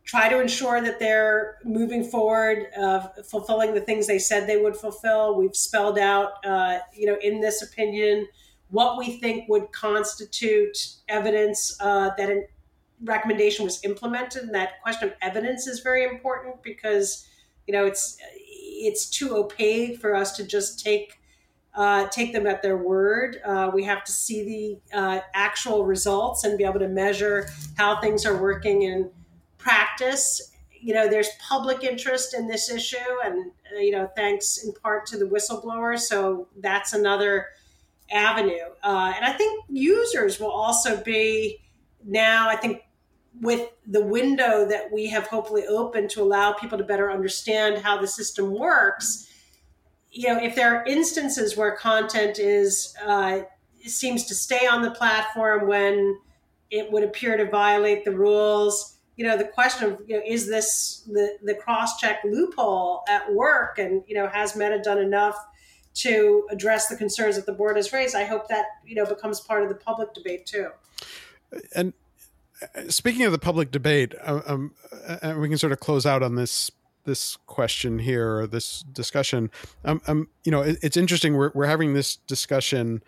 try 0.05 0.29
to 0.29 0.41
ensure 0.41 0.81
that 0.81 0.99
they're 0.99 1.59
moving 1.65 2.05
forward, 2.05 2.67
uh, 2.81 3.01
fulfilling 3.25 3.75
the 3.75 3.81
things 3.81 4.07
they 4.07 4.19
said 4.19 4.47
they 4.49 4.57
would 4.57 4.77
fulfill. 4.77 5.37
We've 5.37 5.57
spelled 5.57 5.99
out, 5.99 6.45
uh, 6.45 6.79
you 6.95 7.07
know, 7.07 7.19
in 7.23 7.41
this 7.41 7.63
opinion, 7.63 8.27
what 8.71 8.99
we 8.99 9.19
think 9.19 9.49
would 9.49 9.71
constitute 9.73 10.77
evidence 11.09 11.77
uh, 11.81 12.11
that 12.17 12.31
a 12.31 12.43
recommendation 13.05 13.65
was 13.65 13.83
implemented. 13.85 14.45
And 14.45 14.55
that 14.55 14.83
question 14.83 15.09
of 15.09 15.15
evidence 15.23 15.67
is 15.67 15.81
very 15.81 16.05
important 16.05 16.63
because, 16.63 17.27
you 17.67 17.73
know, 17.73 17.87
it's 17.87 18.19
it's 18.79 19.09
too 19.09 19.37
opaque 19.37 20.01
for 20.01 20.15
us 20.15 20.37
to 20.37 20.45
just 20.45 20.85
take 20.85 21.19
uh, 21.75 22.09
take 22.09 22.33
them 22.33 22.47
at 22.47 22.63
their 22.63 22.79
word. 22.79 23.39
Uh, 23.45 23.71
we 23.73 23.85
have 23.85 24.03
to 24.05 24.13
see 24.13 24.81
the 24.93 24.99
uh, 24.99 25.21
actual 25.35 25.85
results 25.85 26.45
and 26.45 26.57
be 26.57 26.65
able 26.65 26.79
to 26.79 26.89
measure 26.89 27.51
how 27.77 28.01
things 28.01 28.25
are 28.25 28.41
working 28.41 28.83
in 28.83 29.11
practice. 29.59 30.53
You 30.71 30.95
know, 30.95 31.07
there's 31.07 31.29
public 31.47 31.85
interest 31.85 32.33
in 32.33 32.49
this 32.49 32.71
issue, 32.71 32.97
and 33.25 33.51
uh, 33.75 33.79
you 33.79 33.93
know, 33.93 34.09
thanks 34.17 34.65
in 34.65 34.73
part 34.73 35.05
to 35.07 35.19
the 35.19 35.27
whistleblower. 35.27 35.99
So 35.99 36.49
that's 36.61 36.95
another 36.95 37.47
avenue. 38.11 38.71
Uh, 38.83 39.13
and 39.15 39.25
I 39.25 39.33
think 39.33 39.65
users 39.69 40.41
will 40.41 40.51
also 40.51 41.03
be 41.03 41.61
now. 42.05 42.49
I 42.49 42.57
think 42.57 42.83
with 43.41 43.69
the 43.87 44.03
window 44.03 44.67
that 44.67 44.91
we 44.93 45.07
have 45.09 45.27
hopefully 45.27 45.67
opened 45.67 46.11
to 46.11 46.23
allow 46.23 46.53
people 46.53 46.79
to 46.79 46.85
better 46.85 47.11
understand 47.11 47.79
how 47.79 48.01
the 48.01 48.07
system 48.07 48.51
works 48.51 49.27
you 50.17 50.29
know, 50.29 50.43
if 50.43 50.55
there 50.55 50.75
are 50.75 50.85
instances 50.87 51.57
where 51.57 51.77
content 51.77 52.39
is 52.39 52.95
uh, 53.05 53.41
seems 53.85 54.25
to 54.25 54.35
stay 54.35 54.67
on 54.67 54.81
the 54.81 54.91
platform 54.91 55.69
when 55.69 56.19
it 56.71 56.91
would 56.91 57.05
appear 57.05 57.37
to 57.37 57.45
violate 57.45 58.05
the 58.05 58.11
rules, 58.11 58.97
you 59.17 59.27
know, 59.27 59.37
the 59.37 59.45
question 59.45 59.93
of 59.93 60.01
you 60.07 60.17
know, 60.17 60.23
is 60.27 60.49
this 60.49 61.03
the 61.07 61.37
the 61.43 61.55
cross 61.55 61.99
check 61.99 62.21
loophole 62.25 63.03
at 63.09 63.33
work, 63.33 63.79
and 63.79 64.03
you 64.07 64.15
know, 64.15 64.27
has 64.27 64.57
Meta 64.57 64.81
done 64.83 64.99
enough 64.99 65.37
to 65.97 66.47
address 66.51 66.89
the 66.89 66.97
concerns 66.97 67.37
that 67.37 67.45
the 67.45 67.53
board 67.53 67.77
has 67.77 67.93
raised? 67.93 68.17
I 68.17 68.25
hope 68.25 68.49
that 68.49 68.65
you 68.87 68.95
know 68.95 69.05
becomes 69.05 69.41
part 69.41 69.63
of 69.63 69.69
the 69.69 69.75
public 69.75 70.15
debate 70.15 70.47
too. 70.47 70.71
And 71.75 71.93
speaking 72.89 73.25
of 73.25 73.33
the 73.33 73.39
public 73.39 73.71
debate, 73.71 74.15
um, 74.23 74.43
um 74.47 74.75
uh, 75.09 75.35
we 75.39 75.49
can 75.49 75.59
sort 75.59 75.73
of 75.73 75.81
close 75.81 76.07
out 76.07 76.23
on 76.23 76.35
this 76.35 76.71
this 77.05 77.37
question 77.47 78.01
here 78.01 78.39
or 78.39 78.47
this 78.47 78.83
discussion. 78.83 79.51
Um, 79.85 80.01
um 80.07 80.29
you 80.45 80.53
know, 80.53 80.63
it, 80.63 80.79
it's 80.83 80.97
interesting. 80.97 81.35
We're 81.35 81.53
we're 81.55 81.67
having 81.67 81.95
this 81.95 82.17
discussion, 82.17 83.03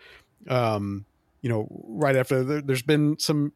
um, 0.47 1.05
you 1.41 1.49
know, 1.49 1.67
right 1.87 2.15
after 2.15 2.43
there, 2.43 2.61
there's 2.61 2.81
been 2.81 3.17
some 3.19 3.53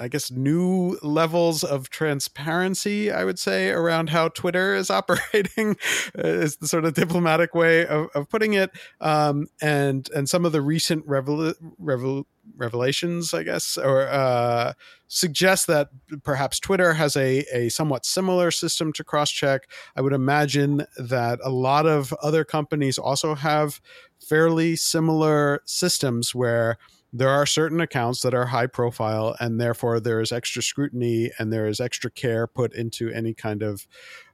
I 0.00 0.08
guess 0.08 0.30
new 0.30 0.98
levels 1.02 1.64
of 1.64 1.90
transparency, 1.90 3.10
I 3.10 3.24
would 3.24 3.38
say, 3.38 3.70
around 3.70 4.10
how 4.10 4.28
Twitter 4.28 4.74
is 4.74 4.90
operating, 4.90 5.76
is 6.14 6.56
the 6.56 6.68
sort 6.68 6.84
of 6.84 6.94
diplomatic 6.94 7.54
way 7.54 7.86
of, 7.86 8.08
of 8.14 8.28
putting 8.28 8.54
it. 8.54 8.70
Um, 9.00 9.46
and 9.60 10.08
and 10.14 10.28
some 10.28 10.44
of 10.44 10.52
the 10.52 10.62
recent 10.62 11.06
revel, 11.06 11.54
revel, 11.78 12.26
revelations, 12.56 13.32
I 13.34 13.42
guess, 13.42 13.76
or 13.78 14.08
uh, 14.08 14.74
suggest 15.08 15.66
that 15.66 15.88
perhaps 16.22 16.60
Twitter 16.60 16.94
has 16.94 17.16
a 17.16 17.44
a 17.52 17.68
somewhat 17.68 18.04
similar 18.04 18.50
system 18.50 18.92
to 18.94 19.04
cross-check. 19.04 19.62
I 19.96 20.00
would 20.00 20.12
imagine 20.12 20.86
that 20.98 21.38
a 21.42 21.50
lot 21.50 21.86
of 21.86 22.12
other 22.22 22.44
companies 22.44 22.98
also 22.98 23.34
have 23.34 23.80
fairly 24.20 24.76
similar 24.76 25.62
systems 25.64 26.34
where 26.34 26.76
there 27.12 27.28
are 27.28 27.46
certain 27.46 27.80
accounts 27.80 28.20
that 28.22 28.34
are 28.34 28.46
high 28.46 28.66
profile 28.66 29.36
and 29.40 29.60
therefore 29.60 30.00
there 30.00 30.20
is 30.20 30.32
extra 30.32 30.62
scrutiny 30.62 31.30
and 31.38 31.52
there 31.52 31.66
is 31.66 31.80
extra 31.80 32.10
care 32.10 32.46
put 32.46 32.72
into 32.74 33.10
any 33.10 33.34
kind 33.34 33.62
of 33.62 33.86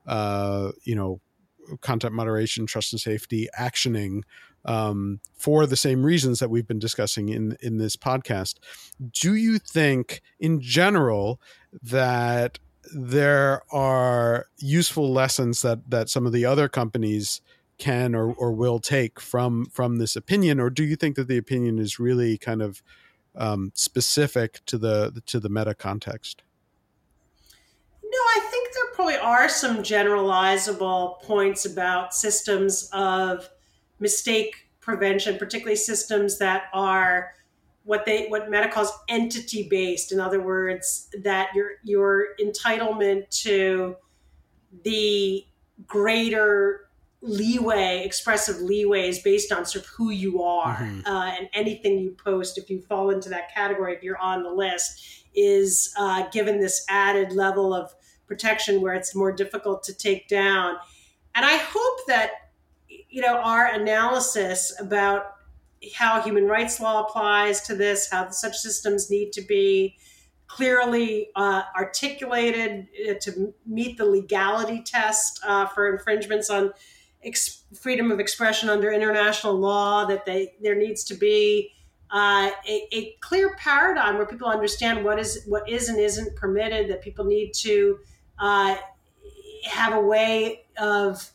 uh, 0.06 0.72
you 0.84 0.94
know 0.94 1.20
content 1.80 2.14
moderation 2.14 2.66
trust 2.66 2.92
and 2.92 3.00
safety 3.00 3.48
actioning 3.58 4.22
um, 4.64 5.20
for 5.36 5.66
the 5.66 5.76
same 5.76 6.02
reasons 6.02 6.38
that 6.40 6.50
we've 6.50 6.66
been 6.66 6.78
discussing 6.78 7.28
in 7.28 7.56
in 7.60 7.78
this 7.78 7.96
podcast. 7.96 8.56
Do 9.12 9.34
you 9.34 9.58
think 9.58 10.22
in 10.38 10.60
general 10.60 11.40
that 11.82 12.58
there 12.94 13.62
are 13.72 14.46
useful 14.58 15.12
lessons 15.12 15.62
that 15.62 15.90
that 15.90 16.08
some 16.08 16.26
of 16.26 16.32
the 16.32 16.44
other 16.44 16.68
companies 16.68 17.40
can 17.78 18.14
or, 18.14 18.32
or 18.34 18.52
will 18.52 18.78
take 18.78 19.20
from 19.20 19.66
from 19.66 19.98
this 19.98 20.16
opinion 20.16 20.58
or 20.58 20.70
do 20.70 20.84
you 20.84 20.96
think 20.96 21.16
that 21.16 21.28
the 21.28 21.36
opinion 21.36 21.78
is 21.78 21.98
really 21.98 22.38
kind 22.38 22.62
of 22.62 22.82
um, 23.34 23.70
specific 23.74 24.60
to 24.66 24.78
the 24.78 25.22
to 25.26 25.38
the 25.38 25.48
meta 25.48 25.74
context? 25.74 26.42
No 28.02 28.18
i 28.18 28.48
think 28.50 28.72
there 28.72 28.94
probably 28.94 29.16
are 29.16 29.48
some 29.48 29.78
generalizable 29.78 31.20
points 31.22 31.66
about 31.66 32.14
systems 32.14 32.88
of 32.92 33.48
mistake 34.00 34.68
prevention 34.80 35.36
particularly 35.36 35.76
systems 35.76 36.38
that 36.38 36.64
are 36.72 37.32
what 37.84 38.04
they 38.04 38.26
what 38.28 38.50
meta 38.50 38.68
calls 38.68 38.92
entity 39.08 39.68
based 39.68 40.12
in 40.12 40.20
other 40.20 40.40
words 40.40 41.08
that 41.22 41.48
your 41.54 41.72
your 41.84 42.28
entitlement 42.40 43.28
to 43.30 43.96
the 44.84 45.44
greater 45.86 46.85
leeway, 47.26 48.02
expressive 48.04 48.60
leeway 48.60 49.08
is 49.08 49.18
based 49.20 49.52
on 49.52 49.64
sort 49.64 49.84
of 49.84 49.90
who 49.90 50.10
you 50.10 50.42
are. 50.42 50.76
Mm-hmm. 50.76 51.06
Uh, 51.06 51.32
and 51.38 51.48
anything 51.52 51.98
you 51.98 52.12
post, 52.12 52.58
if 52.58 52.70
you 52.70 52.80
fall 52.80 53.10
into 53.10 53.28
that 53.30 53.52
category, 53.54 53.94
if 53.94 54.02
you're 54.02 54.18
on 54.18 54.42
the 54.42 54.50
list, 54.50 55.24
is 55.34 55.92
uh, 55.98 56.28
given 56.30 56.60
this 56.60 56.84
added 56.88 57.32
level 57.32 57.74
of 57.74 57.94
protection 58.26 58.80
where 58.80 58.94
it's 58.94 59.14
more 59.14 59.32
difficult 59.32 59.82
to 59.84 59.94
take 59.94 60.28
down. 60.28 60.76
And 61.34 61.44
I 61.44 61.56
hope 61.56 62.06
that, 62.08 62.30
you 62.88 63.20
know, 63.20 63.36
our 63.36 63.66
analysis 63.66 64.74
about 64.80 65.34
how 65.94 66.22
human 66.22 66.46
rights 66.46 66.80
law 66.80 67.04
applies 67.04 67.60
to 67.62 67.74
this, 67.74 68.10
how 68.10 68.30
such 68.30 68.56
systems 68.56 69.10
need 69.10 69.32
to 69.32 69.42
be 69.42 69.96
clearly 70.46 71.28
uh, 71.36 71.62
articulated 71.76 72.88
uh, 73.08 73.14
to 73.20 73.52
meet 73.66 73.98
the 73.98 74.04
legality 74.04 74.82
test 74.82 75.40
uh, 75.44 75.66
for 75.66 75.92
infringements 75.94 76.48
on 76.50 76.72
ex- 77.24 77.64
freedom 77.74 78.10
of 78.10 78.20
expression 78.20 78.68
under 78.68 78.92
international 78.92 79.54
law, 79.54 80.04
that 80.06 80.24
they 80.24 80.54
there 80.62 80.74
needs 80.74 81.04
to 81.04 81.14
be 81.14 81.72
uh, 82.10 82.50
a, 82.68 82.88
a, 82.92 83.16
clear 83.20 83.56
paradigm 83.56 84.16
where 84.16 84.26
people 84.26 84.48
understand 84.48 85.04
what 85.04 85.18
is 85.18 85.44
what 85.46 85.68
is 85.68 85.88
and 85.88 85.98
isn't 85.98 86.36
permitted. 86.36 86.88
That 86.88 87.02
people 87.02 87.24
need 87.24 87.52
to 87.54 87.98
uh, 88.38 88.76
have 89.64 89.92
a 89.92 90.00
way 90.00 90.66
of 90.78 91.30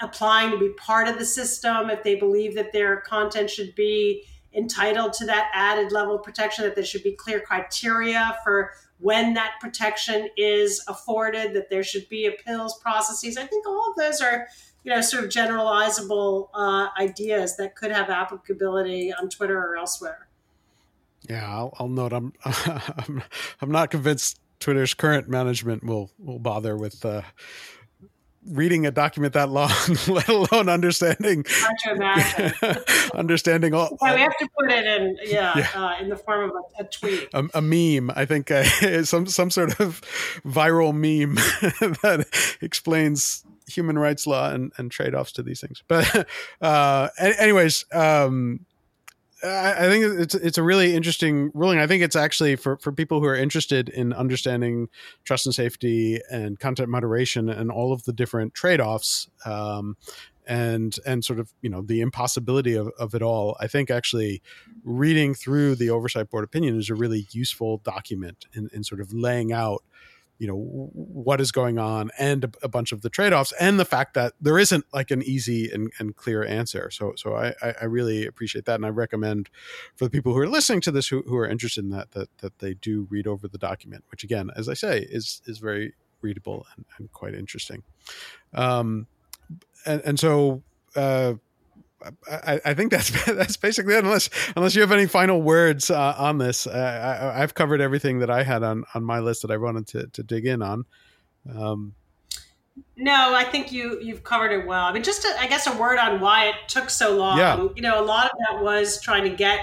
applying 0.00 0.50
to 0.50 0.58
be 0.58 0.70
part 0.70 1.06
of 1.06 1.18
the 1.18 1.24
system 1.24 1.90
if 1.90 2.02
they 2.02 2.14
believe 2.14 2.54
that 2.54 2.72
their 2.72 3.02
content 3.02 3.50
should 3.50 3.74
be 3.74 4.24
entitled 4.54 5.12
to 5.12 5.26
that 5.26 5.50
added 5.52 5.92
level 5.92 6.16
of 6.16 6.22
protection. 6.22 6.64
That 6.64 6.74
there 6.74 6.84
should 6.84 7.02
be 7.02 7.12
clear 7.12 7.40
criteria 7.40 8.38
for 8.42 8.70
when 9.00 9.34
that 9.34 9.52
protection 9.60 10.30
is 10.38 10.82
afforded. 10.88 11.52
That 11.52 11.68
there 11.68 11.84
should 11.84 12.08
be 12.08 12.24
appeals 12.24 12.78
processes. 12.78 13.36
I 13.36 13.44
think 13.44 13.66
all 13.66 13.90
of 13.90 13.96
those 13.96 14.22
are 14.22 14.48
you 14.82 14.92
know, 14.94 15.00
sort 15.00 15.24
of 15.24 15.30
generalizable 15.30 16.48
uh, 16.54 16.88
ideas 16.98 17.56
that 17.56 17.76
could 17.76 17.90
have 17.90 18.08
applicability 18.08 19.12
on 19.12 19.28
Twitter 19.28 19.58
or 19.58 19.76
elsewhere. 19.76 20.28
Yeah, 21.28 21.46
I'll, 21.46 21.74
I'll 21.78 21.88
note 21.88 22.12
I'm, 22.12 22.32
I'm 22.44 23.22
I'm 23.60 23.70
not 23.70 23.90
convinced 23.90 24.40
Twitter's 24.58 24.94
current 24.94 25.28
management 25.28 25.84
will 25.84 26.10
will 26.18 26.38
bother 26.38 26.76
with 26.76 27.04
uh, 27.04 27.22
reading 28.46 28.86
a 28.86 28.90
document 28.90 29.34
that 29.34 29.50
long, 29.50 29.70
let 30.08 30.28
alone 30.28 30.68
understanding. 30.68 31.44
Hard 31.48 31.76
to 31.84 31.90
imagine. 31.92 32.84
understanding 33.14 33.74
all. 33.74 33.96
Yeah, 34.02 34.14
we 34.14 34.20
have 34.20 34.36
to 34.38 34.48
put 34.58 34.70
it 34.70 34.86
in, 34.86 35.18
yeah, 35.24 35.58
yeah. 35.58 35.68
Uh, 35.74 36.00
in 36.00 36.08
the 36.08 36.16
form 36.16 36.50
of 36.50 36.56
a, 36.56 36.82
a 36.82 36.84
tweet, 36.86 37.28
a, 37.34 37.48
a, 37.54 37.62
meme. 37.62 38.10
I 38.14 38.24
think 38.24 38.50
uh, 38.50 38.64
some 39.04 39.26
some 39.26 39.50
sort 39.50 39.78
of 39.80 40.00
viral 40.44 40.92
meme 40.92 41.34
that 42.02 42.26
explains 42.60 43.44
human 43.68 43.98
rights 43.98 44.26
law 44.26 44.50
and, 44.50 44.72
and 44.76 44.90
trade 44.90 45.14
offs 45.14 45.32
to 45.32 45.42
these 45.42 45.60
things. 45.60 45.82
But 45.86 46.28
uh, 46.60 47.08
anyways, 47.18 47.84
um, 47.92 48.66
I, 49.42 49.88
think 49.88 50.04
it's 50.04 50.34
it's 50.34 50.58
a 50.58 50.62
really 50.62 50.94
interesting 50.94 51.50
ruling. 51.54 51.78
I 51.78 51.86
think 51.86 52.02
it's 52.02 52.16
actually 52.16 52.56
for, 52.56 52.76
for 52.76 52.92
people 52.92 53.20
who 53.20 53.26
are 53.26 53.36
interested 53.36 53.88
in 53.88 54.12
understanding 54.12 54.88
trust 55.24 55.46
and 55.46 55.54
safety 55.54 56.20
and 56.30 56.58
content 56.58 56.88
moderation 56.90 57.48
and 57.48 57.70
all 57.70 57.92
of 57.92 58.04
the 58.04 58.12
different 58.12 58.54
trade 58.54 58.80
offs. 58.80 59.28
Um, 59.46 59.96
and 60.46 60.96
and 61.06 61.24
sort 61.24 61.38
of 61.38 61.52
you 61.62 61.70
know 61.70 61.80
the 61.82 62.00
impossibility 62.00 62.74
of, 62.74 62.90
of 62.98 63.14
it 63.14 63.22
all 63.22 63.56
i 63.60 63.66
think 63.66 63.90
actually 63.90 64.42
reading 64.84 65.32
through 65.32 65.76
the 65.76 65.90
oversight 65.90 66.28
board 66.30 66.42
opinion 66.42 66.76
is 66.76 66.90
a 66.90 66.94
really 66.94 67.28
useful 67.30 67.78
document 67.84 68.46
in, 68.54 68.68
in 68.72 68.82
sort 68.82 69.00
of 69.00 69.12
laying 69.12 69.52
out 69.52 69.84
you 70.40 70.46
know 70.46 70.56
what 70.94 71.40
is 71.40 71.52
going 71.52 71.78
on 71.78 72.10
and 72.18 72.56
a, 72.62 72.68
bunch 72.68 72.92
of 72.92 73.02
the 73.02 73.10
trade-offs 73.10 73.52
and 73.60 73.78
the 73.78 73.84
fact 73.84 74.14
that 74.14 74.32
there 74.40 74.58
isn't 74.58 74.86
like 74.92 75.10
an 75.10 75.22
easy 75.22 75.70
and, 75.70 75.92
and 75.98 76.16
clear 76.16 76.42
answer. 76.42 76.90
So 76.90 77.12
so 77.14 77.36
I, 77.36 77.52
I 77.62 77.84
really 77.84 78.26
appreciate 78.26 78.64
that 78.64 78.76
and 78.76 78.86
i 78.86 78.88
recommend 78.88 79.50
for 79.96 80.06
the 80.06 80.10
people 80.10 80.32
who 80.32 80.38
are 80.38 80.48
listening 80.48 80.80
to 80.82 80.90
this 80.90 81.08
who, 81.08 81.22
who 81.26 81.36
are 81.36 81.46
interested 81.46 81.84
in 81.84 81.90
that, 81.90 82.12
that 82.12 82.28
that 82.38 82.58
they 82.58 82.74
do 82.74 83.06
read 83.10 83.26
over 83.26 83.46
the 83.46 83.58
document 83.58 84.02
which 84.10 84.24
again 84.24 84.50
as 84.56 84.68
i 84.68 84.74
say 84.74 85.06
is 85.10 85.42
is 85.44 85.58
very 85.58 85.92
readable 86.22 86.66
and, 86.76 86.84
and 86.98 87.12
quite 87.12 87.34
interesting. 87.34 87.82
Um 88.54 89.06
and, 89.86 90.00
and 90.04 90.18
so 90.18 90.62
uh 90.96 91.34
I, 92.30 92.60
I, 92.64 92.74
think 92.74 92.90
that's 92.90 93.24
that's 93.26 93.56
basically 93.56 93.94
it. 93.94 94.04
Unless 94.04 94.30
unless 94.56 94.74
you 94.74 94.80
have 94.80 94.92
any 94.92 95.06
final 95.06 95.42
words 95.42 95.90
uh, 95.90 96.14
on 96.16 96.38
this, 96.38 96.66
uh, 96.66 97.32
I, 97.34 97.38
have 97.38 97.54
covered 97.54 97.80
everything 97.80 98.20
that 98.20 98.30
I 98.30 98.42
had 98.42 98.62
on 98.62 98.84
on 98.94 99.04
my 99.04 99.20
list 99.20 99.42
that 99.42 99.50
I 99.50 99.56
wanted 99.56 99.86
to 99.88 100.06
to 100.06 100.22
dig 100.22 100.46
in 100.46 100.62
on. 100.62 100.84
Um, 101.54 101.94
no, 102.96 103.34
I 103.34 103.44
think 103.44 103.72
you 103.72 103.98
you've 104.00 104.24
covered 104.24 104.52
it 104.52 104.66
well. 104.66 104.84
I 104.84 104.92
mean, 104.92 105.02
just 105.02 105.24
a, 105.24 105.40
I 105.40 105.46
guess 105.46 105.66
a 105.66 105.76
word 105.76 105.98
on 105.98 106.20
why 106.20 106.46
it 106.48 106.54
took 106.68 106.90
so 106.90 107.16
long. 107.16 107.38
Yeah. 107.38 107.68
You 107.74 107.82
know, 107.82 108.02
a 108.02 108.04
lot 108.04 108.26
of 108.26 108.32
that 108.48 108.62
was 108.62 109.00
trying 109.00 109.24
to 109.24 109.36
get 109.36 109.60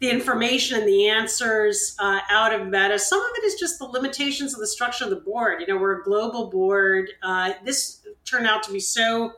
the 0.00 0.10
information 0.10 0.78
and 0.78 0.88
the 0.88 1.08
answers 1.08 1.94
uh, 1.98 2.20
out 2.30 2.52
of 2.52 2.66
Meta. 2.66 2.98
Some 2.98 3.20
of 3.20 3.30
it 3.36 3.44
is 3.44 3.54
just 3.56 3.78
the 3.78 3.84
limitations 3.84 4.54
of 4.54 4.60
the 4.60 4.66
structure 4.66 5.04
of 5.04 5.10
the 5.10 5.16
board. 5.16 5.60
You 5.60 5.66
know, 5.66 5.76
we're 5.76 6.00
a 6.00 6.02
global 6.02 6.48
board. 6.48 7.10
Uh, 7.22 7.52
this 7.64 8.06
turned 8.24 8.46
out 8.46 8.62
to 8.64 8.72
be 8.72 8.80
so 8.80 9.32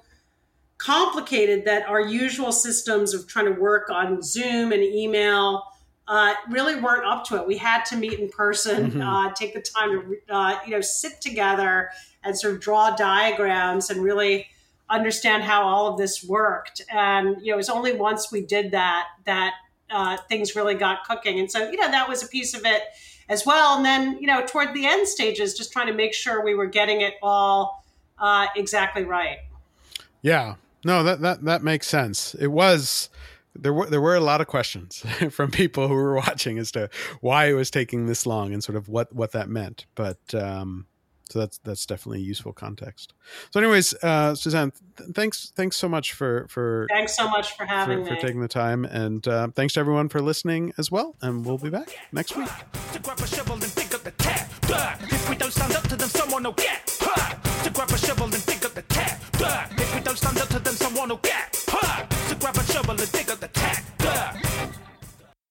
complicated 0.84 1.64
that 1.64 1.88
our 1.88 2.00
usual 2.00 2.50
systems 2.50 3.14
of 3.14 3.28
trying 3.28 3.46
to 3.46 3.60
work 3.60 3.88
on 3.90 4.20
Zoom 4.20 4.72
and 4.72 4.82
email 4.82 5.64
uh, 6.08 6.34
really 6.50 6.74
weren't 6.80 7.06
up 7.06 7.24
to 7.24 7.36
it. 7.36 7.46
We 7.46 7.56
had 7.56 7.84
to 7.86 7.96
meet 7.96 8.18
in 8.18 8.28
person, 8.28 8.90
mm-hmm. 8.90 9.00
uh, 9.00 9.32
take 9.32 9.54
the 9.54 9.62
time 9.62 9.90
to 9.90 10.34
uh, 10.34 10.58
you 10.66 10.72
know 10.72 10.80
sit 10.80 11.20
together 11.20 11.90
and 12.24 12.36
sort 12.36 12.54
of 12.54 12.60
draw 12.60 12.94
diagrams 12.96 13.90
and 13.90 14.02
really 14.02 14.48
understand 14.90 15.44
how 15.44 15.62
all 15.62 15.86
of 15.86 15.98
this 15.98 16.24
worked. 16.24 16.82
And 16.90 17.36
you 17.40 17.48
know, 17.48 17.54
it 17.54 17.56
was 17.56 17.70
only 17.70 17.94
once 17.94 18.32
we 18.32 18.42
did 18.42 18.72
that 18.72 19.06
that 19.24 19.54
uh, 19.90 20.16
things 20.28 20.56
really 20.56 20.74
got 20.74 21.04
cooking. 21.04 21.38
And 21.38 21.50
so 21.50 21.70
you 21.70 21.76
know 21.76 21.90
that 21.90 22.08
was 22.08 22.24
a 22.24 22.28
piece 22.28 22.54
of 22.54 22.62
it 22.64 22.82
as 23.28 23.46
well. 23.46 23.76
And 23.76 23.84
then 23.84 24.18
you 24.20 24.26
know 24.26 24.44
toward 24.44 24.74
the 24.74 24.84
end 24.84 25.06
stages, 25.06 25.54
just 25.54 25.72
trying 25.72 25.86
to 25.86 25.94
make 25.94 26.12
sure 26.12 26.44
we 26.44 26.56
were 26.56 26.66
getting 26.66 27.02
it 27.02 27.14
all 27.22 27.84
uh, 28.18 28.48
exactly 28.56 29.04
right. 29.04 29.38
Yeah, 30.22 30.56
no, 30.84 31.02
that 31.02 31.20
that 31.20 31.44
that 31.44 31.62
makes 31.62 31.86
sense. 31.86 32.34
It 32.34 32.48
was 32.48 33.08
there 33.54 33.72
were 33.72 33.86
there 33.86 34.00
were 34.00 34.14
a 34.14 34.20
lot 34.20 34.40
of 34.40 34.46
questions 34.46 35.04
from 35.30 35.50
people 35.50 35.88
who 35.88 35.94
were 35.94 36.14
watching 36.14 36.58
as 36.58 36.72
to 36.72 36.88
why 37.20 37.46
it 37.46 37.54
was 37.54 37.70
taking 37.70 38.06
this 38.06 38.26
long 38.26 38.52
and 38.52 38.62
sort 38.62 38.76
of 38.76 38.88
what 38.88 39.12
what 39.14 39.32
that 39.32 39.48
meant. 39.48 39.86
But 39.94 40.18
um, 40.34 40.86
so 41.32 41.38
that's 41.38 41.58
that's 41.58 41.86
definitely 41.86 42.20
useful 42.20 42.52
context. 42.52 43.14
So, 43.50 43.60
anyways, 43.60 43.94
uh, 44.02 44.34
Suzanne, 44.34 44.72
th- 44.98 45.10
thanks 45.14 45.52
thanks 45.56 45.76
so 45.76 45.88
much 45.88 46.12
for 46.12 46.46
for 46.48 46.86
thanks 46.90 47.16
so 47.16 47.28
much 47.28 47.56
for 47.56 47.64
having 47.64 48.04
for, 48.04 48.10
me 48.10 48.16
for 48.16 48.20
taking 48.20 48.40
the 48.40 48.48
time, 48.48 48.84
and 48.84 49.26
uh, 49.26 49.48
thanks 49.48 49.74
to 49.74 49.80
everyone 49.80 50.10
for 50.10 50.20
listening 50.20 50.74
as 50.76 50.90
well. 50.90 51.16
And 51.22 51.46
we'll 51.46 51.58
be 51.58 51.70
back 51.70 51.96
next 52.12 52.36
week. 52.36 52.48
If 55.10 55.28
we 55.28 55.36
don't 55.36 55.52
stand 55.52 55.72
up 55.74 55.88
to 55.88 55.96
them, 55.96 56.08
someone 56.08 56.44
will 56.44 56.52
get 56.52 56.86
To 57.64 57.70
grab 57.70 57.90
a 57.90 57.98
shovel 57.98 58.24
and 58.24 58.46
dig 58.46 58.64
up 58.64 58.74
the 58.74 58.82
tab. 58.82 59.18
If 59.78 59.94
we 59.94 60.00
don't 60.00 60.18
stand 60.18 60.38
up 60.38 60.48
to 60.48 60.58
them, 60.58 60.74
someone 60.74 61.08
will 61.08 61.16
get 61.16 61.64
hurt. 61.68 62.10
To 62.28 62.34
grab 62.34 62.56
a 62.56 62.64
shovel 62.64 62.90
and 63.00 63.12
dig 63.12 63.30
up 63.30 63.40
the 63.40 63.48